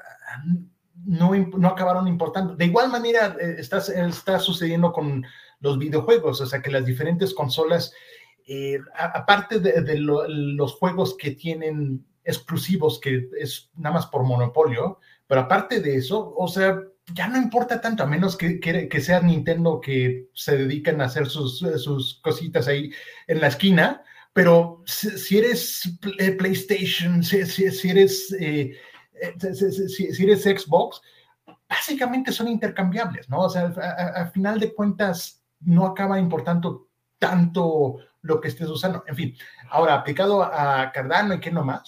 no, 1.06 1.34
no, 1.36 1.68
acabaron 1.68 2.08
importando. 2.08 2.56
De 2.56 2.66
igual 2.66 2.89
manera, 2.89 3.36
está, 3.39 3.78
está 3.78 4.39
sucediendo 4.39 4.91
con 4.91 5.26
los 5.60 5.78
videojuegos, 5.78 6.41
o 6.41 6.45
sea, 6.45 6.62
que 6.62 6.72
las 6.72 6.86
diferentes 6.86 7.34
consolas, 7.34 7.93
aparte 8.95 9.60
de, 9.60 9.98
los 9.98 10.74
juegos 10.74 11.16
que 11.18 11.32
tienen 11.32 12.06
exclusivos, 12.24 13.00
que 13.00 13.30
es 13.39 13.70
nada 13.76 13.95
más 13.95 14.08
por 14.08 14.24
monopolio, 14.24 15.00
pero 15.28 15.41
aparte 15.41 15.80
de 15.80 15.95
eso, 15.95 16.34
o 16.36 16.48
sea, 16.48 16.82
ya 17.14 17.28
no 17.28 17.38
importa 17.38 17.80
tanto, 17.80 18.04
a 18.04 18.08
menos 18.08 18.36
que, 18.36 18.60
que, 18.60 19.02
sea 19.02 19.22
Nintendo 19.22 19.80
que 19.80 20.28
se 20.34 20.58
dediquen 20.58 21.02
a 21.02 21.06
hacer 21.06 21.28
sus, 21.28 21.60
sus 21.60 22.20
cositas 22.22 22.68
ahí 22.68 22.91
en 23.28 23.39
la 23.39 23.48
esquina, 23.48 24.04
pero 24.34 24.84
si, 24.86 25.38
eres 25.38 25.98
eh, 26.20 26.32
PlayStation, 26.34 27.24
si, 27.24 27.45
si, 27.45 27.89
eres, 27.89 28.32
eh, 28.34 28.72
eh, 28.72 28.78
si, 29.39 30.24
eres 30.24 30.43
Xbox, 30.43 31.01
básicamente 31.68 32.32
son 32.32 32.47
intercambiables, 32.47 33.30
¿no? 33.30 33.41
O 33.41 33.49
sea, 33.49 33.65
al 34.15 34.32
final 34.32 34.59
de 34.59 34.74
cuentas 34.74 35.43
no 35.61 35.86
acaba 35.86 36.20
importando 36.20 36.88
tanto 37.20 37.97
lo 38.22 38.39
que 38.39 38.49
estés 38.49 38.68
usando. 38.68 39.03
En 39.07 39.15
fin, 39.15 39.38
ahora 39.70 39.95
aplicado 39.95 40.43
a 40.43 40.91
Cardano 40.91 41.34
y 41.34 41.39
qué 41.39 41.51
nomás, 41.51 41.84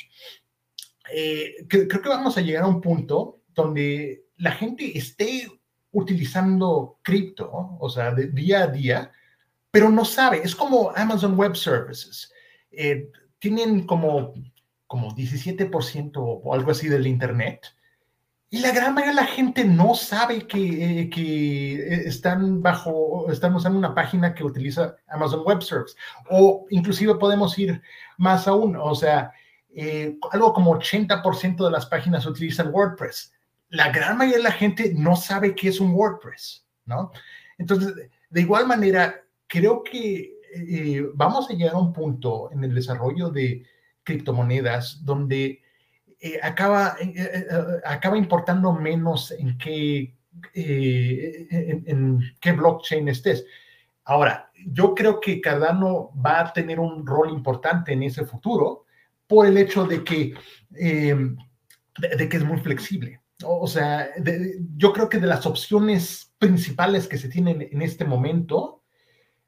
creo 1.67 2.01
que 2.01 2.09
vamos 2.09 2.37
a 2.37 2.41
llegar 2.41 2.63
a 2.63 2.67
un 2.67 2.81
punto 2.81 3.41
donde 3.53 4.25
la 4.37 4.51
gente 4.51 4.97
esté 4.97 5.47
utilizando 5.91 6.99
cripto, 7.01 7.77
o 7.79 7.89
sea, 7.89 8.13
de 8.13 8.27
día 8.27 8.63
a 8.63 8.67
día, 8.67 9.11
pero 9.71 9.89
no 9.89 10.05
sabe. 10.05 10.41
Es 10.43 10.55
como 10.55 10.91
Amazon 10.95 11.37
Web 11.37 11.55
Services. 11.55 12.31
Eh, 12.71 13.09
tienen 13.39 13.85
como, 13.85 14.33
como 14.89 15.15
17% 15.15 16.11
o 16.17 16.53
algo 16.53 16.71
así 16.71 16.89
del 16.89 17.07
Internet. 17.07 17.67
Y 18.49 18.59
la 18.59 18.71
gran 18.71 18.93
mayoría 18.93 19.15
de 19.15 19.21
la 19.21 19.27
gente 19.27 19.63
no 19.63 19.95
sabe 19.95 20.45
que, 20.45 21.01
eh, 21.01 21.09
que 21.09 22.03
están 22.05 22.61
bajo, 22.61 23.31
están 23.31 23.55
usando 23.55 23.79
una 23.79 23.95
página 23.95 24.33
que 24.33 24.43
utiliza 24.43 24.97
Amazon 25.07 25.43
Web 25.45 25.61
Services. 25.61 25.95
O 26.29 26.65
inclusive 26.69 27.15
podemos 27.15 27.57
ir 27.57 27.81
más 28.17 28.47
aún, 28.47 28.75
o 28.75 28.93
sea, 28.95 29.31
eh, 29.73 30.17
algo 30.31 30.51
como 30.51 30.73
80% 30.73 31.63
de 31.63 31.71
las 31.71 31.85
páginas 31.85 32.25
utilizan 32.25 32.73
WordPress 32.73 33.31
la 33.69 33.91
gran 33.91 34.17
mayoría 34.17 34.37
de 34.37 34.43
la 34.43 34.51
gente 34.51 34.93
no 34.95 35.15
sabe 35.15 35.55
qué 35.55 35.69
es 35.69 35.79
un 35.79 35.93
WordPress, 35.93 36.65
¿no? 36.85 37.11
Entonces, 37.57 37.93
de 38.29 38.41
igual 38.41 38.67
manera, 38.67 39.23
creo 39.47 39.83
que 39.83 40.37
eh, 40.55 41.05
vamos 41.13 41.49
a 41.49 41.53
llegar 41.53 41.75
a 41.75 41.79
un 41.79 41.93
punto 41.93 42.51
en 42.51 42.63
el 42.63 42.73
desarrollo 42.73 43.29
de 43.29 43.63
criptomonedas 44.09 45.05
donde 45.05 45.61
eh, 46.19 46.39
acaba, 46.41 46.95
eh, 46.99 47.45
acaba 47.85 48.17
importando 48.17 48.73
menos 48.73 49.31
en 49.31 49.57
qué, 49.57 50.15
en, 50.53 52.19
qué 52.41 52.51
blockchain 52.53 53.07
estés. 53.07 53.45
Ahora, 54.05 54.51
yo 54.65 54.95
creo 54.95 55.19
que 55.19 55.39
Cardano 55.39 56.11
va 56.25 56.41
a 56.41 56.53
tener 56.53 56.79
un 56.79 57.05
rol 57.05 57.29
importante 57.29 57.93
en 57.93 58.03
ese 58.03 58.25
futuro 58.25 58.85
por 59.27 59.45
el 59.45 59.57
hecho 59.57 59.85
de 59.85 60.03
que, 60.03 60.33
de 60.71 62.29
que 62.29 62.37
es 62.37 62.43
muy 62.43 62.57
flexible. 62.57 63.21
O 63.45 63.67
sea, 63.67 64.09
yo 64.75 64.91
creo 64.91 65.07
que 65.07 65.19
de 65.19 65.27
las 65.27 65.45
opciones 65.45 66.33
principales 66.39 67.07
que 67.07 67.17
se 67.17 67.29
tienen 67.29 67.61
en 67.71 67.81
este 67.81 68.03
momento, 68.05 68.81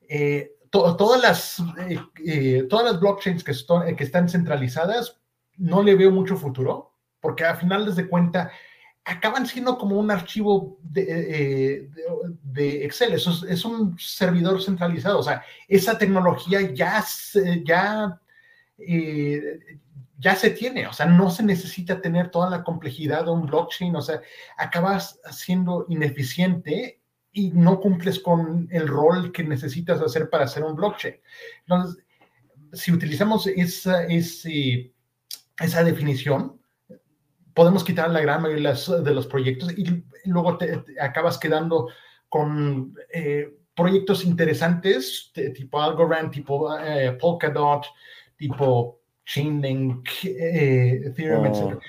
eh, 0.08 0.52
todas, 0.72 1.22
las, 1.22 1.60
eh, 1.88 2.00
eh, 2.26 2.64
todas 2.70 2.86
las 2.86 3.00
blockchains 3.00 3.44
que, 3.44 3.54
que 3.96 4.04
están 4.04 4.30
centralizadas, 4.30 5.20
no 5.58 5.84
le 5.84 5.96
veo 5.96 6.12
mucho 6.12 6.38
futuro, 6.38 6.96
porque 7.20 7.46
a 7.46 7.56
finales 7.56 7.96
de 7.96 8.08
cuenta 8.08 8.52
acaban 9.04 9.46
siendo 9.46 9.78
como 9.78 10.00
un 10.00 10.10
archivo 10.10 10.80
de, 10.82 11.90
de, 12.44 12.86
Excel, 12.86 13.14
Eso 13.14 13.46
es, 13.48 13.66
un 13.66 13.98
servidor 14.00 14.62
centralizado, 14.64 15.20
o 15.20 15.24
sea, 15.24 15.44
esa 15.68 15.98
tecnología 15.98 16.62
ya, 16.74 17.04
ya 17.64 18.20
ya 20.22 20.36
se 20.36 20.52
tiene, 20.52 20.86
o 20.86 20.94
sea, 20.94 21.08
no 21.08 21.32
se 21.32 21.42
necesita 21.42 22.00
tener 22.00 22.30
toda 22.30 22.50
la 22.50 22.64
complejidad 22.64 23.26
de 23.26 23.32
un 23.32 23.48
blockchain, 23.48 23.96
o 23.96 24.02
sea, 24.02 24.22
acabas 24.56 25.20
siendo 25.32 25.88
ineficiente 25.90 27.01
y 27.34 27.52
no 27.52 27.80
cumples 27.80 28.20
con 28.20 28.68
el 28.72 28.88
rol 28.88 29.32
que 29.32 29.44
necesitas 29.44 30.02
hacer 30.02 30.30
para 30.30 30.46
hacer 30.46 30.64
un 30.64 30.76
blockchain. 30.76 31.16
Entonces, 31.62 32.04
si 32.74 32.92
utilizamos 32.92 33.48
esa, 33.48 34.06
ese, 34.06 34.94
esa 35.60 35.84
definición, 35.84 36.60
podemos 37.54 37.84
quitar 37.84 38.10
la 38.10 38.22
gran 38.22 38.42
mayoría 38.42 38.74
de 38.74 39.14
los 39.14 39.28
proyectos 39.28 39.72
y 39.78 40.04
luego 40.26 40.58
te, 40.58 40.84
acabas 41.00 41.38
quedando 41.38 41.90
con 42.30 42.96
eh, 43.14 43.54
proyectos 43.76 44.24
interesantes 44.26 45.32
tipo 45.34 45.82
Algorand, 45.82 46.32
tipo 46.32 46.78
eh, 46.80 47.12
Polkadot, 47.20 47.86
tipo 48.38 49.02
Chainlink, 49.26 50.08
eh, 50.26 51.02
Ethereum, 51.06 51.46
etc. 51.46 51.80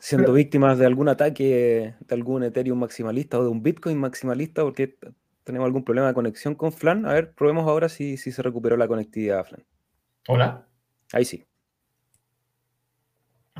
Siendo 0.00 0.32
víctimas 0.32 0.78
de 0.78 0.86
algún 0.86 1.08
ataque 1.08 1.94
de 2.00 2.14
algún 2.14 2.42
Ethereum 2.42 2.78
maximalista 2.78 3.38
o 3.38 3.44
de 3.44 3.50
un 3.50 3.62
Bitcoin 3.62 3.98
maximalista 3.98 4.62
porque 4.62 4.96
tenemos 5.44 5.66
algún 5.66 5.84
problema 5.84 6.08
de 6.08 6.14
conexión 6.14 6.54
con 6.54 6.72
Flan. 6.72 7.06
A 7.06 7.12
ver, 7.12 7.32
probemos 7.34 7.68
ahora 7.68 7.88
si, 7.88 8.16
si 8.16 8.32
se 8.32 8.42
recuperó 8.42 8.76
la 8.76 8.88
conectividad, 8.88 9.44
Flan. 9.44 9.64
Hola. 10.28 10.66
Ahí 11.12 11.24
sí. 11.24 11.44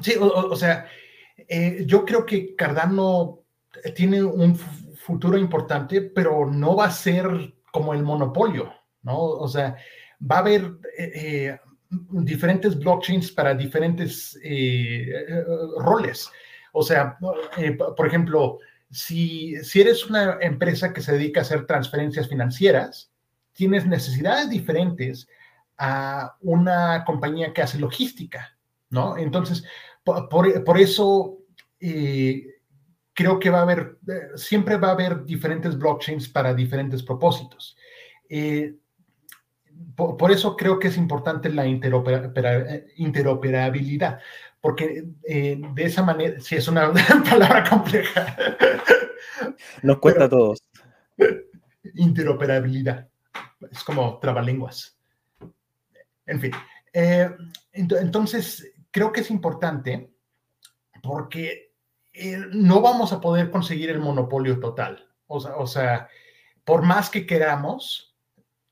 Sí, 0.01 0.15
o, 0.19 0.57
sea, 0.57 0.87
eh, 1.37 1.85
yo 1.87 2.05
creo 2.05 2.25
que 2.25 2.55
Cardano 2.57 3.41
tiene 3.95 4.23
un 4.23 4.57
futuro 4.57 5.37
importante, 5.37 6.01
pero 6.01 6.47
no 6.47 6.77
va 6.77 6.87
a 6.87 6.91
ser 6.91 7.55
como 7.71 7.95
el 7.95 8.03
monopolio, 8.03 8.73
¿no? 9.03 9.19
O 9.19 9.49
sea, 9.49 9.77
va 10.21 10.37
a 10.37 10.41
haber 10.41 10.63
eh, 10.97 11.13
eh, 11.15 11.61
diferentes 11.91 12.79
blockchains 12.79 13.33
para 13.33 13.55
diferentes 13.55 14.39
roles. 15.79 16.31
O 16.73 16.83
sea, 16.83 17.19
por 17.97 18.07
ejemplo, 18.07 18.59
si, 18.91 19.57
si 19.65 19.81
eres 19.81 20.07
una 20.07 20.39
empresa 20.41 20.93
que 20.93 21.01
se 21.01 21.13
dedica 21.13 21.41
a 21.41 21.43
hacer 21.43 21.67
transferencias 21.67 22.29
financieras, 22.29 23.11
tienes 23.53 23.87
necesidades 23.87 24.49
diferentes 24.51 25.29
a 25.79 26.37
una 26.41 27.05
compañía 27.05 27.53
que 27.53 27.63
hace 27.63 27.79
logística, 27.79 28.57
¿no? 28.91 29.17
Entonces, 29.17 29.65
por, 30.05 30.79
eso 30.79 31.39
eh, 31.79 32.47
creo 33.15 33.39
que 33.39 33.51
va 33.51 33.61
a 33.61 33.63
haber, 33.63 33.99
eh, 34.09 34.37
siempre 34.37 34.77
va 34.77 34.89
a 34.89 34.93
haber 34.93 35.25
diferentes 35.25 35.79
blockchains 35.79 36.29
para 36.29 36.55
diferentes 36.55 37.03
propósitos. 37.03 37.77
Eh, 38.29 38.77
por, 39.95 40.33
eso 40.33 40.57
creo 40.57 40.79
que 40.79 40.89
es 40.89 40.97
importante 40.97 41.51
la 41.51 41.67
interoperabilidad, 41.67 44.21
porque 44.61 45.05
de 45.23 45.61
esa 45.77 46.03
manera, 46.03 46.41
si 46.41 46.57
es 46.57 46.67
una 46.69 46.93
palabra 47.31 47.69
compleja. 47.69 48.37
Nos 49.83 49.99
cuesta 49.99 50.25
a 50.25 50.29
todos. 50.29 50.63
Interoperabilidad. 51.95 53.09
Es 53.71 53.85
como 53.85 54.19
trabalenguas. 54.19 54.99
En 56.27 56.41
fin. 56.41 56.53
entonces, 57.73 58.73
creo 58.91 59.13
que 59.13 59.21
es 59.21 59.31
importante 59.31 60.11
porque 61.03 61.73
eh, 62.13 62.39
no 62.53 62.81
vamos 62.81 63.13
a 63.13 63.21
poder 63.21 63.51
conseguir 63.51 63.91
el 63.91 64.01
monopolio 64.01 64.61
total. 64.61 65.09
O 65.27 65.67
sea, 65.67 66.09
por 66.65 66.83
más 66.83 67.09
que 67.09 67.25
queramos, 67.25 68.10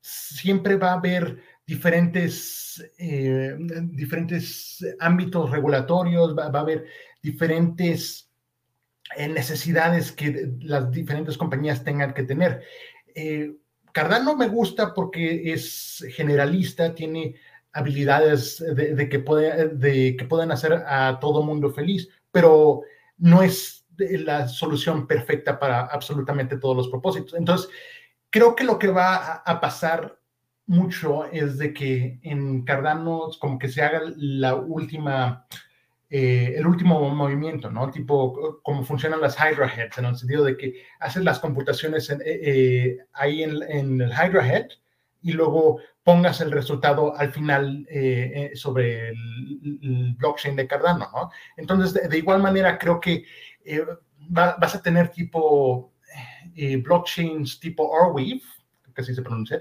siempre 0.08 0.76
va 0.76 0.92
a 0.92 0.98
haber 0.98 1.42
diferentes, 1.66 2.82
eh, 2.98 3.56
diferentes 3.90 4.84
ámbitos 4.98 5.50
regulatorios, 5.50 6.36
va, 6.36 6.46
a 6.46 6.60
haber 6.60 6.86
diferentes 7.22 8.30
eh, 9.16 9.28
necesidades 9.28 10.12
que 10.12 10.52
las 10.60 10.90
diferentes 10.90 11.36
compañías 11.36 11.84
tengan 11.84 12.14
que 12.14 12.22
tener. 12.22 12.62
Cardano 13.92 14.36
me 14.36 14.48
gusta 14.48 14.94
porque 14.94 15.52
es 15.52 16.04
generalista, 16.10 16.94
tiene 16.94 17.34
habilidades 17.72 18.64
de, 18.74 19.08
que 19.08 19.18
puede, 19.18 19.68
de 19.68 20.16
que 20.16 20.24
pueden 20.24 20.52
hacer 20.52 20.72
a 20.86 21.18
todo 21.20 21.42
mundo 21.42 21.70
feliz, 21.70 22.08
pero 22.30 22.82
no 23.18 23.42
es 23.42 23.86
la 23.98 24.48
solución 24.48 25.06
perfecta 25.06 25.58
para 25.58 25.80
absolutamente 25.80 26.56
todos 26.58 26.76
los 26.76 26.88
propósitos. 26.88 27.34
Entonces, 27.34 27.68
creo 28.30 28.54
que 28.54 28.64
lo 28.64 28.78
que 28.78 28.88
va 28.88 29.34
a, 29.36 29.60
pasar 29.60 30.18
mucho 30.66 31.26
es 31.26 31.58
de 31.58 31.72
que 31.72 32.20
en 32.22 32.64
Cardano 32.64 33.28
como 33.40 33.58
que 33.58 33.68
se 33.68 33.82
haga 33.82 34.02
la 34.16 34.54
última, 34.54 35.46
eh, 36.10 36.54
el 36.56 36.66
último 36.66 37.08
movimiento, 37.10 37.70
¿no? 37.70 37.90
Tipo, 37.90 38.60
como 38.62 38.84
funcionan 38.84 39.20
las 39.20 39.36
Hydra 39.38 39.68
Heads, 39.68 39.98
en 39.98 40.04
el 40.06 40.16
sentido 40.16 40.44
de 40.44 40.56
que 40.56 40.82
haces 41.00 41.24
las 41.24 41.38
computaciones 41.38 42.10
eh, 42.10 42.18
eh, 42.24 42.98
ahí 43.14 43.42
en, 43.42 43.62
en, 43.62 44.00
el 44.00 44.10
Hydra 44.10 44.46
Head 44.46 44.68
y 45.22 45.32
luego 45.32 45.80
pongas 46.08 46.40
el 46.40 46.52
resultado 46.52 47.14
al 47.18 47.32
final 47.32 47.86
eh, 47.90 48.32
eh, 48.52 48.56
sobre 48.56 49.10
el, 49.10 50.14
blockchain 50.16 50.56
de 50.56 50.66
Cardano, 50.66 51.10
¿no? 51.12 51.30
Entonces, 51.54 52.08
de, 52.08 52.16
igual 52.16 52.40
manera, 52.40 52.78
creo 52.78 52.98
que 52.98 53.24
eh, 53.62 53.84
vas 54.30 54.74
a 54.74 54.80
tener 54.80 55.10
tipo 55.10 55.92
blockchains 56.82 57.60
tipo 57.60 57.90
Arweave, 57.94 58.42
que 58.94 59.00
así 59.00 59.14
se 59.14 59.22
pronuncia, 59.22 59.60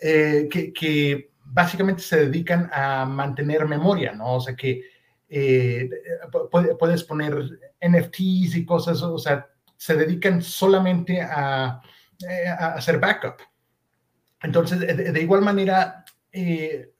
que, 0.00 0.72
que, 0.74 1.30
básicamente 1.50 2.02
se 2.02 2.26
dedican 2.26 2.68
a 2.72 3.06
mantener 3.06 3.66
memoria, 3.66 4.12
¿no? 4.12 4.34
O 4.34 4.40
sea, 4.40 4.54
que 4.54 4.82
puedes 6.78 7.04
poner 7.04 7.34
NFTs 7.80 8.56
y 8.56 8.64
cosas, 8.66 9.02
o 9.02 9.18
sea, 9.18 9.46
se 9.76 9.94
dedican 9.94 10.42
solamente 10.42 11.20
a, 11.22 11.80
a 12.58 12.74
hacer 12.74 12.98
backup. 12.98 13.40
Entonces, 14.42 14.80
de, 14.80 15.20
igual 15.20 15.42
manera, 15.42 16.04
eh, 16.32 16.92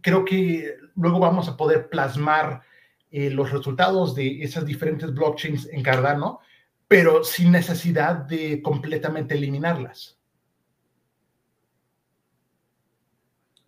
creo 0.00 0.24
que 0.24 0.76
luego 0.94 1.18
vamos 1.18 1.48
a 1.48 1.56
poder 1.56 1.88
plasmar 1.88 2.62
eh, 3.10 3.30
los 3.30 3.50
resultados 3.50 4.14
de 4.14 4.42
esas 4.42 4.64
diferentes 4.64 5.12
blockchains 5.12 5.68
en 5.72 5.82
Cardano, 5.82 6.40
pero 6.88 7.24
sin 7.24 7.52
necesidad 7.52 8.16
de 8.16 8.62
completamente 8.62 9.34
eliminarlas. 9.34 10.18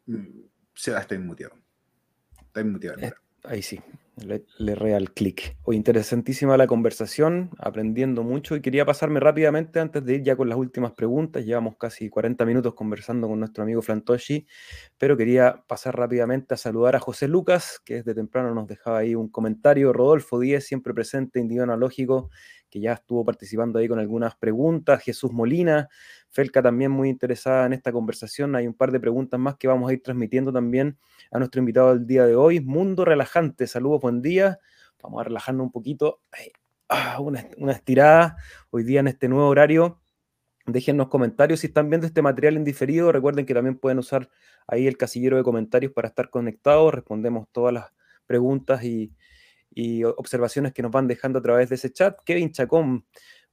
Mm, 0.07 0.41
se 0.75 0.97
está 0.97 1.15
inmutado. 1.15 1.55
Está 2.47 2.61
inmutado. 2.61 2.99
Eh, 2.99 3.13
ahí 3.45 3.63
sí 3.63 3.81
le, 4.25 4.45
le 4.59 4.75
real 4.75 5.13
clic. 5.13 5.57
Hoy 5.63 5.77
interesantísima 5.77 6.57
la 6.57 6.67
conversación, 6.67 7.51
aprendiendo 7.59 8.23
mucho 8.23 8.57
y 8.57 8.61
quería 8.61 8.85
pasarme 8.85 9.21
rápidamente 9.21 9.81
antes 9.81 10.05
de 10.05 10.17
ir 10.17 10.23
ya 10.23 10.37
con 10.37 10.49
las 10.49 10.59
últimas 10.59 10.93
preguntas. 10.93 11.45
Llevamos 11.45 11.77
casi 11.77 12.09
40 12.09 12.45
minutos 12.45 12.75
conversando 12.75 13.29
con 13.29 13.39
nuestro 13.39 13.63
amigo 13.63 13.83
Flantoshi, 13.83 14.47
pero 14.97 15.17
quería 15.17 15.65
pasar 15.67 15.97
rápidamente 15.97 16.55
a 16.55 16.57
saludar 16.57 16.97
a 16.97 17.01
José 17.01 17.29
Lucas, 17.29 17.81
que 17.85 17.97
desde 17.97 18.15
temprano 18.15 18.55
nos 18.55 18.67
dejaba 18.67 18.99
ahí 18.99 19.15
un 19.15 19.29
comentario. 19.29 19.93
Rodolfo 19.93 20.39
Díez, 20.41 20.65
siempre 20.67 20.95
presente, 20.95 21.41
individuo 21.41 21.65
analógico, 21.65 22.31
que 22.69 22.81
ya 22.81 22.93
estuvo 22.93 23.25
participando 23.25 23.79
ahí 23.79 23.89
con 23.89 23.99
algunas 23.99 24.37
preguntas. 24.37 25.03
Jesús 25.03 25.33
Molina, 25.33 25.89
Felca 26.29 26.63
también 26.63 26.91
muy 26.91 27.09
interesada 27.09 27.67
en 27.67 27.73
esta 27.73 27.93
conversación. 27.93 28.55
Hay 28.57 28.67
un 28.67 28.75
par 28.75 28.93
de 28.93 29.01
preguntas 29.01 29.39
más 29.41 29.57
que 29.57 29.69
vamos 29.69 29.91
a 29.91 29.93
ir 29.93 30.03
transmitiendo 30.03 30.53
también 30.53 30.99
a 31.31 31.39
nuestro 31.39 31.61
invitado 31.61 31.95
del 31.95 32.07
día 32.07 32.27
de 32.27 32.37
hoy. 32.37 32.61
Mundo 32.61 33.05
relajante, 33.05 33.67
saludos, 33.67 34.01
buen 34.03 34.23
día. 34.23 34.59
Vamos 35.03 35.21
a 35.21 35.25
relajarnos 35.25 35.65
un 35.65 35.73
poquito. 35.73 36.21
Ah, 36.89 37.19
una, 37.21 37.47
una 37.59 37.73
estirada 37.73 38.37
hoy 38.71 38.83
día 38.83 39.01
en 39.01 39.09
este 39.09 39.29
nuevo 39.29 39.49
horario. 39.49 40.01
Déjennos 40.67 41.09
comentarios 41.09 41.61
si 41.61 41.69
están 41.69 41.89
viendo 41.89 42.07
este 42.07 42.21
material 42.21 42.57
en 42.57 42.65
diferido. 42.65 43.11
Recuerden 43.11 43.47
que 43.47 43.55
también 43.55 43.79
pueden 43.79 43.99
usar 43.99 44.29
ahí 44.67 44.87
el 44.87 44.99
casillero 44.99 45.39
de 45.39 45.43
comentarios 45.43 45.93
para 45.93 46.09
estar 46.09 46.29
conectados. 46.29 46.93
Respondemos 46.93 47.49
todas 47.53 47.73
las 47.73 47.93
preguntas 48.27 48.85
y, 48.85 49.15
y 49.79 50.03
observaciones 50.03 50.73
que 50.73 50.83
nos 50.83 50.91
van 50.91 51.07
dejando 51.07 51.39
a 51.39 51.43
través 51.43 51.69
de 51.69 51.77
ese 51.77 51.93
chat. 51.93 52.19
Kevin 52.25 52.51
Chacón, 52.51 53.05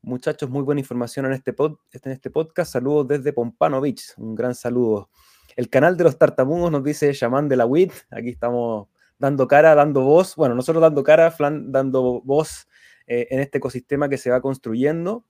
muchachos, 0.01 0.49
muy 0.49 0.63
buena 0.63 0.81
información 0.81 1.27
en 1.27 1.33
este, 1.33 1.53
pod, 1.53 1.77
en 1.91 2.11
este 2.11 2.31
podcast. 2.31 2.73
Saludos 2.73 3.07
desde 3.09 3.31
Pompano 3.31 3.79
Beach, 3.79 4.17
un 4.17 4.33
gran 4.33 4.55
saludo. 4.55 5.11
El 5.55 5.69
canal 5.69 5.95
de 5.97 6.03
los 6.03 6.17
tartamugos 6.17 6.71
nos 6.71 6.83
dice 6.83 7.13
Shaman 7.13 7.47
de 7.47 7.57
la 7.57 7.67
WIT. 7.67 7.91
Aquí 8.09 8.29
estamos 8.29 8.87
dando 9.19 9.47
cara, 9.47 9.75
dando 9.75 10.01
voz. 10.01 10.35
Bueno, 10.35 10.55
nosotros 10.55 10.81
dando 10.81 11.03
cara, 11.03 11.29
Flan 11.29 11.71
dando 11.71 12.23
voz 12.23 12.67
eh, 13.05 13.27
en 13.29 13.39
este 13.39 13.59
ecosistema 13.59 14.09
que 14.09 14.17
se 14.17 14.31
va 14.31 14.41
construyendo. 14.41 15.25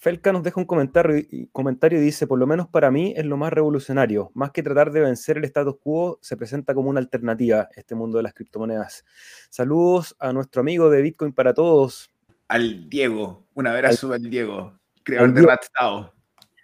Felka 0.00 0.32
nos 0.32 0.42
deja 0.42 0.58
un 0.58 0.64
comentario 0.64 1.18
y, 1.18 1.48
comentario 1.52 1.98
y 1.98 2.02
dice, 2.02 2.26
por 2.26 2.38
lo 2.38 2.46
menos 2.46 2.66
para 2.68 2.90
mí 2.90 3.12
es 3.14 3.26
lo 3.26 3.36
más 3.36 3.52
revolucionario. 3.52 4.30
Más 4.32 4.50
que 4.50 4.62
tratar 4.62 4.92
de 4.92 5.00
vencer 5.00 5.36
el 5.36 5.44
status 5.44 5.76
quo, 5.78 6.18
se 6.22 6.38
presenta 6.38 6.72
como 6.72 6.88
una 6.88 7.00
alternativa 7.00 7.68
este 7.76 7.94
mundo 7.94 8.16
de 8.16 8.22
las 8.22 8.32
criptomonedas. 8.32 9.04
Saludos 9.50 10.16
a 10.18 10.32
nuestro 10.32 10.62
amigo 10.62 10.88
de 10.88 11.02
Bitcoin 11.02 11.34
para 11.34 11.52
todos. 11.52 12.10
Al 12.48 12.88
Diego, 12.88 13.46
un 13.52 13.66
abrazo 13.66 14.14
al, 14.14 14.22
Diego, 14.22 14.80
creador 15.02 15.34
de 15.34 15.42
Ratstao. 15.42 16.14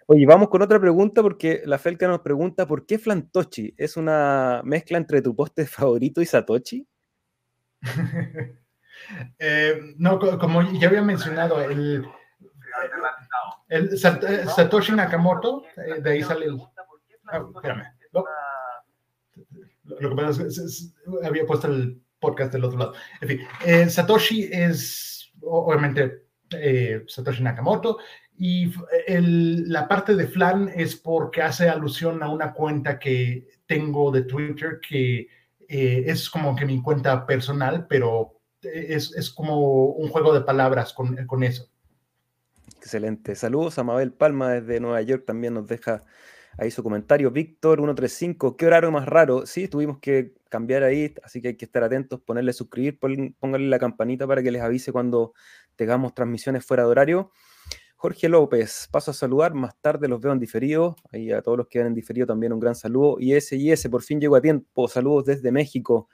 Oye, 0.07 0.25
vamos 0.25 0.49
con 0.49 0.63
otra 0.63 0.79
pregunta 0.79 1.21
porque 1.21 1.61
la 1.63 1.77
Felka 1.77 2.07
nos 2.07 2.21
pregunta, 2.21 2.65
¿por 2.65 2.87
qué 2.87 2.97
Flantochi? 2.97 3.71
¿Es 3.77 3.97
una 3.97 4.61
mezcla 4.63 4.97
entre 4.97 5.21
tu 5.21 5.35
poste 5.35 5.67
favorito 5.67 6.21
y 6.21 6.25
Satoshi? 6.25 6.87
Eh, 9.37 9.93
no, 9.97 10.17
como 10.39 10.63
ya 10.73 10.87
había 10.87 11.03
mencionado, 11.03 11.61
el 11.61 12.03
el 13.67 13.93
eh, 13.93 14.45
Satoshi 14.47 14.93
Nakamoto, 14.93 15.63
eh, 15.75 16.01
de 16.01 16.11
ahí 16.11 16.23
sale 16.23 16.45
el. 16.45 16.61
Ah, 17.27 17.43
espérame. 17.55 17.83
Lo, 19.83 20.09
que 20.09 20.15
pasa 20.15 20.43
es 20.43 20.93
que 21.21 21.27
había 21.27 21.45
puesto 21.45 21.67
el 21.67 22.01
podcast 22.19 22.51
del 22.53 22.65
otro 22.65 22.79
lado. 22.79 22.93
En 23.21 23.27
fin, 23.27 23.39
eh, 23.65 23.89
Satoshi 23.89 24.49
es 24.51 25.31
obviamente 25.41 26.27
eh, 26.51 27.03
Satoshi 27.07 27.43
Nakamoto 27.43 27.99
y 28.37 28.71
la 29.67 29.87
parte 29.87 30.15
de 30.15 30.27
Flan 30.27 30.71
es 30.75 30.95
porque 30.95 31.41
hace 31.41 31.69
alusión 31.69 32.21
a 32.21 32.29
una 32.29 32.53
cuenta 32.53 32.99
que 32.99 33.47
tengo 33.65 34.11
de 34.11 34.23
Twitter 34.23 34.79
que 34.87 35.27
eh, 35.67 36.03
es 36.05 36.29
como 36.29 36.55
que 36.55 36.65
mi 36.65 36.81
cuenta 36.81 37.25
personal, 37.25 37.87
pero 37.87 38.39
es, 38.61 39.13
es 39.15 39.29
como 39.31 39.85
un 39.87 40.09
juego 40.09 40.33
de 40.33 40.41
palabras 40.41 40.93
con, 40.93 41.25
con 41.25 41.43
eso. 41.43 41.69
Excelente. 42.77 43.35
Saludos 43.35 43.77
a 43.79 43.83
Mabel 43.83 44.13
Palma 44.13 44.51
desde 44.51 44.79
Nueva 44.79 45.01
York, 45.01 45.23
también 45.25 45.53
nos 45.53 45.67
deja 45.67 46.03
ahí 46.57 46.71
su 46.71 46.83
comentario. 46.83 47.31
Víctor 47.31 47.79
135, 47.79 48.55
¿qué 48.55 48.67
horario 48.67 48.91
más 48.91 49.07
raro? 49.07 49.45
Sí, 49.45 49.67
tuvimos 49.67 49.99
que 49.99 50.33
cambiar 50.49 50.83
ahí, 50.83 51.13
así 51.23 51.41
que 51.41 51.49
hay 51.49 51.57
que 51.57 51.65
estar 51.65 51.83
atentos, 51.83 52.21
ponerle 52.21 52.53
suscribir, 52.53 52.99
pónganle 52.99 53.67
la 53.67 53.79
campanita 53.79 54.27
para 54.27 54.41
que 54.43 54.51
les 54.51 54.61
avise 54.61 54.91
cuando 54.91 55.33
tengamos 55.75 56.13
transmisiones 56.13 56.65
fuera 56.65 56.83
de 56.83 56.89
horario. 56.89 57.31
Jorge 57.95 58.29
López, 58.29 58.87
paso 58.91 59.09
a 59.11 59.13
saludar, 59.13 59.55
más 59.55 59.75
tarde 59.81 60.07
los 60.07 60.21
veo 60.21 60.31
en 60.31 60.39
diferido, 60.39 60.95
ahí 61.11 61.31
a 61.31 61.41
todos 61.41 61.57
los 61.57 61.67
que 61.67 61.79
ven 61.79 61.87
en 61.87 61.93
diferido 61.95 62.27
también 62.27 62.53
un 62.53 62.59
gran 62.59 62.75
saludo. 62.75 63.17
Y 63.19 63.33
ese 63.33 63.55
y 63.55 63.71
ese, 63.71 63.89
por 63.89 64.03
fin 64.03 64.21
llegó 64.21 64.35
a 64.35 64.41
tiempo, 64.41 64.87
saludos 64.87 65.25
desde 65.25 65.51
México. 65.51 66.09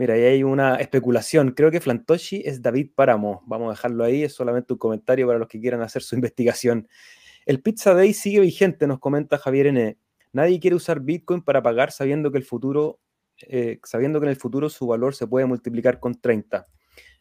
Mira, 0.00 0.14
ahí 0.14 0.22
hay 0.22 0.42
una 0.42 0.76
especulación. 0.76 1.50
Creo 1.50 1.70
que 1.70 1.78
Flantoshi 1.78 2.40
es 2.46 2.62
David 2.62 2.92
Páramo. 2.94 3.42
Vamos 3.46 3.66
a 3.68 3.72
dejarlo 3.72 4.02
ahí. 4.02 4.22
Es 4.22 4.32
solamente 4.32 4.72
un 4.72 4.78
comentario 4.78 5.26
para 5.26 5.38
los 5.38 5.46
que 5.46 5.60
quieran 5.60 5.82
hacer 5.82 6.00
su 6.00 6.14
investigación. 6.16 6.88
El 7.44 7.60
Pizza 7.60 7.92
Day 7.92 8.14
sigue 8.14 8.40
vigente, 8.40 8.86
nos 8.86 8.98
comenta 8.98 9.36
Javier 9.36 9.66
N. 9.66 9.98
Nadie 10.32 10.58
quiere 10.58 10.74
usar 10.74 11.00
Bitcoin 11.00 11.42
para 11.42 11.62
pagar 11.62 11.92
sabiendo 11.92 12.32
que 12.32 12.38
el 12.38 12.44
futuro, 12.44 12.98
eh, 13.46 13.78
sabiendo 13.84 14.20
que 14.20 14.24
en 14.24 14.30
el 14.30 14.36
futuro 14.36 14.70
su 14.70 14.86
valor 14.86 15.14
se 15.14 15.26
puede 15.26 15.44
multiplicar 15.44 16.00
con 16.00 16.18
30. 16.18 16.66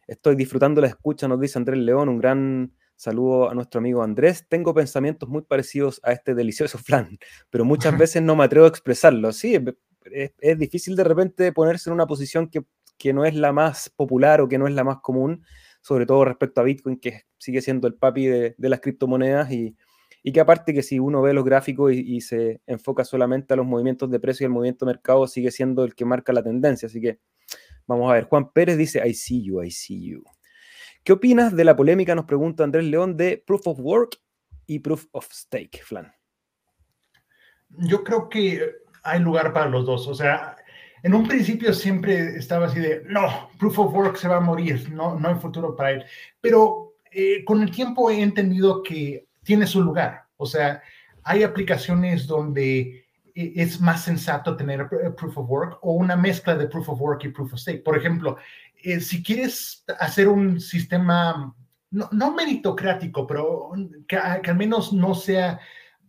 Estoy 0.07 0.37
disfrutando 0.37 0.79
la 0.79 0.87
escucha, 0.87 1.27
nos 1.27 1.41
dice 1.41 1.59
Andrés 1.59 1.79
León. 1.79 2.07
Un 2.07 2.17
gran 2.17 2.73
saludo 2.95 3.49
a 3.49 3.53
nuestro 3.55 3.79
amigo 3.79 4.03
Andrés. 4.03 4.47
Tengo 4.47 4.73
pensamientos 4.73 5.27
muy 5.27 5.41
parecidos 5.41 5.99
a 6.01 6.13
este 6.13 6.33
delicioso 6.33 6.77
flan, 6.85 7.19
pero 7.49 7.65
muchas 7.65 7.97
veces 7.97 8.21
no 8.21 8.37
me 8.37 8.45
atrevo 8.45 8.67
a 8.67 8.69
expresarlo. 8.69 9.33
Sí, 9.33 9.59
es, 10.05 10.57
difícil 10.57 10.95
de 10.95 11.03
repente 11.03 11.51
ponerse 11.51 11.89
en 11.89 11.93
una 11.93 12.07
posición 12.07 12.49
que, 12.49 13.13
no 13.13 13.25
es 13.25 13.35
la 13.35 13.53
más 13.53 13.89
popular 13.89 14.41
o 14.41 14.47
que 14.47 14.57
no 14.57 14.67
es 14.67 14.73
la 14.73 14.83
más 14.83 14.97
común, 15.01 15.43
sobre 15.81 16.05
todo 16.05 16.25
respecto 16.25 16.61
a 16.61 16.63
Bitcoin, 16.63 16.99
que 16.99 17.23
sigue 17.37 17.61
siendo 17.61 17.87
el 17.87 17.95
papi 17.95 18.25
de, 18.25 18.55
las 18.57 18.81
criptomonedas 18.81 19.51
y, 19.51 19.75
que 20.33 20.39
aparte 20.39 20.73
que 20.73 20.83
si 20.83 20.99
uno 20.99 21.21
ve 21.21 21.33
los 21.33 21.43
gráficos 21.43 21.93
y, 21.93 22.21
se 22.21 22.61
enfoca 22.67 23.03
solamente 23.03 23.53
a 23.53 23.57
los 23.57 23.65
movimientos 23.65 24.11
de 24.11 24.19
precio 24.19 24.43
y 24.43 24.47
el 24.47 24.51
movimiento 24.51 24.85
de 24.85 24.93
mercado, 24.93 25.27
sigue 25.27 25.51
siendo 25.51 25.83
el 25.83 25.95
que 25.95 26.05
marca 26.05 26.33
la 26.33 26.43
tendencia. 26.43 26.87
Así 26.87 27.01
que 27.01 27.19
vamos 27.87 28.11
a 28.11 28.13
ver. 28.13 28.25
Juan 28.25 28.51
Pérez 28.51 28.77
dice, 28.77 29.01
I 29.07 29.13
see 29.13 29.43
you, 29.43 29.63
I 29.63 29.71
see 29.71 30.09
you. 30.09 30.23
¿Qué 31.03 31.13
opinas 31.13 31.55
de 31.55 31.63
la 31.63 31.75
polémica, 31.75 32.13
nos 32.13 32.25
pregunta 32.25 32.63
Andrés 32.63 32.85
León, 32.85 33.15
de 33.17 33.41
Proof 33.45 33.67
of 33.67 33.79
Work 33.79 34.17
y 34.67 34.79
Proof 34.79 35.07
of 35.11 35.27
Stake, 35.31 35.81
Flan? 35.83 36.11
Yo 37.69 38.03
creo 38.03 38.29
que 38.29 38.61
hay 39.03 39.19
lugar 39.19 39.53
para 39.53 39.69
los 39.69 39.85
dos. 39.85 40.07
O 40.07 40.15
sea, 40.15 40.55
en 41.03 41.13
un 41.13 41.27
principio 41.27 41.73
siempre 41.73 42.35
estaba 42.35 42.67
así 42.67 42.79
de, 42.79 43.03
no, 43.05 43.49
Proof 43.57 43.79
of 43.79 43.93
Work 43.93 44.17
se 44.17 44.27
va 44.27 44.37
a 44.37 44.41
morir, 44.41 44.89
no, 44.91 45.17
no 45.17 45.29
hay 45.29 45.35
futuro 45.35 45.75
para 45.75 45.91
él. 45.91 46.05
Pero 46.41 46.95
eh, 47.11 47.43
con 47.45 47.61
el 47.61 47.71
tiempo 47.71 48.09
he 48.09 48.21
entendido 48.21 48.83
que 48.83 49.27
tiene 49.43 49.65
su 49.65 49.81
lugar. 49.81 50.25
O 50.37 50.45
sea, 50.45 50.81
hay 51.23 51.43
aplicaciones 51.43 52.27
donde 52.27 53.05
eh, 53.33 53.53
es 53.55 53.79
más 53.79 54.03
sensato 54.03 54.55
tener 54.55 54.81
eh, 54.81 55.11
Proof 55.11 55.37
of 55.37 55.49
Work 55.49 55.79
o 55.81 55.93
una 55.93 56.15
mezcla 56.15 56.55
de 56.55 56.67
Proof 56.67 56.89
of 56.89 57.01
Work 57.01 57.23
y 57.25 57.29
Proof 57.29 57.53
of 57.53 57.59
Stake. 57.59 57.83
Por 57.83 57.97
ejemplo, 57.97 58.37
si 59.01 59.21
quieres 59.21 59.83
hacer 59.99 60.29
un 60.29 60.61
sistema, 60.61 61.53
no, 61.91 62.07
no 62.13 62.33
meritocrático, 62.33 63.27
pero 63.27 63.71
que, 64.07 64.17
que, 64.41 64.49
al 64.49 64.55
menos 64.55 64.93
no 64.93 65.13
sea 65.13 65.59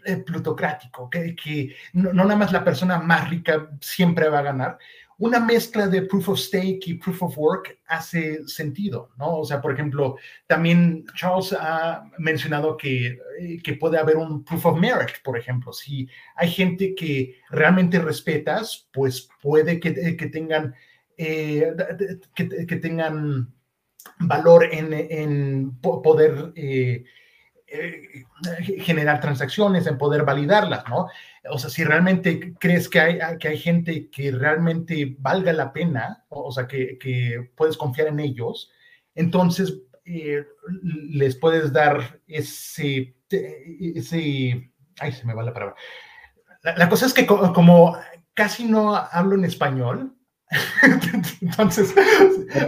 eh, 0.05 0.17
plutocrático, 0.19 1.09
que, 1.09 1.35
que 1.35 1.75
no, 1.93 2.13
nada 2.13 2.37
más 2.37 2.53
la 2.53 2.65
persona 2.65 2.99
más 2.99 3.29
rica 3.31 3.71
siempre 3.81 4.29
va 4.29 4.41
a 4.41 4.43
ganar. 4.43 4.79
Una 5.19 5.39
mezcla 5.39 5.87
de 5.87 6.03
proof 6.03 6.31
of 6.31 6.39
stake 6.39 6.89
y 6.89 6.95
proof 6.95 7.23
of 7.23 7.37
work 7.37 7.79
hace 7.89 8.43
sentido, 8.49 9.11
¿no? 9.19 9.41
O 9.41 9.45
sea, 9.45 9.61
por 9.61 9.75
ejemplo, 9.75 10.17
también 10.47 11.05
Charles 11.15 11.53
ha 11.53 12.05
mencionado 12.19 12.75
que, 12.79 13.19
eh, 13.39 13.61
que 13.63 13.75
puede 13.75 13.99
haber 13.99 14.17
un 14.17 14.43
proof 14.43 14.65
of 14.65 14.79
merit, 14.79 15.23
por 15.23 15.37
ejemplo. 15.37 15.75
Si 15.75 16.09
hay 16.37 16.51
gente 16.51 16.95
que 16.95 17.37
realmente 17.51 17.99
respetas, 17.99 18.89
pues 18.93 19.29
puede 19.43 19.79
que, 19.79 20.17
que 20.17 20.27
tengan, 20.29 20.75
eh, 21.19 21.71
que, 22.35 22.67
que, 22.67 22.77
tengan 22.77 23.53
valor 24.21 24.65
en, 24.73 24.93
en 24.93 25.81
poder 25.81 26.53
eh, 26.55 27.05
generar 28.79 29.21
transacciones, 29.21 29.87
en 29.87 29.99
poder 29.99 30.25
validarlas, 30.25 30.85
¿no? 30.89 31.09
O 31.51 31.59
sea, 31.59 31.71
si 31.71 31.85
realmente 31.85 32.55
crees 32.59 32.89
que 32.89 33.01
hay, 33.01 33.19
que 33.39 33.49
hay 33.49 33.59
gente 33.59 34.11
que 34.11 34.33
realmente 34.33 35.17
valga 35.19 35.53
la 35.53 35.73
pena, 35.73 36.25
o 36.29 36.51
sea, 36.51 36.67
que, 36.67 36.99
que 36.99 37.51
puedes 37.55 37.77
confiar 37.77 38.09
en 38.09 38.21
ellos, 38.21 38.71
entonces 39.15 39.83
eh, 40.05 40.45
les 41.11 41.37
puedes 41.37 41.73
dar 41.73 42.21
ese, 42.27 43.15
ese, 43.31 44.73
ay, 44.99 45.13
se 45.13 45.27
me 45.27 45.35
va 45.35 45.43
la 45.43 45.53
palabra. 45.53 45.77
La, 46.63 46.89
cosa 46.89 47.07
es 47.07 47.15
que 47.15 47.27
como 47.27 47.97
casi 48.35 48.65
no 48.65 48.95
hablo 48.97 49.35
en 49.35 49.45
español, 49.45 50.15
Entonces, 51.41 51.95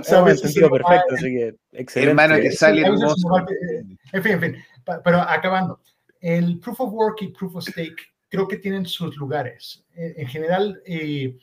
¿sabes? 0.04 0.40
sentido 0.40 0.70
perfecto, 0.70 1.14
así 1.14 1.24
que 1.24 1.54
excelente. 1.72 2.10
Hermano, 2.10 2.40
que 2.40 2.52
sale 2.52 2.82
En 2.86 4.22
fin, 4.22 4.32
en 4.32 4.40
fin, 4.40 4.56
pero 4.84 5.20
acabando, 5.20 5.80
el 6.20 6.58
Proof 6.58 6.80
of 6.80 6.92
Work 6.92 7.22
y 7.22 7.28
Proof 7.28 7.56
of 7.56 7.64
Stake 7.68 7.96
creo 8.28 8.48
que 8.48 8.56
tienen 8.56 8.86
sus 8.86 9.16
lugares. 9.16 9.84
En 9.94 10.26
general, 10.26 10.80
eh, 10.86 11.38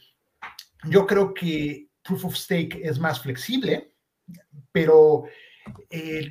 yo 0.85 1.05
creo 1.05 1.33
que 1.33 1.87
Proof 2.03 2.25
of 2.25 2.35
Stake 2.35 2.79
es 2.81 2.99
más 2.99 3.21
flexible, 3.21 3.93
pero, 4.71 5.25
eh, 5.89 6.29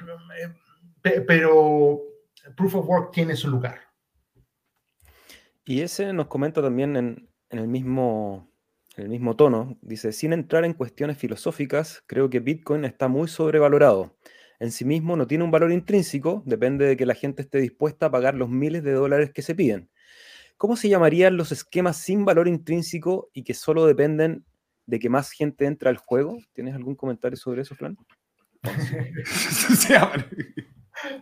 pero 1.02 2.02
Proof 2.56 2.74
of 2.74 2.88
Work 2.88 3.12
tiene 3.12 3.36
su 3.36 3.48
lugar. 3.48 3.80
Y 5.64 5.82
ese 5.82 6.12
nos 6.12 6.26
comenta 6.28 6.62
también 6.62 6.96
en, 6.96 7.28
en 7.50 7.58
el 7.58 7.68
mismo 7.68 8.48
en 8.98 9.04
el 9.04 9.10
mismo 9.10 9.36
tono, 9.36 9.78
dice, 9.80 10.12
sin 10.12 10.32
entrar 10.32 10.64
en 10.64 10.74
cuestiones 10.74 11.18
filosóficas, 11.18 12.02
creo 12.06 12.28
que 12.28 12.40
Bitcoin 12.40 12.84
está 12.84 13.06
muy 13.06 13.28
sobrevalorado. 13.28 14.16
En 14.60 14.72
sí 14.72 14.84
mismo 14.84 15.16
no 15.16 15.26
tiene 15.26 15.44
un 15.44 15.50
valor 15.50 15.72
intrínseco, 15.72 16.42
depende 16.44 16.86
de 16.86 16.96
que 16.96 17.06
la 17.06 17.14
gente 17.14 17.42
esté 17.42 17.58
dispuesta 17.58 18.06
a 18.06 18.10
pagar 18.10 18.34
los 18.34 18.48
miles 18.48 18.82
de 18.82 18.92
dólares 18.92 19.30
que 19.32 19.42
se 19.42 19.54
piden. 19.54 19.88
¿Cómo 20.56 20.76
se 20.76 20.88
llamarían 20.88 21.36
los 21.36 21.52
esquemas 21.52 21.96
sin 21.96 22.24
valor 22.24 22.48
intrínseco 22.48 23.30
y 23.32 23.44
que 23.44 23.54
solo 23.54 23.86
dependen 23.86 24.44
de 24.86 24.98
que 24.98 25.08
más 25.08 25.30
gente 25.30 25.66
entre 25.66 25.88
al 25.88 25.98
juego? 25.98 26.38
¿Tienes 26.52 26.74
algún 26.74 26.96
comentario 26.96 27.36
sobre 27.36 27.62
eso, 27.62 27.76
Fran? 27.76 27.96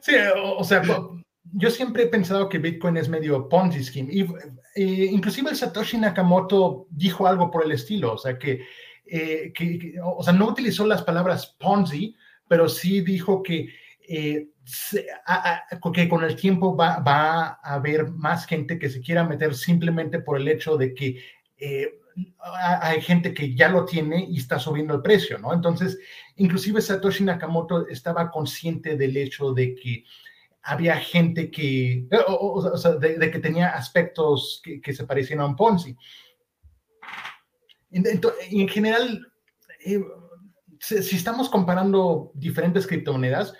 sí, 0.00 0.12
o, 0.36 0.64
sea, 0.64 0.82
yo 1.52 1.70
siempre 1.70 2.04
he 2.04 2.06
pensado 2.06 2.48
que 2.48 2.58
Bitcoin 2.58 2.96
es 2.96 3.10
medio 3.10 3.46
Ponzi 3.50 3.84
scheme. 3.84 4.10
Y, 4.10 4.22
eh, 4.74 5.08
inclusive 5.12 5.50
el 5.50 5.56
Satoshi 5.56 5.98
Nakamoto 5.98 6.86
dijo 6.88 7.26
algo 7.26 7.50
por 7.50 7.64
el 7.64 7.72
estilo, 7.72 8.14
o 8.14 8.18
sea, 8.18 8.38
que, 8.38 8.62
eh, 9.04 9.52
o 10.02 10.22
sea, 10.22 10.32
no 10.32 10.48
utilizó 10.48 10.86
las 10.86 11.02
palabras 11.02 11.54
Ponzi, 11.58 12.16
pero 12.48 12.68
sí 12.68 13.00
dijo 13.00 13.42
que, 13.42 13.68
eh, 14.08 14.48
que 15.94 16.08
con 16.08 16.24
el 16.24 16.36
tiempo 16.36 16.76
va, 16.76 16.98
va, 16.98 17.58
a 17.62 17.74
haber 17.74 18.10
más 18.10 18.46
gente 18.46 18.78
que 18.78 18.90
se 18.90 19.00
quiera 19.00 19.24
meter 19.24 19.54
simplemente 19.54 20.20
por 20.20 20.38
el 20.38 20.48
hecho 20.48 20.76
de 20.76 20.94
que 20.94 21.22
hay 22.40 23.00
gente 23.02 23.34
que 23.34 23.54
ya 23.54 23.68
lo 23.68 23.84
tiene 23.84 24.26
y 24.28 24.38
está 24.38 24.58
subiendo 24.58 24.94
el 24.94 25.02
precio, 25.02 25.38
¿no? 25.38 25.52
Entonces, 25.52 25.98
inclusive 26.36 26.80
Satoshi 26.80 27.24
Nakamoto 27.24 27.86
estaba 27.88 28.30
consciente 28.30 28.96
del 28.96 29.16
hecho 29.16 29.52
de 29.52 29.74
que 29.74 30.04
había 30.62 30.96
gente 30.96 31.50
que, 31.50 32.06
eh, 32.10 32.24
o, 32.26 32.76
sea, 32.76 32.92
de, 32.92 33.30
que 33.30 33.38
tenía 33.38 33.68
aspectos 33.68 34.62
que, 34.82 34.92
se 34.92 35.04
parecían 35.04 35.40
a 35.40 35.46
un 35.46 35.56
Ponzi. 35.56 35.96
En, 37.90 38.04
en 38.50 38.68
general, 38.68 39.32
eh, 39.84 40.00
si, 40.80 41.16
estamos 41.16 41.48
comparando 41.48 42.32
diferentes 42.34 42.86
criptomonedas, 42.86 43.54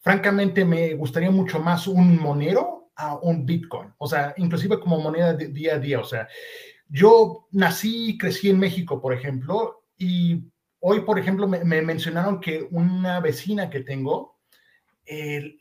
francamente 0.00 0.64
me 0.64 0.94
gustaría 0.94 1.30
mucho 1.30 1.58
más 1.60 1.86
un 1.86 2.18
Monero 2.20 2.90
a 2.96 3.16
un 3.16 3.44
Bitcoin, 3.44 3.92
o 3.98 4.06
sea, 4.06 4.34
inclusive 4.36 4.78
como 4.78 5.00
moneda 5.00 5.32
de 5.32 5.48
día 5.48 5.74
a 5.74 5.78
día, 5.78 6.00
o 6.00 6.04
sea, 6.04 6.28
yo 6.88 7.48
nací 7.50 8.10
y 8.10 8.18
crecí 8.18 8.50
en 8.50 8.58
México, 8.58 9.00
por 9.00 9.12
ejemplo, 9.12 9.84
y 9.98 10.44
hoy, 10.80 11.00
por 11.00 11.18
ejemplo, 11.18 11.48
me, 11.48 11.64
mencionaron 11.82 12.40
que 12.40 12.68
una 12.70 13.20
vecina 13.20 13.70
que 13.70 13.80
tengo, 13.80 14.38
eh, 15.06 15.56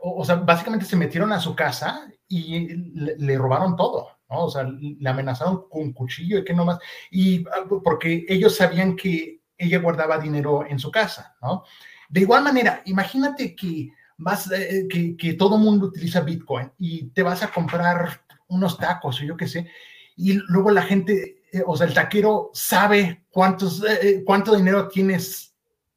o, 0.00 0.24
sea, 0.24 0.36
básicamente 0.36 0.86
se 0.86 0.96
metieron 0.96 1.32
a 1.32 1.40
su 1.40 1.54
casa 1.54 2.10
y 2.28 2.68
le, 2.94 3.36
robaron 3.36 3.76
todo, 3.76 4.08
¿no? 4.30 4.44
O 4.44 4.50
sea, 4.50 4.62
le 4.62 5.08
amenazaron 5.08 5.68
con 5.68 5.82
un 5.82 5.92
cuchillo 5.92 6.38
y 6.38 6.44
que 6.44 6.54
no 6.54 6.64
más, 6.64 6.78
y 7.10 7.44
ah, 7.48 7.64
porque 7.82 8.24
ellos 8.28 8.56
sabían 8.56 8.96
que 8.96 9.40
ella 9.56 9.78
guardaba 9.78 10.18
dinero 10.18 10.66
en 10.66 10.78
su 10.78 10.90
casa, 10.90 11.36
¿no? 11.42 11.64
De 12.08 12.20
igual 12.20 12.44
manera, 12.44 12.82
imagínate 12.86 13.54
que 13.54 13.90
vas, 14.18 14.50
eh, 14.52 14.86
que, 14.90 15.16
que 15.16 15.34
todo 15.34 15.58
mundo 15.58 15.86
utiliza 15.86 16.20
Bitcoin 16.20 16.70
y 16.78 17.06
te 17.10 17.22
vas 17.22 17.42
a 17.42 17.52
comprar 17.52 18.22
unos 18.48 18.78
tacos 18.78 19.20
o 19.20 19.24
yo 19.24 19.36
qué 19.36 19.48
sé, 19.48 19.68
y 20.16 20.34
luego 20.48 20.70
la 20.70 20.82
gente, 20.82 21.42
eh, 21.52 21.62
o 21.66 21.76
sea, 21.76 21.86
el 21.86 21.94
taquero 21.94 22.50
sabe 22.52 23.24
cuántos, 23.30 23.82
eh, 23.84 24.22
cuánto 24.24 24.54
dinero 24.54 24.88
tienes 24.88 25.54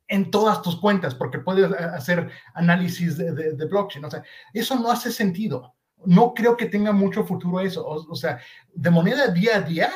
en 0.08 0.32
todas 0.32 0.62
tus 0.62 0.80
cuentas, 0.80 1.14
porque 1.16 1.40
puedes 1.40 1.72
hacer 1.72 2.30
análisis 2.54 3.18
de, 3.18 3.34
de, 3.34 3.66
blockchain. 3.66 4.06
O 4.06 4.10
sea, 4.12 4.24
eso 4.54 4.76
no 4.76 4.90
hace 4.90 5.12
sentido. 5.12 5.76
No 6.06 6.34
creo 6.34 6.56
que 6.56 6.68
tenga 6.68 6.94
mucho 6.94 7.26
futuro 7.26 7.60
eso. 7.60 7.86
O, 7.86 8.16
sea, 8.16 8.40
de 8.74 8.90
moneda 8.90 9.28
día 9.28 9.58
a 9.58 9.62
día, 9.62 9.92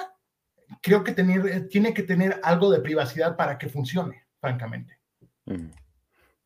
creo 0.82 1.04
que 1.04 1.12
tener, 1.12 1.68
tiene 1.68 1.94
que 1.94 2.04
tener 2.04 2.40
algo 2.44 2.72
de 2.72 2.80
privacidad 2.80 3.36
para 3.36 3.58
que 3.58 3.70
funcione, 3.70 4.24
francamente. 4.40 4.98
Mm. 5.46 5.72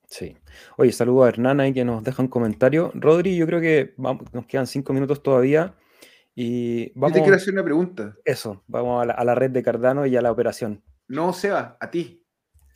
Sí. 0.07 0.37
Oye, 0.77 0.91
saludo 0.91 1.23
a 1.23 1.29
Hernán 1.29 1.59
ahí 1.59 1.73
que 1.73 1.83
nos 1.83 2.03
deja 2.03 2.21
un 2.21 2.29
comentario. 2.29 2.91
Rodri, 2.93 3.35
yo 3.35 3.45
creo 3.45 3.59
que 3.59 3.93
nos 3.97 4.45
quedan 4.45 4.67
cinco 4.67 4.93
minutos 4.93 5.21
todavía. 5.21 5.75
Y 6.35 6.91
vamos, 6.95 7.11
yo 7.11 7.13
te 7.15 7.21
quiero 7.21 7.37
hacer 7.37 7.53
una 7.53 7.63
pregunta. 7.63 8.15
Eso, 8.25 8.63
vamos 8.67 9.07
a 9.07 9.23
la, 9.23 9.35
red 9.35 9.51
de 9.51 9.63
Cardano 9.63 10.05
y 10.05 10.15
a 10.15 10.21
la 10.21 10.31
operación. 10.31 10.83
No, 11.07 11.31
Seba, 11.33 11.77
a 11.79 11.89
ti. 11.89 12.23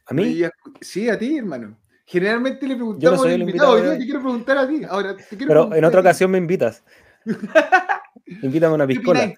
¿A 0.06 0.14
mí? 0.14 0.44
Sí, 0.82 1.10
a 1.10 1.20
ti, 1.20 1.38
hermano. 1.38 1.78
Generalmente 2.06 2.68
le 2.68 2.76
preguntamos 2.76 3.24
al 3.26 3.40
invitado, 3.40 3.84
yo 3.84 3.92
te 3.92 4.06
quiero 4.06 4.22
preguntar 4.22 4.58
a 4.58 4.68
ti. 4.68 4.82
Ahora, 4.84 5.16
te 5.16 5.38
quiero 5.38 5.48
Pero 5.48 5.76
en 5.76 5.86
otra 5.86 6.00
ocasión 6.00 6.32
me 6.32 6.40
invitas. 6.40 6.84
Invítame 8.42 8.72
a 8.72 8.76
una 8.76 8.88
piscola. 8.88 9.34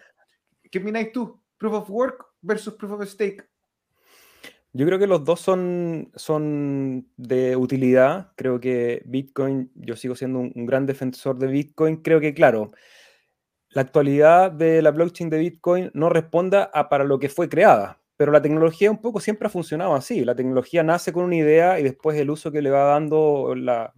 ¿Qué 0.70 0.80
opináis 0.80 1.12
tú? 1.12 1.41
¿Proof 1.62 1.74
of 1.76 1.90
work 1.92 2.26
versus 2.42 2.74
proof 2.74 2.92
of 2.94 3.08
stake? 3.08 3.48
Yo 4.74 4.84
creo 4.88 4.98
que 4.98 5.06
los 5.06 5.24
dos 5.24 5.42
son, 5.42 6.12
son 6.16 7.08
de 7.18 7.56
utilidad. 7.56 8.32
Creo 8.36 8.60
que 8.60 9.04
Bitcoin, 9.06 9.72
yo 9.76 9.96
sigo 9.96 10.16
siendo 10.16 10.40
un, 10.40 10.66
gran 10.66 10.88
defensor 10.88 11.38
de 11.38 11.46
Bitcoin. 11.46 11.98
Creo 11.98 12.20
que, 12.20 12.34
claro, 12.34 12.72
la 13.70 13.84
actualidad 13.84 14.52
de 14.52 14.82
la 14.82 14.90
blockchain 14.90 15.30
de 15.30 15.38
Bitcoin 15.38 15.92
no 15.94 16.10
responda 16.10 16.72
a 16.74 16.90
para 16.90 17.04
lo 17.04 17.20
que 17.20 17.30
fue 17.30 17.48
creada, 17.48 18.02
pero 18.18 18.32
la 18.32 18.42
tecnología 18.42 18.90
un 18.90 19.00
poco 19.00 19.20
siempre 19.20 19.46
ha 19.46 19.52
funcionado 19.52 19.94
así. 19.94 20.26
La 20.26 20.34
tecnología 20.34 20.82
nace 20.82 21.14
con 21.14 21.26
una 21.26 21.36
idea 21.36 21.80
y 21.80 21.84
después 21.84 22.18
el 22.18 22.32
uso 22.32 22.52
que 22.52 22.64
le 22.64 22.72
va 22.72 22.86
dando 22.86 23.54
la, 23.54 23.94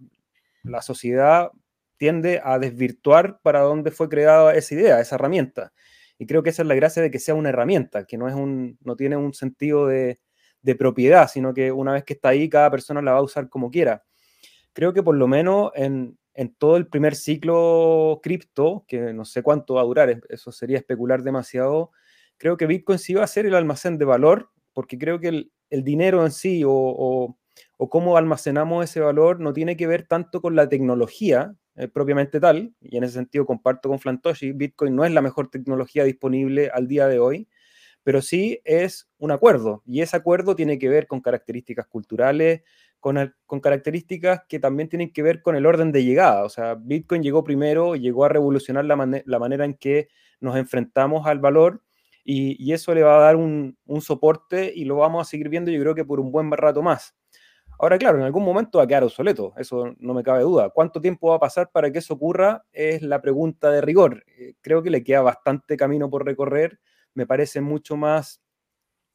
sociedad 0.82 1.50
tiende 1.96 2.42
a 2.44 2.58
desvirtuar 2.58 3.40
para 3.40 3.60
dónde 3.60 3.90
fue 3.90 4.10
creada 4.10 4.54
esa 4.54 4.74
idea, 4.74 5.00
esa 5.00 5.14
herramienta. 5.14 5.72
Y 6.18 6.26
creo 6.26 6.42
que 6.42 6.50
esa 6.50 6.62
es 6.62 6.68
la 6.68 6.74
gracia 6.74 7.02
de 7.02 7.10
que 7.10 7.18
sea 7.18 7.34
una 7.34 7.48
herramienta, 7.48 8.04
que 8.06 8.16
no, 8.16 8.28
es 8.28 8.34
un, 8.34 8.78
no 8.82 8.96
tiene 8.96 9.16
un 9.16 9.34
sentido 9.34 9.86
de, 9.86 10.20
de 10.62 10.74
propiedad, 10.74 11.28
sino 11.28 11.52
que 11.52 11.72
una 11.72 11.92
vez 11.92 12.04
que 12.04 12.14
está 12.14 12.30
ahí, 12.30 12.48
cada 12.48 12.70
persona 12.70 13.02
la 13.02 13.12
va 13.12 13.18
a 13.18 13.22
usar 13.22 13.48
como 13.48 13.70
quiera. 13.70 14.04
Creo 14.72 14.92
que 14.92 15.02
por 15.02 15.16
lo 15.16 15.28
menos 15.28 15.72
en, 15.74 16.18
en 16.34 16.54
todo 16.54 16.76
el 16.76 16.88
primer 16.88 17.14
ciclo 17.14 18.20
cripto, 18.22 18.84
que 18.88 19.12
no 19.12 19.24
sé 19.24 19.42
cuánto 19.42 19.74
va 19.74 19.82
a 19.82 19.84
durar, 19.84 20.20
eso 20.28 20.52
sería 20.52 20.78
especular 20.78 21.22
demasiado, 21.22 21.92
creo 22.36 22.56
que 22.56 22.66
Bitcoin 22.66 22.98
sí 22.98 23.14
va 23.14 23.24
a 23.24 23.28
ser 23.28 23.46
el 23.46 23.54
almacén 23.54 23.98
de 23.98 24.04
valor, 24.04 24.50
porque 24.72 24.98
creo 24.98 25.20
que 25.20 25.28
el, 25.28 25.84
dinero 25.84 26.24
en 26.24 26.32
sí 26.32 26.62
o, 26.66 27.36
cómo 27.90 28.16
almacenamos 28.16 28.84
ese 28.84 29.00
valor 29.00 29.40
no 29.40 29.52
tiene 29.52 29.76
que 29.76 29.86
ver 29.86 30.06
tanto 30.06 30.40
con 30.40 30.56
la 30.56 30.68
tecnología 30.68 31.54
eh, 31.76 31.88
propiamente 31.88 32.40
tal, 32.40 32.74
y 32.80 32.96
en 32.96 33.04
ese 33.04 33.14
sentido 33.14 33.46
comparto 33.46 33.88
con 33.88 33.98
Flantoshi, 33.98 34.52
Bitcoin 34.52 34.94
no 34.94 35.04
es 35.04 35.12
la 35.12 35.22
mejor 35.22 35.48
tecnología 35.48 36.04
disponible 36.04 36.70
al 36.72 36.88
día 36.88 37.08
de 37.08 37.18
hoy, 37.18 37.48
pero 38.02 38.22
sí 38.22 38.60
es 38.64 39.08
un 39.18 39.30
acuerdo, 39.30 39.82
y 39.86 40.00
ese 40.00 40.16
acuerdo 40.16 40.54
tiene 40.56 40.78
que 40.78 40.88
ver 40.88 41.06
con 41.06 41.20
características 41.20 41.86
culturales, 41.86 42.62
con, 43.46 43.60
características 43.60 44.44
que 44.48 44.58
también 44.58 44.88
tienen 44.88 45.12
que 45.12 45.22
ver 45.22 45.42
con 45.42 45.56
el 45.56 45.66
orden 45.66 45.92
de 45.92 46.04
llegada. 46.04 46.42
O 46.42 46.48
sea, 46.48 46.74
Bitcoin 46.74 47.22
llegó 47.22 47.44
primero, 47.44 47.96
llegó 47.96 48.24
a 48.24 48.30
revolucionar 48.30 48.86
la, 48.86 48.96
manera 48.96 49.66
en 49.66 49.74
que 49.74 50.08
nos 50.40 50.56
enfrentamos 50.56 51.26
al 51.26 51.38
valor 51.38 51.82
y, 52.24 52.72
eso 52.72 52.94
le 52.94 53.02
va 53.02 53.18
a 53.18 53.20
dar 53.20 53.36
un, 53.36 53.76
soporte 54.00 54.72
y 54.74 54.86
lo 54.86 54.96
vamos 54.96 55.26
a 55.26 55.30
seguir 55.30 55.50
viendo 55.50 55.70
yo 55.70 55.80
creo 55.80 55.94
que 55.94 56.06
por 56.06 56.18
un 56.18 56.32
buen 56.32 56.50
rato 56.50 56.82
más. 56.82 57.14
Ahora, 57.78 57.98
claro, 57.98 58.18
en 58.18 58.24
algún 58.24 58.44
momento 58.44 58.78
va 58.78 58.84
a 58.84 58.86
quedar 58.86 59.04
obsoleto, 59.04 59.52
eso 59.56 59.94
no 59.98 60.14
me 60.14 60.22
cabe 60.22 60.42
duda. 60.42 60.70
¿Cuánto 60.70 61.00
tiempo 61.00 61.30
va 61.30 61.36
a 61.36 61.40
pasar 61.40 61.70
para 61.72 61.90
que 61.90 61.98
eso 61.98 62.14
ocurra? 62.14 62.64
Es 62.72 63.02
la 63.02 63.20
pregunta 63.20 63.70
de 63.70 63.80
rigor. 63.80 64.24
Eh, 64.38 64.54
creo 64.60 64.82
que 64.82 64.90
le 64.90 65.02
queda 65.04 65.22
bastante 65.22 65.76
camino 65.76 66.08
por 66.10 66.24
recorrer. 66.24 66.78
Me 67.14 67.26
parece 67.26 67.60
mucho 67.60 67.96
más 67.96 68.42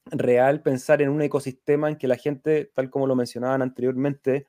real 0.06 0.62
pensar 0.62 1.02
en 1.02 1.10
un 1.10 1.22
ecosistema 1.22 1.90
en 1.90 1.98
que 1.98 2.08
la 2.08 2.18
gente, 2.18 2.72
tal 2.74 2.90
como 2.90 3.08
lo 3.08 3.16
mencionaban 3.16 3.62
anteriormente, 3.62 4.48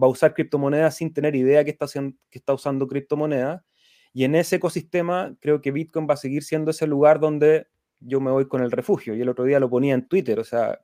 va 0.00 0.06
a 0.06 0.10
usar 0.10 0.34
criptomonedas 0.34 0.96
sin 0.96 1.12
tener 1.12 1.34
idea 1.36 1.64
que 1.64 1.70
está, 1.70 1.86
que 1.86 2.38
está 2.38 2.52
usando 2.54 2.86
criptomonedas. 2.86 3.62
Y 4.12 4.24
en 4.24 4.34
ese 4.34 4.56
ecosistema 4.56 5.36
creo 5.40 5.60
que 5.60 5.72
Bitcoin 5.72 6.06
va 6.08 6.14
a 6.14 6.18
seguir 6.18 6.42
siendo 6.42 6.70
ese 6.70 6.86
lugar 6.86 7.20
donde 7.20 7.68
yo 8.00 8.20
me 8.20 8.30
voy 8.30 8.48
con 8.48 8.62
el 8.62 8.70
refugio. 8.70 9.14
Y 9.14 9.22
el 9.22 9.28
otro 9.28 9.44
día 9.44 9.60
lo 9.60 9.70
ponía 9.70 9.94
en 9.94 10.08
Twitter, 10.08 10.38
o 10.38 10.44
sea, 10.44 10.80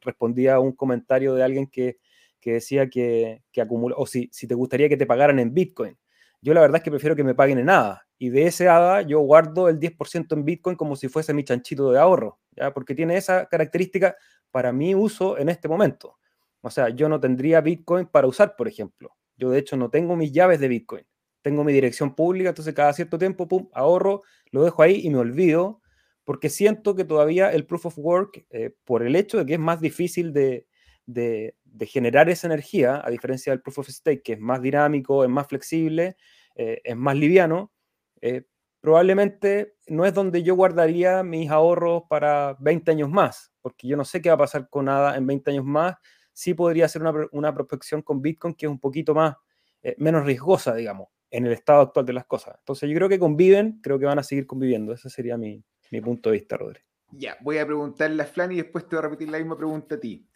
respondía 0.00 0.54
a 0.54 0.60
un 0.60 0.72
comentario 0.72 1.34
de 1.34 1.42
alguien 1.42 1.66
que, 1.66 1.98
decía 2.44 2.88
que, 2.88 3.42
que 3.52 3.60
acumula, 3.60 3.94
o 3.98 4.06
si, 4.06 4.28
si 4.32 4.46
te 4.46 4.54
gustaría 4.54 4.88
que 4.88 4.96
te 4.96 5.06
pagaran 5.06 5.38
en 5.38 5.54
Bitcoin. 5.54 5.96
Yo 6.40 6.54
la 6.54 6.60
verdad 6.60 6.78
es 6.78 6.82
que 6.82 6.90
prefiero 6.90 7.14
que 7.14 7.22
me 7.22 7.34
paguen 7.34 7.58
en 7.58 7.66
nada. 7.66 8.06
Y 8.18 8.30
de 8.30 8.46
ese 8.46 8.68
ADA 8.68 9.02
yo 9.02 9.20
guardo 9.20 9.68
el 9.68 9.78
10% 9.78 10.34
en 10.34 10.44
Bitcoin 10.44 10.76
como 10.76 10.96
si 10.96 11.08
fuese 11.08 11.34
mi 11.34 11.44
chanchito 11.44 11.90
de 11.90 11.98
ahorro, 11.98 12.40
¿ya? 12.52 12.72
porque 12.72 12.94
tiene 12.94 13.16
esa 13.16 13.46
característica 13.46 14.16
para 14.50 14.72
mi 14.72 14.94
uso 14.94 15.38
en 15.38 15.48
este 15.48 15.68
momento. 15.68 16.18
O 16.60 16.70
sea, 16.70 16.88
yo 16.88 17.08
no 17.08 17.18
tendría 17.18 17.60
Bitcoin 17.60 18.06
para 18.06 18.28
usar, 18.28 18.54
por 18.56 18.68
ejemplo. 18.68 19.16
Yo 19.36 19.50
de 19.50 19.58
hecho 19.58 19.76
no 19.76 19.90
tengo 19.90 20.16
mis 20.16 20.32
llaves 20.32 20.60
de 20.60 20.68
Bitcoin. 20.68 21.04
Tengo 21.42 21.64
mi 21.64 21.72
dirección 21.72 22.14
pública, 22.14 22.50
entonces 22.50 22.72
cada 22.74 22.92
cierto 22.92 23.18
tiempo, 23.18 23.48
pum, 23.48 23.68
ahorro, 23.72 24.22
lo 24.52 24.62
dejo 24.62 24.82
ahí 24.82 25.00
y 25.02 25.10
me 25.10 25.18
olvido, 25.18 25.81
porque 26.24 26.48
siento 26.48 26.94
que 26.94 27.04
todavía 27.04 27.52
el 27.52 27.66
proof 27.66 27.86
of 27.86 27.98
work, 27.98 28.46
eh, 28.50 28.74
por 28.84 29.02
el 29.02 29.16
hecho 29.16 29.38
de 29.38 29.46
que 29.46 29.54
es 29.54 29.60
más 29.60 29.80
difícil 29.80 30.32
de, 30.32 30.66
de, 31.06 31.54
generar 31.86 32.28
esa 32.28 32.46
energía, 32.46 33.02
a 33.04 33.10
diferencia 33.10 33.52
del 33.52 33.62
proof 33.62 33.80
of 33.80 33.88
stake, 33.88 34.22
que 34.22 34.32
es 34.34 34.40
más 34.40 34.62
dinámico, 34.62 35.24
es 35.24 35.30
más 35.30 35.46
flexible, 35.48 36.16
eh, 36.54 36.80
es 36.84 36.96
más 36.96 37.16
liviano, 37.16 37.72
eh, 38.20 38.44
probablemente 38.80 39.74
no 39.88 40.04
es 40.04 40.14
donde 40.14 40.42
yo 40.42 40.54
guardaría 40.54 41.22
mis 41.22 41.50
ahorros 41.50 42.04
para 42.08 42.56
20 42.60 42.90
años 42.90 43.10
más, 43.10 43.52
porque 43.60 43.88
yo 43.88 43.96
no 43.96 44.04
sé 44.04 44.20
qué 44.20 44.28
va 44.28 44.34
a 44.36 44.38
pasar 44.38 44.68
con 44.68 44.86
nada 44.86 45.16
en 45.16 45.26
20 45.26 45.50
años 45.52 45.64
más. 45.64 45.96
Sí 46.32 46.54
podría 46.54 46.88
ser 46.88 47.02
una, 47.02 47.12
una 47.32 47.54
prospección 47.54 48.02
con 48.02 48.22
Bitcoin 48.22 48.54
que 48.54 48.66
es 48.66 48.70
un 48.70 48.80
poquito 48.80 49.14
más, 49.14 49.36
eh, 49.82 49.94
menos 49.98 50.24
riesgosa, 50.24 50.74
digamos, 50.74 51.08
en 51.30 51.46
el 51.46 51.52
estado 51.52 51.82
actual 51.82 52.06
de 52.06 52.12
las 52.12 52.26
cosas. 52.26 52.56
Entonces 52.58 52.88
yo 52.88 52.96
creo 52.96 53.08
que 53.08 53.18
conviven, 53.18 53.80
creo 53.82 53.98
que 53.98 54.06
van 54.06 54.18
a 54.18 54.22
seguir 54.22 54.46
conviviendo. 54.46 54.92
Ese 54.92 55.10
sería 55.10 55.36
mi, 55.36 55.62
mi 55.92 56.00
punto 56.00 56.30
de 56.30 56.38
vista, 56.38 56.56
Rodri. 56.56 56.80
Ya, 57.10 57.36
voy 57.40 57.58
a 57.58 57.66
preguntarle 57.66 58.22
a 58.22 58.26
Flan 58.26 58.50
y 58.50 58.56
después 58.56 58.88
te 58.88 58.96
voy 58.96 59.00
a 59.00 59.08
repetir 59.08 59.28
la 59.28 59.38
misma 59.38 59.58
pregunta 59.58 59.96
a 59.96 60.00
ti. 60.00 60.26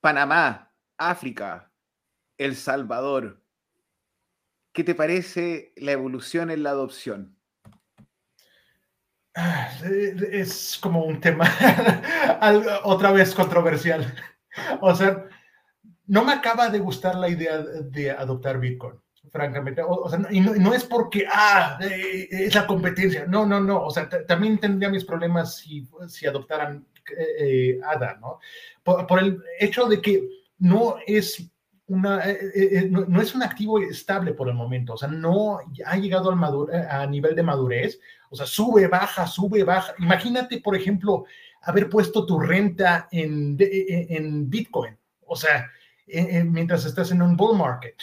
Panamá, 0.00 0.72
África, 0.96 1.70
El 2.38 2.56
Salvador, 2.56 3.42
¿qué 4.72 4.84
te 4.84 4.94
parece 4.94 5.74
la 5.76 5.92
evolución 5.92 6.50
en 6.50 6.62
la 6.62 6.70
adopción? 6.70 7.36
Ah, 9.34 9.70
es 9.84 10.78
como 10.80 11.04
un 11.04 11.20
tema 11.20 11.46
otra 12.84 13.12
vez 13.12 13.34
controversial. 13.34 14.14
O 14.80 14.92
sea, 14.92 15.24
no 16.06 16.24
me 16.24 16.32
acaba 16.32 16.68
de 16.68 16.80
gustar 16.80 17.14
la 17.14 17.28
idea 17.28 17.58
de 17.58 18.10
adoptar 18.10 18.58
Bitcoin, 18.58 19.00
francamente. 19.30 19.82
O, 19.86 20.08
sea, 20.08 20.20
y 20.30 20.40
no, 20.40 20.74
es 20.74 20.84
porque, 20.84 21.26
ah, 21.30 21.78
eh, 21.80 22.28
es 22.30 22.54
la 22.54 22.66
competencia. 22.66 23.26
No, 23.26 23.46
no, 23.46 23.60
no. 23.60 23.84
O 23.84 23.90
sea, 23.90 24.08
también 24.26 24.58
tendría 24.58 24.88
mis 24.88 25.04
problemas 25.04 25.56
si, 25.56 25.88
si 26.08 26.26
adoptaran 26.26 26.86
eh, 27.38 27.80
ADA, 27.84 28.18
¿no? 28.20 28.38
por, 29.06 29.18
el 29.18 29.42
hecho 29.58 29.86
de 29.86 30.00
que 30.00 30.28
no 30.58 30.96
es 31.06 31.50
una, 31.86 32.28
eh, 32.28 32.38
eh, 32.54 32.68
eh, 32.72 32.88
no, 32.90 33.20
es 33.20 33.34
un 33.34 33.42
activo 33.42 33.80
estable 33.80 34.34
por 34.34 34.48
el 34.48 34.54
momento, 34.54 34.94
o 34.94 34.96
sea, 34.96 35.08
no 35.08 35.60
ha 35.86 35.96
llegado 35.96 36.30
al 36.30 36.86
a 36.90 37.06
nivel 37.06 37.34
de 37.34 37.42
madurez, 37.42 37.98
o 38.30 38.36
sea, 38.36 38.46
sube, 38.46 38.86
baja, 38.88 39.26
sube, 39.26 39.64
baja. 39.64 39.94
Imagínate, 39.98 40.60
por 40.60 40.76
ejemplo, 40.76 41.24
haber 41.62 41.88
puesto 41.88 42.26
tu 42.26 42.38
renta 42.38 43.08
en, 43.10 43.56
en 43.58 44.50
Bitcoin, 44.50 44.96
o 45.26 45.34
sea, 45.34 45.70
mientras 46.44 46.84
estás 46.84 47.10
en 47.10 47.22
un 47.22 47.36
bull 47.36 47.56
market. 47.56 47.96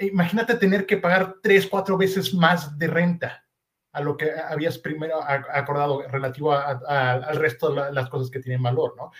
Imagínate 0.00 0.54
tener 0.54 0.86
que 0.86 0.96
pagar 0.96 1.36
tres, 1.42 1.66
cuatro 1.66 1.96
veces 1.96 2.32
más 2.32 2.78
de 2.78 2.86
renta 2.86 3.44
a 3.92 4.00
lo 4.00 4.16
que 4.16 4.30
habías 4.32 4.78
primero 4.78 5.22
acordado 5.22 6.02
relativo 6.08 6.52
al 6.52 7.36
resto 7.36 7.72
de 7.72 7.92
las 7.92 8.08
cosas 8.08 8.30
que 8.30 8.40
tienen 8.40 8.62
valor, 8.62 8.94
¿no? 8.96 9.12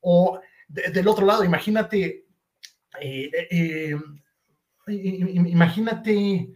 O 0.00 0.40
del 0.68 1.08
otro 1.08 1.24
lado, 1.24 1.44
imagínate, 1.44 2.26
eh, 3.00 3.30
eh, 3.50 3.96
imagínate 4.86 6.52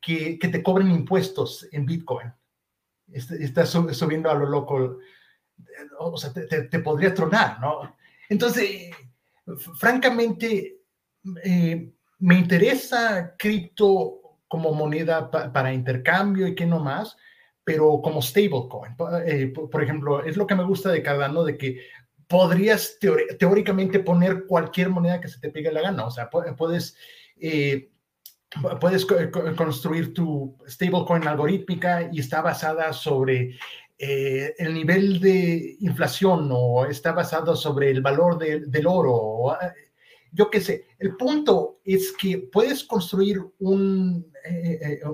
que, 0.00 0.38
te 0.40 0.62
cobren 0.62 0.90
impuestos 0.90 1.68
en 1.70 1.84
Bitcoin. 1.84 2.32
este, 3.12 3.44
estás 3.44 3.70
subiendo 3.70 4.30
a 4.30 4.34
lo 4.34 4.46
loco, 4.46 4.98
o 5.98 6.16
sea, 6.16 6.32
te, 6.32 6.78
podría 6.78 7.12
tronar, 7.12 7.60
¿no? 7.60 7.94
Entonces, 8.28 8.90
francamente, 9.78 10.80
eh, 11.44 11.92
me 12.22 12.38
interesa 12.38 13.34
cripto 13.36 14.20
como 14.46 14.72
moneda 14.72 15.28
para 15.30 15.72
intercambio 15.72 16.46
y 16.46 16.54
qué 16.54 16.66
no 16.66 16.78
más, 16.78 17.16
pero 17.64 18.00
como 18.00 18.22
stablecoin. 18.22 18.94
Eh, 19.26 19.52
por 19.52 19.82
ejemplo, 19.82 20.22
es 20.24 20.36
lo 20.36 20.46
que 20.46 20.54
me 20.54 20.64
gusta 20.64 20.90
de 20.90 21.02
Cardano, 21.02 21.42
de 21.42 21.58
que 21.58 21.80
podrías 22.28 22.98
teóricamente 23.38 23.98
poner 23.98 24.46
cualquier 24.46 24.88
moneda 24.88 25.20
que 25.20 25.28
se 25.28 25.40
te 25.40 25.50
pegue 25.50 25.72
la 25.72 25.82
gana. 25.82 26.06
O 26.06 26.10
sea, 26.12 26.30
puedes, 26.30 26.96
eh, 27.40 27.90
puedes 28.80 29.04
construir 29.56 30.14
tu 30.14 30.56
stablecoin 30.68 31.26
algorítmica 31.26 32.08
y 32.12 32.20
está 32.20 32.40
basada 32.40 32.92
sobre 32.92 33.58
eh, 33.98 34.54
el 34.58 34.74
nivel 34.74 35.18
de 35.18 35.76
inflación 35.80 36.48
o 36.52 36.86
está 36.86 37.10
basada 37.12 37.56
sobre 37.56 37.90
el 37.90 38.00
valor 38.00 38.38
del 38.38 38.86
oro. 38.86 39.56
Yo 40.32 40.50
qué 40.50 40.60
sé. 40.60 40.86
El 40.98 41.16
punto 41.16 41.80
es 41.84 42.12
que 42.12 42.38
puedes 42.38 42.84
construir 42.84 43.40
un, 43.58 44.32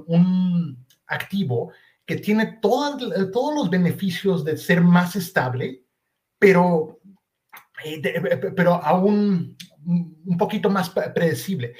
un 0.06 0.86
activo 1.06 1.72
que 2.08 2.16
tiene 2.16 2.58
todos 2.62 3.54
los 3.54 3.68
beneficios 3.68 4.42
de 4.42 4.56
ser 4.56 4.80
más 4.80 5.14
estable, 5.14 5.84
pero, 6.38 7.00
eh, 7.84 8.00
eh, 8.02 8.52
pero 8.56 8.74
aún 8.74 9.56
un 9.84 10.36
poquito 10.38 10.70
más 10.70 10.90
predecible. 10.90 11.74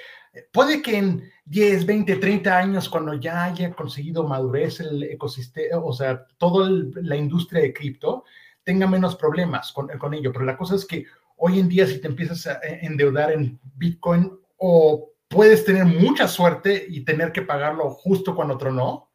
Puede 0.52 0.82
que 0.82 0.98
en 0.98 1.30
10, 1.46 1.86
20, 1.86 2.16
30 2.16 2.58
años, 2.58 2.88
cuando 2.88 3.14
ya 3.14 3.44
haya 3.44 3.72
conseguido 3.72 4.24
madurez 4.24 4.80
el 4.80 5.02
ecosistema, 5.04 5.78
o 5.78 5.92
sea, 5.92 6.26
toda 6.36 6.70
la 6.70 7.16
industria 7.16 7.62
de 7.62 7.72
cripto, 7.72 8.24
tenga 8.62 8.86
menos 8.86 9.16
problemas 9.16 9.72
con, 9.72 9.88
con 9.98 10.12
ello. 10.14 10.30
Pero 10.32 10.44
la 10.44 10.56
cosa 10.56 10.74
es 10.74 10.84
que 10.84 11.06
hoy 11.38 11.58
en 11.58 11.68
día, 11.68 11.86
si 11.86 12.00
te 12.00 12.08
empiezas 12.08 12.46
a 12.46 12.60
endeudar 12.62 13.32
en 13.32 13.58
Bitcoin, 13.74 14.30
o 14.56 15.12
puedes 15.28 15.64
tener 15.64 15.84
mucha 15.84 16.26
suerte 16.28 16.86
y 16.88 17.04
tener 17.04 17.32
que 17.32 17.42
pagarlo 17.42 17.90
justo 17.90 18.34
cuando 18.34 18.54
otro 18.54 18.72
no, 18.72 19.10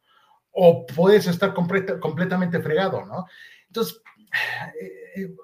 o 0.50 0.86
puedes 0.86 1.26
estar 1.26 1.52
completamente 1.54 2.60
fregado, 2.60 3.04
¿no? 3.04 3.26
Entonces, 3.66 4.02
eh, 4.80 5.22
eh, 5.22 5.34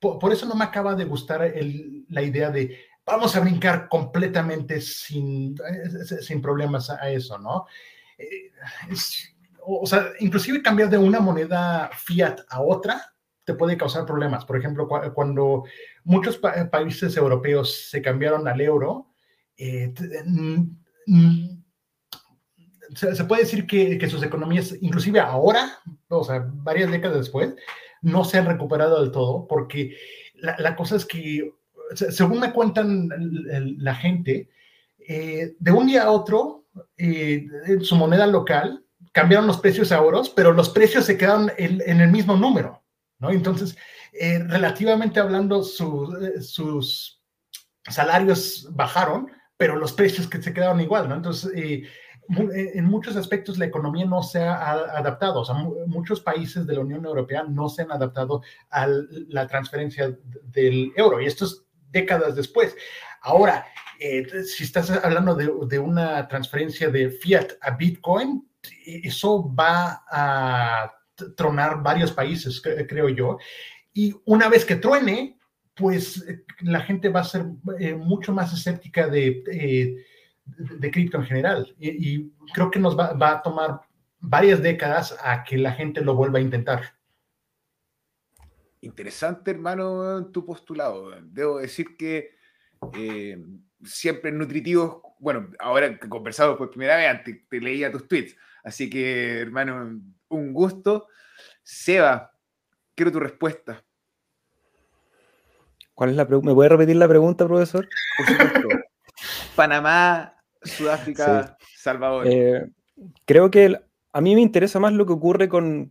por, 0.00 0.32
eso 0.32 0.46
no 0.46 0.54
me 0.54 0.64
acaba 0.64 0.94
de 0.94 1.04
gustar 1.04 1.54
la 2.08 2.22
idea 2.22 2.50
de 2.50 2.78
vamos 3.06 3.34
a 3.36 3.40
brincar 3.40 3.88
completamente 3.88 4.80
sin, 4.80 5.54
eh, 5.54 6.22
sin 6.22 6.42
problemas 6.42 6.90
a 6.90 7.10
eso, 7.10 7.38
¿no? 7.38 7.66
o 9.66 9.86
sea, 9.86 10.10
inclusive 10.20 10.62
cambiar 10.62 10.90
de 10.90 10.98
una 10.98 11.20
moneda 11.20 11.90
fiat 11.94 12.40
a 12.48 12.60
otra 12.60 13.13
te 13.44 13.54
puede 13.54 13.76
causar 13.76 14.06
problemas. 14.06 14.44
Por 14.44 14.56
ejemplo, 14.56 14.88
cuando 15.14 15.64
muchos 16.04 16.38
países 16.38 17.16
europeos 17.16 17.88
se 17.90 18.02
cambiaron 18.02 18.48
al 18.48 18.60
euro, 18.60 19.14
se, 22.94 23.24
puede 23.24 23.42
decir 23.42 23.66
que, 23.66 24.08
sus 24.08 24.22
economías, 24.22 24.74
inclusive 24.80 25.20
ahora, 25.20 25.78
o 26.08 26.24
sea, 26.24 26.46
varias 26.48 26.90
décadas 26.90 27.18
después, 27.18 27.54
no 28.02 28.24
se 28.24 28.38
han 28.38 28.46
recuperado 28.46 29.00
del 29.00 29.10
todo, 29.10 29.46
porque 29.46 29.96
la, 30.34 30.76
cosa 30.76 30.96
es 30.96 31.04
que, 31.04 31.52
según 31.94 32.40
me 32.40 32.52
cuentan 32.52 33.08
la 33.78 33.94
gente, 33.94 34.50
eh, 35.06 35.54
de 35.58 35.72
un 35.72 35.86
día 35.86 36.04
a 36.04 36.10
otro, 36.10 36.66
eh, 36.96 37.46
en 37.66 37.84
su 37.84 37.96
moneda 37.96 38.26
local, 38.26 38.84
cambiaron 39.12 39.46
los 39.46 39.58
precios 39.58 39.92
a 39.92 39.98
euros, 39.98 40.30
pero 40.30 40.52
los 40.52 40.70
precios 40.70 41.04
se 41.04 41.16
quedaron 41.16 41.52
en 41.56 42.00
el 42.00 42.10
mismo 42.10 42.36
número, 42.36 42.83
¿no? 43.24 43.30
Entonces, 43.30 43.76
eh, 44.12 44.38
relativamente 44.46 45.18
hablando, 45.20 45.62
sus 45.62 47.22
salarios 47.88 48.68
bajaron, 48.70 49.30
pero 49.56 49.76
los 49.76 49.92
precios 49.92 50.26
que 50.26 50.42
se 50.42 50.52
quedaron 50.52 50.80
igual, 50.80 51.08
¿no? 51.08 51.16
Entonces, 51.16 51.52
eh, 51.56 51.84
en 52.28 52.84
muchos 52.84 53.16
aspectos 53.16 53.58
la 53.58 53.66
economía 53.66 54.06
no 54.06 54.22
se 54.22 54.42
ha 54.42 54.70
adaptado. 54.96 55.40
O 55.40 55.44
sea, 55.44 55.54
muchos 55.86 56.20
países 56.20 56.66
de 56.66 56.74
la 56.74 56.80
Unión 56.80 57.04
Europea 57.04 57.42
no 57.42 57.68
se 57.68 57.82
han 57.82 57.92
adaptado 57.92 58.42
a 58.70 58.86
la 58.86 59.46
transferencia 59.46 60.16
del 60.44 60.92
euro. 60.96 61.20
Y 61.20 61.26
esto 61.26 61.44
es 61.44 61.64
décadas 61.90 62.34
después. 62.34 62.74
Ahora, 63.20 63.66
eh, 63.98 64.44
si 64.44 64.64
estás 64.64 64.90
hablando 64.90 65.34
de, 65.34 65.78
una 65.78 66.26
transferencia 66.28 66.88
de 66.88 67.10
fiat 67.10 67.52
a 67.60 67.72
Bitcoin, 67.72 68.48
eso 68.86 69.54
va 69.54 70.04
a 70.10 70.92
tronar 71.36 71.82
varios 71.82 72.12
países, 72.12 72.62
creo 72.88 73.08
yo. 73.08 73.38
Y 73.92 74.14
una 74.24 74.48
vez 74.48 74.64
que 74.64 74.76
truene, 74.76 75.38
pues 75.74 76.24
la 76.60 76.80
gente 76.80 77.08
va 77.08 77.20
a 77.20 77.24
ser 77.24 77.46
eh, 77.78 77.94
mucho 77.94 78.32
más 78.32 78.52
escéptica 78.52 79.08
de 79.08 80.04
de, 80.46 80.90
cripto 80.90 81.18
en 81.18 81.24
general. 81.24 81.74
Y, 81.78 82.30
creo 82.52 82.70
que 82.70 82.78
nos 82.78 82.98
va, 82.98 83.30
a 83.30 83.42
tomar 83.42 83.80
varias 84.20 84.62
décadas 84.62 85.16
a 85.22 85.44
que 85.44 85.58
la 85.58 85.72
gente 85.72 86.00
lo 86.00 86.14
vuelva 86.14 86.38
a 86.38 86.42
intentar. 86.42 86.96
Interesante, 88.80 89.50
hermano, 89.50 90.26
tu 90.26 90.44
postulado. 90.44 91.10
Debo 91.22 91.58
decir 91.58 91.96
que 91.96 92.30
eh, 92.94 93.42
siempre 93.82 94.30
nutritivos. 94.30 95.00
Bueno, 95.18 95.50
ahora 95.58 95.98
que 95.98 96.08
conversado 96.08 96.58
por 96.58 96.70
primera 96.70 96.96
vez, 96.96 97.08
antes 97.08 97.48
te 97.48 97.60
leía 97.60 97.90
tus 97.90 98.06
tweets. 98.06 98.36
Así 98.62 98.90
que, 98.90 99.40
hermano, 99.40 100.00
un 100.28 100.52
gusto. 100.52 101.08
Seba, 101.62 102.32
quiero 102.94 103.12
tu 103.12 103.20
respuesta. 103.20 103.84
¿Cuál 105.94 106.10
es 106.10 106.16
la 106.16 106.26
pregunta? 106.26 106.50
¿Me 106.50 106.54
puede 106.54 106.68
repetir 106.68 106.96
la 106.96 107.08
pregunta, 107.08 107.46
profesor? 107.46 107.88
Por 108.16 108.26
supuesto. 108.26 108.68
Panamá 109.56 110.36
Sudáfrica, 110.62 111.56
Salvador. 111.76 112.26
Eh, 112.26 112.70
creo 113.24 113.50
que 113.50 113.78
a 114.12 114.20
mí 114.20 114.34
me 114.34 114.40
interesa 114.40 114.80
más 114.80 114.92
lo 114.92 115.06
que 115.06 115.12
ocurre 115.12 115.48
con, 115.48 115.90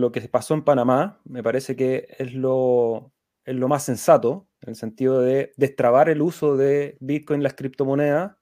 lo 0.00 0.12
que 0.12 0.20
pasó 0.28 0.54
en 0.54 0.64
Panamá. 0.64 1.20
Me 1.24 1.42
parece 1.42 1.76
que 1.76 2.08
es 2.18 2.34
lo, 2.34 3.12
es 3.44 3.54
lo 3.54 3.68
más 3.68 3.84
sensato, 3.84 4.48
en 4.60 4.70
el 4.70 4.76
sentido 4.76 5.20
de 5.20 5.52
destrabar 5.56 6.08
el 6.08 6.22
uso 6.22 6.56
de 6.56 6.96
Bitcoin, 7.00 7.42
las 7.42 7.54
criptomonedas, 7.54 8.36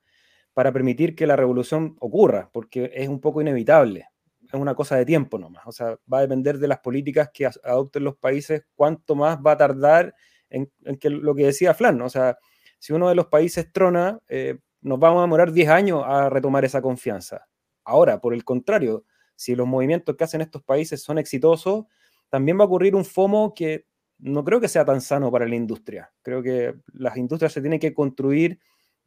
para 0.55 0.73
permitir 0.73 1.15
que 1.15 1.27
la 1.27 1.37
revolución 1.37 1.97
ocurra, 2.01 2.51
porque 2.53 2.93
es 2.95 3.09
un 3.09 3.21
poco 3.21 3.41
inevitable. 3.41 4.07
Es 4.53 4.61
una 4.61 4.75
cosa 4.75 4.97
de 4.97 5.07
tiempo 5.07 5.39
nomás. 5.39 5.63
O 5.67 5.73
sea, 5.73 5.99
va 6.13 6.19
a 6.19 6.23
depender 6.23 6.59
de 6.59 6.69
las 6.69 6.81
políticas 6.81 7.31
que 7.33 7.47
adopten 7.47 8.05
los 8.05 8.17
países, 8.17 8.65
cuánto 8.75 9.15
más 9.15 9.39
va 9.39 9.53
a 9.53 9.57
tardar 9.57 10.15
en, 10.51 10.71
que 11.01 11.09
lo 11.11 11.35
que 11.35 11.47
decía 11.47 11.75
Flan, 11.75 12.01
O 12.03 12.09
sea, 12.11 12.37
si 12.79 12.93
uno 12.93 13.09
de 13.09 13.15
los 13.15 13.27
países 13.27 13.73
trona, 13.73 14.19
eh, 14.29 14.59
nos 14.83 14.99
vamos 14.99 15.21
a 15.21 15.23
demorar 15.23 15.53
10 15.53 15.69
años 15.69 16.03
a 16.05 16.29
retomar 16.29 16.65
esa 16.65 16.83
confianza. 16.83 17.47
Ahora, 17.85 18.21
por 18.21 18.35
el 18.35 18.45
contrario, 18.45 19.05
si 19.37 19.55
los 19.55 19.67
movimientos 19.67 20.17
que 20.17 20.25
hacen 20.25 20.41
estos 20.41 20.63
países 20.63 21.03
son 21.03 21.19
exitosos, 21.19 21.87
también 22.29 22.59
va 22.59 22.65
a 22.65 22.67
ocurrir 22.67 22.95
un 22.95 23.05
FOMO 23.05 23.55
que 23.55 23.87
no 24.19 24.45
creo 24.45 24.61
que 24.61 24.69
sea 24.69 24.85
tan 24.85 25.01
sano 25.01 25.31
para 25.33 25.47
la 25.47 25.57
industria. 25.57 26.13
Creo 26.23 26.43
que 26.43 26.75
las 26.93 27.17
industrias 27.17 27.53
se 27.53 27.61
tienen 27.61 27.81
que 27.81 27.93
construir 27.93 28.61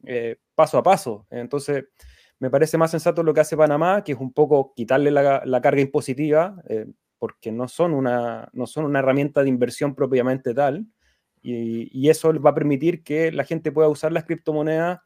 eh, 0.04 0.36
paso 0.54 0.78
a 0.78 0.82
paso. 0.82 1.26
Entonces, 1.30 1.84
me 2.38 2.50
parece 2.50 2.78
más 2.78 2.90
sensato 2.90 3.22
lo 3.22 3.32
que 3.34 3.40
hace 3.40 3.56
Panamá, 3.56 4.04
que 4.04 4.12
es 4.12 4.18
un 4.18 4.32
poco 4.32 4.72
quitarle 4.74 5.10
la, 5.10 5.60
carga 5.62 5.80
impositiva, 5.80 6.62
eh, 6.68 6.86
porque 7.18 7.50
no 7.50 7.68
son, 7.68 7.94
una, 7.94 8.48
no 8.52 8.66
son 8.66 8.84
una 8.84 8.98
herramienta 8.98 9.42
de 9.42 9.48
inversión 9.48 9.94
propiamente 9.94 10.54
tal, 10.54 10.86
y, 11.42 11.88
y, 11.92 12.10
eso 12.10 12.32
va 12.40 12.50
a 12.50 12.54
permitir 12.54 13.04
que 13.04 13.30
la 13.30 13.44
gente 13.44 13.70
pueda 13.70 13.88
usar 13.88 14.10
las 14.10 14.24
criptomonedas 14.24 15.00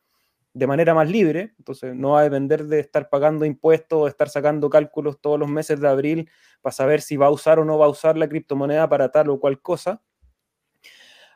de 0.53 0.66
manera 0.66 0.95
más 0.95 1.09
libre, 1.09 1.55
entonces 1.59 1.95
no 1.95 2.12
va 2.12 2.20
a 2.20 2.24
depender 2.24 2.64
de 2.64 2.81
estar 2.81 3.09
pagando 3.09 3.45
impuestos 3.45 3.99
o 3.99 4.09
estar 4.09 4.28
sacando 4.28 4.68
cálculos 4.68 5.20
todos 5.20 5.39
los 5.39 5.49
meses 5.49 5.81
de 5.81 5.89
abril 5.89 6.31
para 6.61 6.72
saber 6.72 7.03
si 7.03 7.16
va 7.16 7.26
a 7.26 7.31
usar 7.31 7.59
o 7.61 7.64
no 7.64 7.78
va 7.78 7.87
a 7.87 7.91
usar 7.91 8.16
la 8.16 8.28
criptomoneda 8.28 8.89
para 8.89 9.11
tal 9.11 9.31
o 9.31 9.39
cual 9.39 9.61
cosa. 9.61 10.03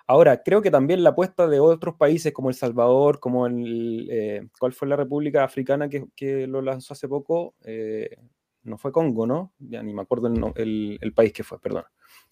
Ahora, 0.07 0.43
creo 0.43 0.61
que 0.61 0.71
también 0.71 1.03
la 1.03 1.11
apuesta 1.11 1.47
de 1.47 1.61
otros 1.61 1.95
países 1.97 2.33
como 2.33 2.51
El 2.51 2.55
Salvador, 2.55 3.21
como 3.21 3.47
el, 3.47 4.09
eh, 4.11 4.49
¿cuál 4.59 4.73
fue 4.73 4.89
la 4.89 4.97
República 4.97 5.45
Africana 5.45 5.89
que, 5.89 6.47
lo 6.47 6.61
lanzó 6.61 6.93
hace 6.93 7.09
poco? 7.09 7.55
Eh, 7.65 8.17
no 8.65 8.77
fue 8.79 8.93
Congo, 8.93 9.27
¿no? 9.27 9.53
Ya 9.59 9.83
ni 9.83 9.95
me 9.95 10.03
acuerdo 10.03 10.29
el, 10.57 10.99
el, 11.01 11.15
país 11.15 11.33
que 11.33 11.45
fue, 11.45 11.59
perdón. 11.59 11.85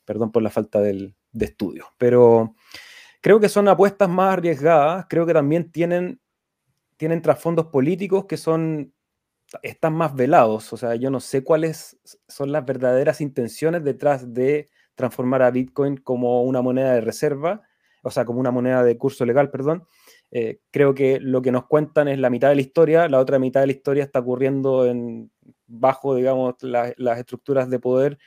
Perdón 0.04 0.32
por 0.32 0.42
la 0.42 0.50
falta 0.50 0.80
del, 0.80 1.14
de 1.32 1.46
estudio. 1.46 1.86
Pero 1.98 2.54
creo 3.20 3.40
que 3.40 3.48
son 3.48 3.68
apuestas 3.68 4.08
más 4.08 4.34
arriesgadas, 4.34 5.06
creo 5.08 5.26
que 5.26 5.32
también 5.34 5.70
tienen 5.70 6.20
tienen 7.02 7.20
trasfondos 7.20 7.66
políticos 7.66 8.26
que 8.26 8.36
son 8.36 8.94
están 9.62 9.92
más 9.94 10.14
velados. 10.14 10.72
O 10.72 10.76
sea, 10.76 10.94
yo 10.94 11.10
no 11.10 11.18
sé 11.18 11.42
cuáles 11.42 11.98
son 12.28 12.52
las 12.52 12.64
verdaderas 12.64 13.20
intenciones 13.20 13.82
detrás 13.82 14.32
de 14.32 14.70
transformar 14.95 15.43
a 15.43 15.51
Bitcoin 15.51 15.97
como 15.97 16.43
una 16.43 16.62
moneda 16.62 16.93
de 16.95 17.01
reserva, 17.01 17.62
o 18.03 18.11
sea, 18.11 18.24
como 18.24 18.40
una 18.40 18.51
moneda 18.51 18.82
de 18.82 18.99
curso 18.99 19.24
legal, 19.24 19.51
perdón. 19.51 19.84
Eh, 20.30 20.61
creo 20.70 20.95
que 20.95 21.20
lo 21.20 21.43
que 21.43 21.53
nos 21.53 21.66
cuentan 21.66 22.09
es 22.09 22.18
la 22.18 22.30
mitad 22.30 22.49
de 22.49 22.57
la 22.57 22.62
historia, 22.62 23.09
la 23.09 23.18
otra 23.20 23.38
mitad 23.38 23.61
de 23.61 23.66
la 23.66 23.72
historia 23.72 24.05
está 24.05 24.20
ocurriendo 24.20 24.86
en 24.86 25.30
bajo, 25.66 26.14
digamos, 26.14 26.55
las 26.62 27.18
estructuras 27.18 27.70
de 27.70 27.78
poder. 27.78 28.18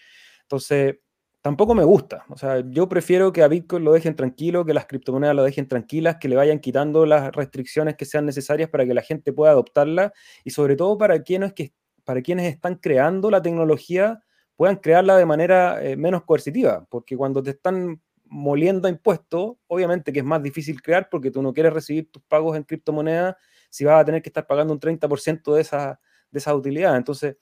Entonces, 0.44 0.98
tampoco 1.46 1.76
me 1.76 1.84
gusta. 1.84 2.26
O 2.30 2.38
sea, 2.38 2.64
yo 2.68 2.90
prefiero 2.90 3.32
que 3.32 3.44
a 3.44 3.48
Bitcoin 3.48 3.84
lo 3.84 3.94
dejen 3.94 4.16
tranquilo, 4.16 4.66
que 4.66 4.74
las 4.74 4.88
criptomonedas 4.88 5.36
lo 5.36 5.44
dejen 5.44 5.68
tranquilas, 5.68 6.18
que 6.20 6.28
le 6.28 6.36
vayan 6.36 6.60
quitando 6.60 7.06
las 7.06 7.32
restricciones 7.36 7.96
que 7.96 8.06
sean 8.06 8.26
necesarias 8.26 8.68
para 8.70 8.84
que 8.84 8.96
la 8.96 9.04
gente 9.04 9.32
pueda 9.32 9.52
adoptarla 9.52 10.12
y 10.44 10.50
sobre 10.50 10.76
todo 10.76 10.98
para 10.98 11.22
quienes, 11.22 11.54
que, 11.54 11.72
para 12.04 12.24
quienes 12.24 12.52
están 12.52 12.76
creando 12.76 13.30
la 13.30 13.44
tecnología 13.44 14.24
puedan 14.56 14.78
crearla 14.78 15.18
de 15.18 15.26
manera 15.26 15.84
eh, 15.84 15.98
menos 15.98 16.24
coercitiva, 16.24 16.86
porque 16.90 17.18
cuando 17.18 17.44
te 17.44 17.52
están 17.52 18.02
moliendo 18.26 18.88
impuestos, 18.88 19.58
obviamente 19.68 20.12
que 20.12 20.20
es 20.20 20.26
más 20.26 20.42
difícil 20.42 20.82
crear 20.82 21.10
porque 21.10 21.32
tú 21.32 21.42
no 21.42 21.54
quieres 21.54 21.74
recibir 21.74 22.12
tus 22.12 22.24
pagos 22.24 22.58
en 22.58 22.64
criptomonedas 22.64 23.36
si 23.70 23.86
vas 23.86 24.02
a 24.02 24.06
tener 24.06 24.22
que 24.22 24.30
estar 24.30 24.48
pagando 24.48 24.74
un 24.74 24.80
30% 24.80 25.54
de 25.54 25.62
esa, 25.62 26.00
de 26.32 26.40
esa 26.40 26.56
utilidad. 26.56 26.96
Entonces, 26.96 27.38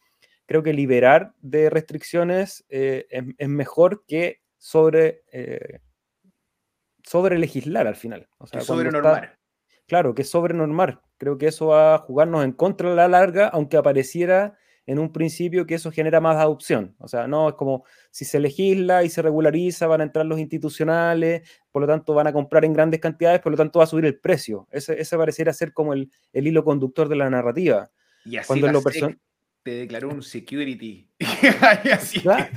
creo 0.46 0.64
que 0.64 0.74
liberar 0.74 1.34
de 1.42 1.70
restricciones 1.70 2.66
eh, 2.70 3.06
es, 3.38 3.50
mejor 3.50 4.04
que 4.08 4.42
sobre, 4.58 5.24
eh, 5.32 5.80
sobre 7.04 7.38
legislar 7.38 7.88
al 7.88 7.96
final. 7.96 8.28
O 8.40 8.48
sea, 8.48 8.62
sobre 8.62 8.92
normar. 8.92 9.38
Claro, 9.88 10.16
que 10.16 10.24
sobre 10.24 10.54
normar. 10.54 11.02
Creo 11.18 11.38
que 11.38 11.48
eso 11.48 11.68
va 11.68 11.96
a 11.96 12.00
jugarnos 12.00 12.44
en 12.44 12.54
contra 12.54 12.92
a 12.92 12.96
la 12.96 13.08
larga, 13.08 13.48
aunque 13.48 13.78
apareciera 13.78 14.58
en 14.86 15.00
un 15.00 15.12
principio 15.12 15.66
que 15.66 15.76
eso 15.76 15.92
genera 15.92 16.20
más 16.20 16.38
adopción. 16.38 16.96
O 17.00 17.08
sea, 17.08 17.28
no 17.28 17.50
es 17.50 17.56
como 17.56 17.86
si 18.12 18.26
se 18.26 18.40
legisla 18.40 19.04
y 19.04 19.10
se 19.10 19.22
regulariza, 19.22 19.88
van 19.88 20.02
a 20.02 20.04
entrar 20.04 20.26
los 20.26 20.40
institucionales, 20.40 21.50
por 21.72 21.82
lo 21.82 21.88
tanto 21.88 22.14
van 22.14 22.28
a 22.28 22.34
comprar 22.34 22.66
en 22.66 22.74
grandes 22.74 23.00
cantidades, 23.00 23.42
por 23.42 23.52
lo 23.52 23.58
tanto 23.58 23.80
va 23.80 23.86
a 23.86 23.88
subir 23.88 24.06
el 24.06 24.20
precio. 24.20 24.68
Ese, 24.72 25.00
ese 25.00 25.18
pareciera 25.18 25.54
ser 25.54 25.74
como 25.74 25.94
el, 25.94 26.10
hilo 26.34 26.64
conductor 26.64 27.08
de 27.08 27.16
la 27.16 27.30
narrativa. 27.30 27.90
Y 28.26 28.38
así 28.38 28.48
Cuando 28.48 28.72
lo 28.72 28.82
te 29.64 29.72
declaró 29.72 30.10
un 30.10 30.22
security. 30.22 31.10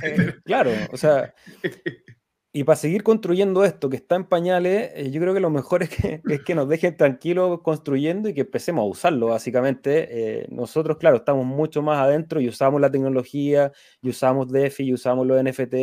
Eh, 0.03 0.35
claro, 0.43 0.71
o 0.91 0.97
sea, 0.97 1.33
y 2.59 2.63
para 2.63 2.75
seguir 2.75 3.03
construyendo 3.03 3.63
esto 3.63 3.87
que 3.87 3.97
está 3.97 4.15
en 4.15 4.23
pañales, 4.23 4.91
eh, 4.95 5.11
yo 5.11 5.21
creo 5.21 5.35
que 5.35 5.39
lo 5.39 5.51
mejor 5.51 5.83
es 5.83 5.89
que, 5.89 6.21
es 6.27 6.43
que 6.43 6.55
nos 6.55 6.67
dejen 6.67 6.97
tranquilos 6.97 7.61
construyendo 7.61 8.29
y 8.29 8.33
que 8.33 8.41
empecemos 8.41 8.81
a 8.81 8.85
usarlo, 8.87 9.27
básicamente. 9.27 10.07
Eh, 10.41 10.47
nosotros, 10.49 10.97
claro, 10.97 11.17
estamos 11.17 11.45
mucho 11.45 11.83
más 11.83 11.99
adentro 11.99 12.41
y 12.41 12.47
usamos 12.47 12.81
la 12.81 12.89
tecnología, 12.89 13.71
y 14.01 14.09
usamos 14.09 14.51
DeFi, 14.51 14.85
y 14.85 14.93
usamos 14.93 15.27
los 15.27 15.39
NFT, 15.43 15.75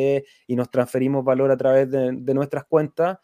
y 0.48 0.56
nos 0.56 0.68
transferimos 0.68 1.24
valor 1.24 1.52
a 1.52 1.56
través 1.56 1.88
de, 1.92 2.10
de 2.12 2.34
nuestras 2.34 2.64
cuentas 2.64 3.18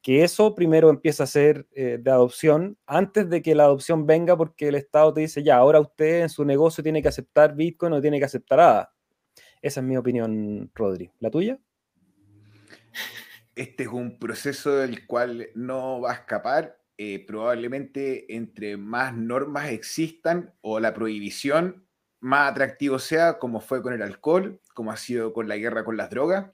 que 0.00 0.22
eso 0.22 0.54
primero 0.54 0.88
empieza 0.88 1.24
a 1.24 1.26
ser 1.26 1.66
eh, 1.72 1.98
de 2.00 2.10
adopción 2.10 2.78
antes 2.86 3.28
de 3.30 3.42
que 3.42 3.56
la 3.56 3.64
adopción 3.64 4.06
venga 4.06 4.36
porque 4.36 4.68
el 4.68 4.76
Estado 4.76 5.12
te 5.12 5.22
dice, 5.22 5.42
ya, 5.42 5.56
ahora 5.56 5.80
usted 5.80 6.22
en 6.22 6.28
su 6.28 6.44
negocio 6.44 6.84
tiene 6.84 7.02
que 7.02 7.08
aceptar 7.08 7.56
Bitcoin 7.56 7.94
o 7.94 8.00
tiene 8.00 8.20
que 8.20 8.26
aceptar 8.26 8.60
ADA. 8.60 8.92
Esa 9.60 9.80
es 9.80 9.86
mi 9.86 9.96
opinión, 9.96 10.70
Rodri. 10.74 11.10
¿La 11.18 11.30
tuya? 11.30 11.58
Este 13.54 13.82
es 13.82 13.90
un 13.90 14.18
proceso 14.18 14.76
del 14.76 15.06
cual 15.06 15.48
no 15.54 16.00
va 16.00 16.12
a 16.12 16.14
escapar. 16.14 16.78
Eh, 16.96 17.24
probablemente 17.26 18.34
entre 18.34 18.76
más 18.76 19.14
normas 19.14 19.70
existan 19.70 20.54
o 20.60 20.80
la 20.80 20.94
prohibición, 20.94 21.86
más 22.20 22.50
atractivo 22.50 22.98
sea, 22.98 23.38
como 23.38 23.60
fue 23.60 23.82
con 23.82 23.92
el 23.92 24.02
alcohol, 24.02 24.60
como 24.74 24.92
ha 24.92 24.96
sido 24.96 25.32
con 25.32 25.48
la 25.48 25.56
guerra 25.56 25.84
con 25.84 25.96
las 25.96 26.10
drogas. 26.10 26.50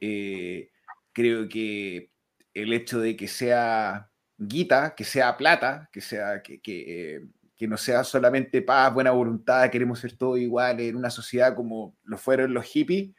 Eh, 0.00 0.70
creo 1.12 1.48
que 1.48 2.10
el 2.54 2.72
hecho 2.72 3.00
de 3.00 3.16
que 3.16 3.28
sea 3.28 4.10
guita, 4.36 4.94
que 4.94 5.04
sea 5.04 5.36
plata, 5.36 5.88
que, 5.92 6.00
sea, 6.00 6.42
que, 6.42 6.60
que, 6.60 7.22
no 7.66 7.76
sea 7.76 8.04
solamente 8.04 8.62
paz, 8.62 8.92
buena 8.94 9.10
voluntad, 9.12 9.70
queremos 9.70 10.00
ser 10.00 10.16
todos 10.16 10.38
iguales 10.38 10.88
en 10.88 10.96
una 10.96 11.10
sociedad 11.10 11.54
como 11.54 11.96
lo 12.04 12.18
fueron 12.18 12.54
los 12.54 12.64
hippies, 12.66 13.10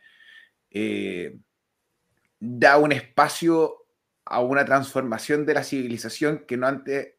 eh, 0.71 1.37
da 2.39 2.77
un 2.77 2.91
espacio 2.91 3.85
a 4.25 4.41
una 4.41 4.65
transformación 4.65 5.45
de 5.45 5.53
la 5.55 5.63
civilización 5.63 6.45
que 6.47 6.57
no 6.57 6.67
antes 6.67 7.15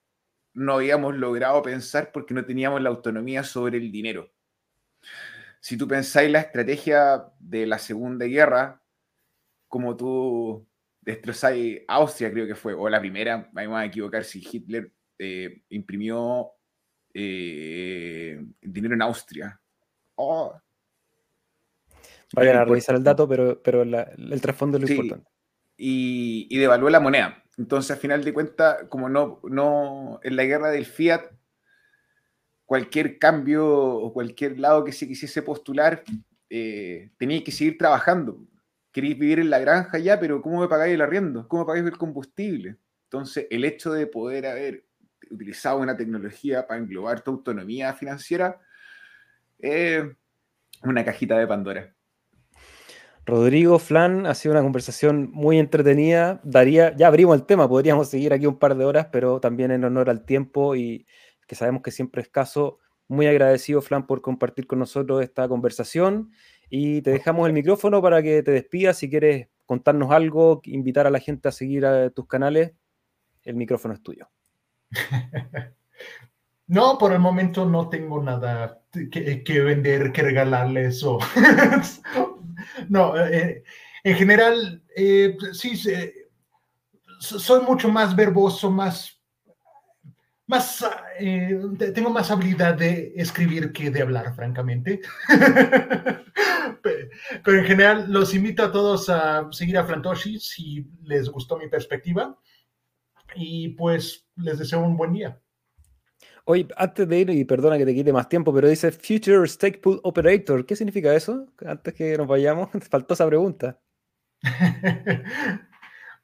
no 0.54 0.74
habíamos 0.74 1.16
logrado 1.16 1.62
pensar 1.62 2.12
porque 2.12 2.34
no 2.34 2.44
teníamos 2.44 2.80
la 2.82 2.90
autonomía 2.90 3.44
sobre 3.44 3.78
el 3.78 3.92
dinero. 3.92 4.32
Si 5.60 5.76
tú 5.76 5.86
pensáis 5.86 6.30
la 6.30 6.40
estrategia 6.40 7.24
de 7.38 7.66
la 7.66 7.78
Segunda 7.78 8.26
Guerra, 8.26 8.82
como 9.68 9.96
tú 9.96 10.66
destrozáis 11.00 11.82
Austria, 11.88 12.30
creo 12.32 12.46
que 12.46 12.54
fue, 12.54 12.74
o 12.74 12.88
la 12.88 13.00
primera, 13.00 13.48
me 13.52 13.66
voy 13.66 13.80
a 13.80 13.84
equivocar 13.84 14.24
si 14.24 14.40
Hitler 14.40 14.92
eh, 15.18 15.62
imprimió 15.68 16.50
eh, 17.12 18.42
dinero 18.60 18.94
en 18.94 19.02
Austria. 19.02 19.60
Oh. 20.16 20.54
Vayan 22.34 22.56
a 22.56 22.64
revisar 22.64 22.94
el 22.94 23.02
dato, 23.02 23.28
pero, 23.28 23.60
pero 23.62 23.82
el 23.82 24.40
trasfondo 24.40 24.78
es 24.78 24.84
lo 24.84 24.94
importante. 24.94 25.30
Y, 25.76 26.46
y, 26.50 26.58
devaluó 26.58 26.90
la 26.90 27.00
moneda. 27.00 27.42
Entonces, 27.56 27.90
al 27.90 27.98
final 27.98 28.22
de 28.22 28.32
cuentas, 28.32 28.84
como 28.88 29.08
no, 29.08 29.40
no, 29.44 30.20
en 30.22 30.36
la 30.36 30.44
guerra 30.44 30.70
del 30.70 30.86
fiat, 30.86 31.22
cualquier 32.66 33.18
cambio 33.18 33.66
o 33.66 34.12
cualquier 34.12 34.58
lado 34.60 34.84
que 34.84 34.92
se 34.92 35.08
quisiese 35.08 35.42
postular, 35.42 36.04
eh, 36.50 37.10
tenía 37.18 37.42
que 37.42 37.52
seguir 37.52 37.78
trabajando 37.78 38.46
queréis 38.92 39.18
vivir 39.18 39.40
en 39.40 39.50
la 39.50 39.58
granja 39.58 39.98
ya, 39.98 40.18
pero 40.18 40.42
¿cómo 40.42 40.60
me 40.60 40.68
pagáis 40.68 40.94
el 40.94 41.00
arriendo? 41.00 41.46
¿Cómo 41.48 41.66
pagáis 41.66 41.84
el 41.84 41.98
combustible? 41.98 42.76
Entonces, 43.04 43.46
el 43.50 43.64
hecho 43.64 43.92
de 43.92 44.06
poder 44.06 44.46
haber 44.46 44.84
utilizado 45.30 45.78
una 45.78 45.96
tecnología 45.96 46.66
para 46.66 46.80
englobar 46.80 47.20
tu 47.22 47.30
autonomía 47.30 47.92
financiera 47.94 48.60
es 49.58 50.04
una 50.82 51.04
cajita 51.04 51.38
de 51.38 51.46
Pandora. 51.46 51.94
Rodrigo, 53.30 53.78
Flan, 53.78 54.26
ha 54.26 54.34
sido 54.34 54.52
una 54.52 54.62
conversación 54.62 55.30
muy 55.32 55.58
entretenida. 55.58 56.40
Daría, 56.42 56.96
ya 56.96 57.06
abrimos 57.06 57.36
el 57.36 57.46
tema, 57.46 57.68
podríamos 57.68 58.08
seguir 58.08 58.32
aquí 58.32 58.46
un 58.46 58.58
par 58.58 58.76
de 58.76 58.84
horas, 58.84 59.06
pero 59.12 59.40
también 59.40 59.70
en 59.70 59.84
honor 59.84 60.10
al 60.10 60.24
tiempo 60.24 60.74
y 60.74 61.06
que 61.46 61.54
sabemos 61.54 61.82
que 61.82 61.92
siempre 61.92 62.22
es 62.22 62.28
caso. 62.28 62.78
Muy 63.06 63.26
agradecido, 63.26 63.82
Flan, 63.82 64.06
por 64.06 64.20
compartir 64.20 64.66
con 64.66 64.80
nosotros 64.80 65.22
esta 65.22 65.48
conversación 65.48 66.32
y 66.68 67.02
te 67.02 67.10
dejamos 67.10 67.46
el 67.46 67.52
micrófono 67.52 68.02
para 68.02 68.20
que 68.22 68.42
te 68.42 68.50
despidas. 68.50 68.98
Si 68.98 69.08
quieres 69.08 69.48
contarnos 69.64 70.10
algo, 70.10 70.60
invitar 70.64 71.06
a 71.06 71.10
la 71.10 71.20
gente 71.20 71.48
a 71.48 71.52
seguir 71.52 71.86
a 71.86 72.10
tus 72.10 72.26
canales, 72.26 72.72
el 73.44 73.54
micrófono 73.54 73.94
es 73.94 74.02
tuyo. 74.02 74.28
No, 76.70 76.98
por 76.98 77.12
el 77.12 77.18
momento 77.18 77.66
no 77.66 77.88
tengo 77.88 78.22
nada 78.22 78.80
que, 78.92 79.60
vender, 79.60 80.12
que 80.12 80.22
regalarles. 80.22 81.02
O... 81.02 81.18
no, 82.88 83.16
eh, 83.16 83.64
en 84.04 84.16
general, 84.16 84.82
eh, 84.96 85.36
sí, 85.52 85.80
soy 87.18 87.62
mucho 87.62 87.88
más 87.88 88.14
verboso, 88.16 88.70
más 88.70 89.20
más, 90.50 90.84
eh, 91.20 91.60
tengo 91.94 92.10
más 92.10 92.28
habilidad 92.32 92.74
de 92.74 93.12
escribir 93.14 93.72
que 93.72 93.88
de 93.88 94.02
hablar, 94.02 94.34
francamente. 94.34 95.00
Pero 96.82 97.58
en 97.58 97.64
general, 97.64 98.06
los 98.08 98.34
invito 98.34 98.64
a 98.64 98.72
todos 98.72 99.08
a 99.08 99.46
seguir 99.52 99.78
a 99.78 99.84
Flantoshi 99.84 100.40
si 100.40 100.90
les 101.04 101.28
gustó 101.28 101.56
mi 101.56 101.68
perspectiva. 101.68 102.36
Y 103.36 103.68
pues 103.74 104.26
les 104.34 104.58
deseo 104.58 104.80
un 104.80 104.96
buen 104.96 105.12
día. 105.12 105.40
Oye, 106.44 106.66
antes 106.76 107.08
de 107.08 107.18
ir, 107.18 107.30
y 107.30 107.44
perdona 107.44 107.78
que 107.78 107.84
te 107.84 107.94
quite 107.94 108.12
más 108.12 108.28
tiempo, 108.28 108.52
pero 108.52 108.68
dice 108.68 108.90
Future 108.92 109.46
Stake 109.46 109.80
Pool 109.80 110.00
Operator. 110.02 110.64
¿Qué 110.66 110.74
significa 110.76 111.14
eso? 111.14 111.46
Antes 111.64 111.94
que 111.94 112.16
nos 112.16 112.26
vayamos, 112.26 112.70
faltó 112.90 113.14
esa 113.14 113.26
pregunta. 113.26 113.78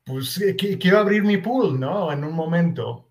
pues 0.04 0.42
quiero 0.58 0.98
abrir 0.98 1.22
mi 1.22 1.36
pool, 1.36 1.78
¿no? 1.78 2.10
En 2.12 2.24
un 2.24 2.32
momento. 2.32 3.10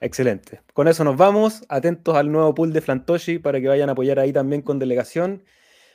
Excelente. 0.00 0.62
Con 0.72 0.88
eso 0.88 1.04
nos 1.04 1.16
vamos. 1.16 1.62
Atentos 1.68 2.16
al 2.16 2.32
nuevo 2.32 2.54
pool 2.54 2.72
de 2.72 2.80
Flantoshi 2.80 3.38
para 3.38 3.60
que 3.60 3.68
vayan 3.68 3.90
a 3.90 3.92
apoyar 3.92 4.18
ahí 4.18 4.32
también 4.32 4.62
con 4.62 4.78
delegación. 4.78 5.44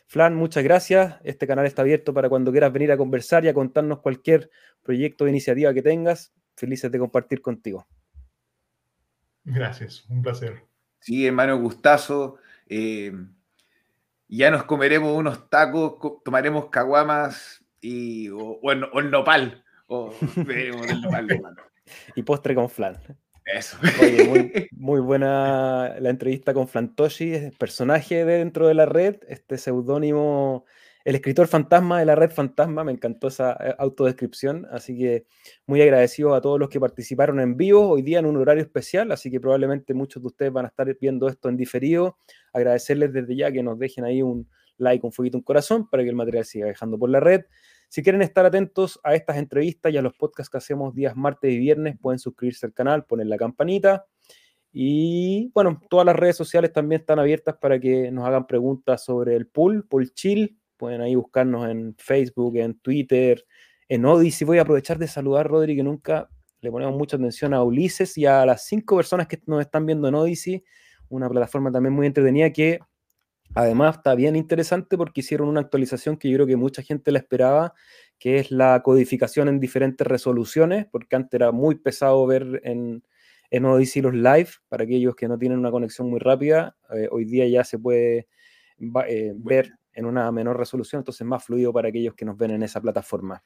Flan, 0.07 0.35
muchas 0.35 0.63
gracias. 0.63 1.15
Este 1.23 1.47
canal 1.47 1.65
está 1.65 1.81
abierto 1.81 2.13
para 2.13 2.29
cuando 2.29 2.51
quieras 2.51 2.71
venir 2.71 2.91
a 2.91 2.97
conversar 2.97 3.43
y 3.45 3.47
a 3.47 3.53
contarnos 3.55 4.01
cualquier 4.01 4.51
proyecto 4.83 5.23
o 5.23 5.27
iniciativa 5.27 5.73
que 5.73 5.81
tengas. 5.81 6.33
Felices 6.55 6.91
de 6.91 6.99
compartir 6.99 7.41
contigo. 7.41 7.87
Gracias, 9.45 10.05
un 10.09 10.21
placer. 10.21 10.63
Sí, 10.99 11.25
hermano, 11.25 11.57
gustazo. 11.59 12.37
Eh, 12.67 13.13
ya 14.27 14.51
nos 14.51 14.63
comeremos 14.63 15.15
unos 15.15 15.49
tacos, 15.49 16.21
tomaremos 16.23 16.69
caguamas 16.69 17.63
y, 17.79 18.29
o, 18.29 18.59
el 18.71 19.11
nopal. 19.11 19.63
O, 19.87 20.13
el 20.47 21.01
nopal, 21.01 21.27
y 22.15 22.23
postre 22.23 22.55
con 22.55 22.69
flan. 22.69 22.97
Eso. 23.45 23.77
muy, 24.71 24.99
buena 24.99 25.95
la 25.99 26.09
entrevista 26.09 26.53
con 26.53 26.67
Flantoshi, 26.67 27.51
personaje 27.59 28.25
dentro 28.25 28.67
de 28.67 28.73
la 28.73 28.87
red, 28.87 29.17
este 29.27 29.59
seudónimo 29.59 30.65
el 31.05 31.15
escritor 31.15 31.47
fantasma 31.47 31.99
de 31.99 32.05
la 32.05 32.15
red 32.15 32.31
fantasma, 32.31 32.83
me 32.83 32.91
encantó 32.91 33.27
esa 33.27 33.53
eh, 33.53 33.75
autodescripción, 33.77 34.67
así 34.71 34.97
que 34.97 35.27
muy 35.67 35.79
agradecido 35.81 36.33
a 36.33 36.41
todos 36.41 36.59
los 36.59 36.67
que 36.67 36.79
participaron 36.79 37.39
en 37.39 37.55
vivo 37.55 37.87
hoy 37.87 38.01
día 38.01 38.17
en 38.17 38.25
un 38.25 38.37
horario 38.37 38.63
especial, 38.63 39.11
así 39.11 39.29
que 39.29 39.39
probablemente 39.39 39.93
muchos 39.93 40.23
de 40.23 40.27
ustedes 40.27 40.51
van 40.51 40.65
a 40.65 40.69
estar 40.69 40.91
viendo 40.99 41.27
esto 41.27 41.47
en 41.47 41.57
diferido. 41.57 42.17
Agradecerles 42.53 43.13
desde 43.13 43.35
ya 43.35 43.51
que 43.51 43.61
nos 43.61 43.77
dejen 43.77 44.03
ahí 44.03 44.23
un 44.23 44.49
like, 44.77 45.05
un 45.05 45.11
fueguito, 45.11 45.37
un 45.37 45.43
corazón 45.43 45.87
para 45.87 46.01
que 46.01 46.09
el 46.09 46.15
material 46.15 46.43
siga 46.43 46.65
dejando 46.65 46.97
por 46.97 47.11
la 47.11 47.19
red. 47.19 47.45
Si 47.87 48.01
quieren 48.01 48.23
estar 48.23 48.43
atentos 48.43 48.99
a 49.03 49.13
estas 49.13 49.37
entrevistas 49.37 49.93
y 49.93 49.97
a 49.97 50.01
los 50.01 50.15
podcasts 50.15 50.49
que 50.49 50.57
hacemos 50.57 50.95
días 50.95 51.15
martes 51.15 51.53
y 51.53 51.59
viernes, 51.59 51.97
pueden 52.01 52.17
suscribirse 52.17 52.65
al 52.65 52.73
canal, 52.73 53.05
poner 53.05 53.27
la 53.27 53.37
campanita. 53.37 54.07
Y 54.73 55.51
bueno, 55.53 55.79
todas 55.87 56.05
las 56.05 56.15
redes 56.15 56.35
sociales 56.35 56.73
también 56.73 57.01
están 57.01 57.19
abiertas 57.19 57.55
para 57.61 57.79
que 57.79 58.11
nos 58.11 58.27
hagan 58.27 58.47
preguntas 58.47 59.05
sobre 59.05 59.35
el 59.35 59.45
pool, 59.45 59.87
pool 59.87 60.11
chill. 60.13 60.57
Pueden 60.77 61.01
ahí 61.01 61.15
buscarnos 61.15 61.69
en 61.69 61.95
Facebook, 61.97 62.57
en 62.57 62.79
Twitter, 62.79 63.45
en 63.87 64.05
Odyssey. 64.05 64.45
Voy 64.45 64.57
a 64.57 64.61
aprovechar 64.61 64.97
de 64.97 65.07
saludar, 65.07 65.47
Rodri, 65.47 65.75
que 65.75 65.83
nunca 65.83 66.29
le 66.61 66.71
ponemos 66.71 66.95
mucha 66.95 67.17
atención 67.17 67.53
a 67.53 67.63
Ulises 67.63 68.17
y 68.17 68.25
a 68.25 68.45
las 68.45 68.65
cinco 68.65 68.95
personas 68.95 69.27
que 69.27 69.39
nos 69.45 69.61
están 69.61 69.85
viendo 69.85 70.07
en 70.07 70.15
Odyssey, 70.15 70.63
una 71.09 71.29
plataforma 71.29 71.71
también 71.71 71.93
muy 71.93 72.07
entretenida 72.07 72.51
que 72.51 72.79
Además, 73.53 73.97
está 73.97 74.15
bien 74.15 74.35
interesante 74.35 74.97
porque 74.97 75.21
hicieron 75.21 75.47
una 75.47 75.61
actualización 75.61 76.17
que 76.17 76.29
yo 76.29 76.35
creo 76.37 76.47
que 76.47 76.57
mucha 76.57 76.81
gente 76.81 77.11
la 77.11 77.19
esperaba, 77.19 77.73
que 78.19 78.37
es 78.37 78.51
la 78.51 78.81
codificación 78.83 79.47
en 79.47 79.59
diferentes 79.59 80.05
resoluciones, 80.05 80.87
porque 80.91 81.15
antes 81.15 81.33
era 81.33 81.51
muy 81.51 81.75
pesado 81.75 82.25
ver 82.25 82.61
en, 82.63 83.03
en 83.51 83.65
Odyssey 83.65 84.01
los 84.01 84.13
live, 84.13 84.49
para 84.67 84.83
aquellos 84.83 85.15
que 85.15 85.27
no 85.27 85.37
tienen 85.37 85.59
una 85.59 85.71
conexión 85.71 86.09
muy 86.09 86.19
rápida, 86.19 86.75
eh, 86.93 87.07
hoy 87.11 87.25
día 87.25 87.47
ya 87.47 87.63
se 87.63 87.79
puede 87.79 88.27
eh, 89.07 89.33
ver 89.35 89.71
en 89.95 90.05
una 90.05 90.31
menor 90.31 90.57
resolución, 90.57 90.99
entonces 90.99 91.25
más 91.25 91.43
fluido 91.43 91.73
para 91.73 91.89
aquellos 91.89 92.13
que 92.13 92.25
nos 92.25 92.37
ven 92.37 92.51
en 92.51 92.63
esa 92.63 92.81
plataforma. 92.81 93.43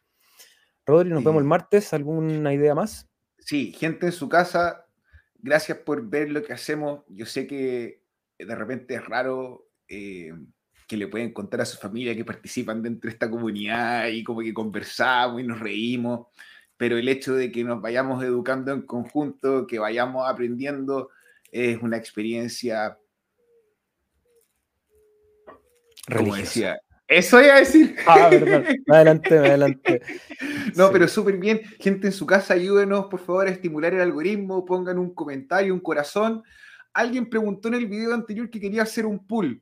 Rodri, 0.85 1.09
nos 1.09 1.23
vemos 1.23 1.41
el 1.41 1.47
martes, 1.47 1.93
¿alguna 1.93 2.53
idea 2.53 2.73
más? 2.73 3.07
Sí, 3.37 3.71
gente 3.71 4.07
en 4.07 4.11
su 4.11 4.27
casa, 4.27 4.87
gracias 5.37 5.77
por 5.79 6.09
ver 6.09 6.31
lo 6.31 6.43
que 6.43 6.53
hacemos. 6.53 7.03
Yo 7.07 7.25
sé 7.25 7.45
que 7.45 8.03
de 8.37 8.55
repente 8.55 8.95
es 8.95 9.05
raro 9.05 9.69
eh, 9.87 10.33
que 10.87 10.97
le 10.97 11.07
pueden 11.07 11.31
contar 11.31 11.61
a 11.61 11.65
su 11.65 11.77
familia 11.77 12.15
que 12.15 12.25
participan 12.25 12.81
dentro 12.81 13.07
de 13.07 13.13
esta 13.13 13.29
comunidad 13.29 14.07
y 14.07 14.23
como 14.23 14.41
que 14.41 14.53
conversamos 14.53 15.39
y 15.39 15.43
nos 15.43 15.59
reímos, 15.59 16.27
pero 16.77 16.97
el 16.97 17.07
hecho 17.07 17.35
de 17.35 17.51
que 17.51 17.63
nos 17.63 17.81
vayamos 17.81 18.23
educando 18.23 18.71
en 18.71 18.81
conjunto, 18.81 19.67
que 19.67 19.77
vayamos 19.77 20.27
aprendiendo, 20.27 21.11
es 21.51 21.79
una 21.81 21.97
experiencia, 21.97 22.97
decía, 26.09 26.79
eso 27.07 27.41
iba 27.41 27.55
a 27.55 27.59
decir. 27.59 27.95
Ah, 28.05 28.29
verdad. 28.29 28.63
Adelante, 28.87 29.37
adelante. 29.37 30.01
No, 30.75 30.91
pero 30.91 31.07
súper 31.07 31.37
bien. 31.37 31.61
Gente 31.79 32.07
en 32.07 32.13
su 32.13 32.25
casa, 32.25 32.53
ayúdenos, 32.53 33.07
por 33.07 33.19
favor, 33.19 33.47
a 33.47 33.51
estimular 33.51 33.93
el 33.95 34.01
algoritmo. 34.01 34.63
Pongan 34.63 34.99
un 34.99 35.13
comentario, 35.15 35.73
un 35.73 35.79
corazón. 35.79 36.43
Alguien 36.93 37.29
preguntó 37.29 37.67
en 37.67 37.75
el 37.75 37.87
video 37.87 38.13
anterior 38.13 38.49
que 38.49 38.59
quería 38.59 38.83
hacer 38.83 39.07
un 39.07 39.25
pool. 39.25 39.61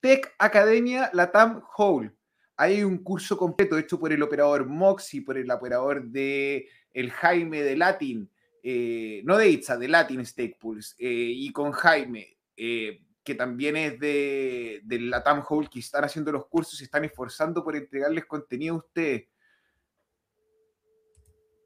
Tech 0.00 0.34
Academia 0.38 1.10
Latam 1.14 1.62
Hole. 1.76 2.12
Hay 2.56 2.84
un 2.84 2.98
curso 2.98 3.38
completo 3.38 3.78
hecho 3.78 3.98
por 3.98 4.12
el 4.12 4.22
operador 4.22 4.66
Moxie, 4.66 5.22
por 5.22 5.38
el 5.38 5.50
operador 5.50 6.04
de 6.04 6.68
el 6.92 7.10
Jaime 7.10 7.62
de 7.62 7.76
Latin, 7.76 8.30
eh, 8.62 9.22
no 9.24 9.38
de 9.38 9.48
Itza, 9.48 9.78
de 9.78 9.88
Latin 9.88 10.24
Stake 10.26 10.56
Pools, 10.60 10.94
eh, 10.98 11.08
y 11.08 11.50
con 11.52 11.72
Jaime, 11.72 12.36
eh, 12.56 13.00
que 13.22 13.34
también 13.34 13.76
es 13.76 13.98
de, 13.98 14.80
de 14.84 15.00
Latam 15.00 15.42
Hole, 15.48 15.68
que 15.70 15.80
están 15.80 16.04
haciendo 16.04 16.32
los 16.32 16.46
cursos 16.46 16.80
y 16.80 16.84
están 16.84 17.04
esforzando 17.04 17.62
por 17.62 17.76
entregarles 17.76 18.26
contenido 18.26 18.74
a 18.74 18.78
ustedes. 18.78 19.28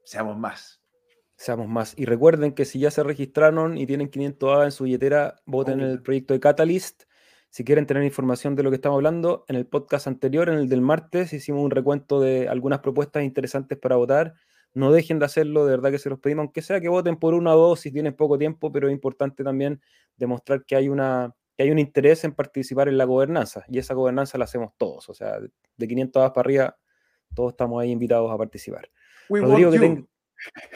Seamos 0.03 0.37
más 0.37 0.81
seamos 1.37 1.67
más. 1.67 1.93
Y 1.97 2.05
recuerden 2.05 2.53
que 2.53 2.65
si 2.65 2.79
ya 2.79 2.91
se 2.91 3.03
registraron 3.03 3.77
y 3.77 3.85
tienen 3.85 4.09
500 4.09 4.57
A 4.57 4.65
en 4.65 4.71
su 4.71 4.83
billetera, 4.85 5.35
voten 5.45 5.79
en 5.79 5.89
el 5.91 6.01
proyecto 6.01 6.33
de 6.33 6.39
Catalyst. 6.39 7.03
Si 7.49 7.63
quieren 7.63 7.85
tener 7.85 8.03
información 8.03 8.55
de 8.55 8.63
lo 8.63 8.69
que 8.69 8.75
estamos 8.75 8.97
hablando, 8.97 9.45
en 9.47 9.55
el 9.55 9.65
podcast 9.67 10.07
anterior, 10.07 10.49
en 10.49 10.55
el 10.55 10.67
del 10.67 10.81
martes, 10.81 11.31
hicimos 11.33 11.63
un 11.63 11.71
recuento 11.71 12.19
de 12.19 12.49
algunas 12.49 12.79
propuestas 12.79 13.23
interesantes 13.23 13.77
para 13.77 13.95
votar. 13.95 14.33
No 14.73 14.91
dejen 14.91 15.19
de 15.19 15.25
hacerlo, 15.25 15.65
de 15.65 15.71
verdad 15.71 15.91
que 15.91 15.99
se 15.99 16.09
los 16.09 16.19
pedimos, 16.19 16.43
aunque 16.43 16.61
sea 16.61 16.81
que 16.81 16.89
voten 16.89 17.17
por 17.17 17.33
una 17.33 17.55
o 17.55 17.69
dos 17.69 17.79
si 17.79 17.91
tienen 17.91 18.15
poco 18.15 18.37
tiempo, 18.37 18.71
pero 18.71 18.89
es 18.89 18.93
importante 18.93 19.43
también 19.43 19.81
demostrar 20.17 20.65
que 20.65 20.75
hay, 20.75 20.89
una, 20.89 21.33
que 21.57 21.63
hay 21.63 21.71
un 21.71 21.79
interés 21.79 22.23
en 22.23 22.33
participar 22.33 22.87
en 22.87 22.97
la 22.97 23.05
gobernanza, 23.05 23.65
y 23.67 23.79
esa 23.79 23.95
gobernanza 23.95 24.37
la 24.37 24.45
hacemos 24.45 24.73
todos, 24.77 25.09
o 25.09 25.13
sea, 25.15 25.39
de 25.39 25.87
500 25.87 26.23
A 26.23 26.31
para 26.31 26.45
arriba, 26.45 26.77
todos 27.33 27.53
estamos 27.53 27.81
ahí 27.81 27.91
invitados 27.91 28.31
a 28.31 28.37
participar. 28.37 28.89
Rodrigo, 29.27 29.71
que 29.71 30.05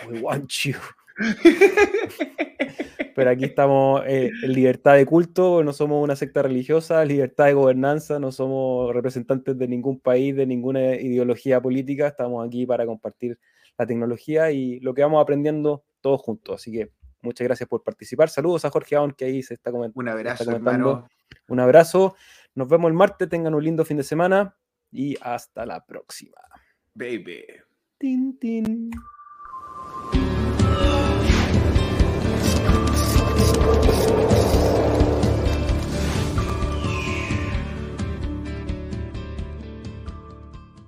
We 0.10 0.20
want 0.22 0.49
you. 0.64 0.76
Pero 3.16 3.30
aquí 3.30 3.45
estamos 3.45 4.03
eh, 4.08 4.32
en 4.41 4.53
libertad 4.53 4.95
de 4.95 5.06
culto, 5.06 5.64
no 5.64 5.74
somos 5.74 6.03
una 6.03 6.16
secta 6.16 6.41
religiosa, 6.41 7.06
libertad 7.06 7.45
de 7.45 7.53
gobernanza, 7.53 8.20
no 8.20 8.32
somos 8.32 8.91
representantes 8.94 9.58
de 9.58 9.68
ningún 9.68 9.99
país, 9.99 10.36
de 10.36 10.48
ninguna 10.48 10.95
ideología 10.95 11.62
política, 11.62 12.08
estamos 12.08 12.45
aquí 12.45 12.66
para 12.66 12.86
compartir 12.86 13.38
la 13.78 13.86
tecnología 13.86 14.52
y 14.52 14.80
lo 14.80 14.94
que 14.94 15.03
vamos 15.03 15.22
aprendiendo 15.22 15.84
todos 15.99 16.22
juntos. 16.22 16.56
Así 16.56 16.72
que 16.72 16.91
muchas 17.22 17.45
gracias 17.45 17.68
por 17.68 17.84
participar. 17.84 18.30
Saludos 18.30 18.65
a 18.65 18.69
Jorge 18.69 18.95
Aon, 18.95 19.11
que 19.11 19.26
ahí 19.26 19.43
se 19.43 19.53
está, 19.53 19.72
comentando. 19.72 19.99
Un 19.99 20.10
abrazo, 20.10 20.43
Un 21.48 21.60
abrazo. 21.60 22.15
Nos 22.56 22.68
vemos 22.68 22.89
el 22.89 22.93
martes, 22.93 23.30
tengan 23.30 23.53
un 23.56 23.64
lindo 23.64 23.85
fin 23.85 23.98
de 23.98 24.03
semana 24.03 24.56
y 24.91 25.18
hasta 25.22 25.65
la 25.65 25.85
próxima. 25.85 26.38
Baby. 26.93 27.45
Tin, 27.98 28.38
tin. 28.38 28.91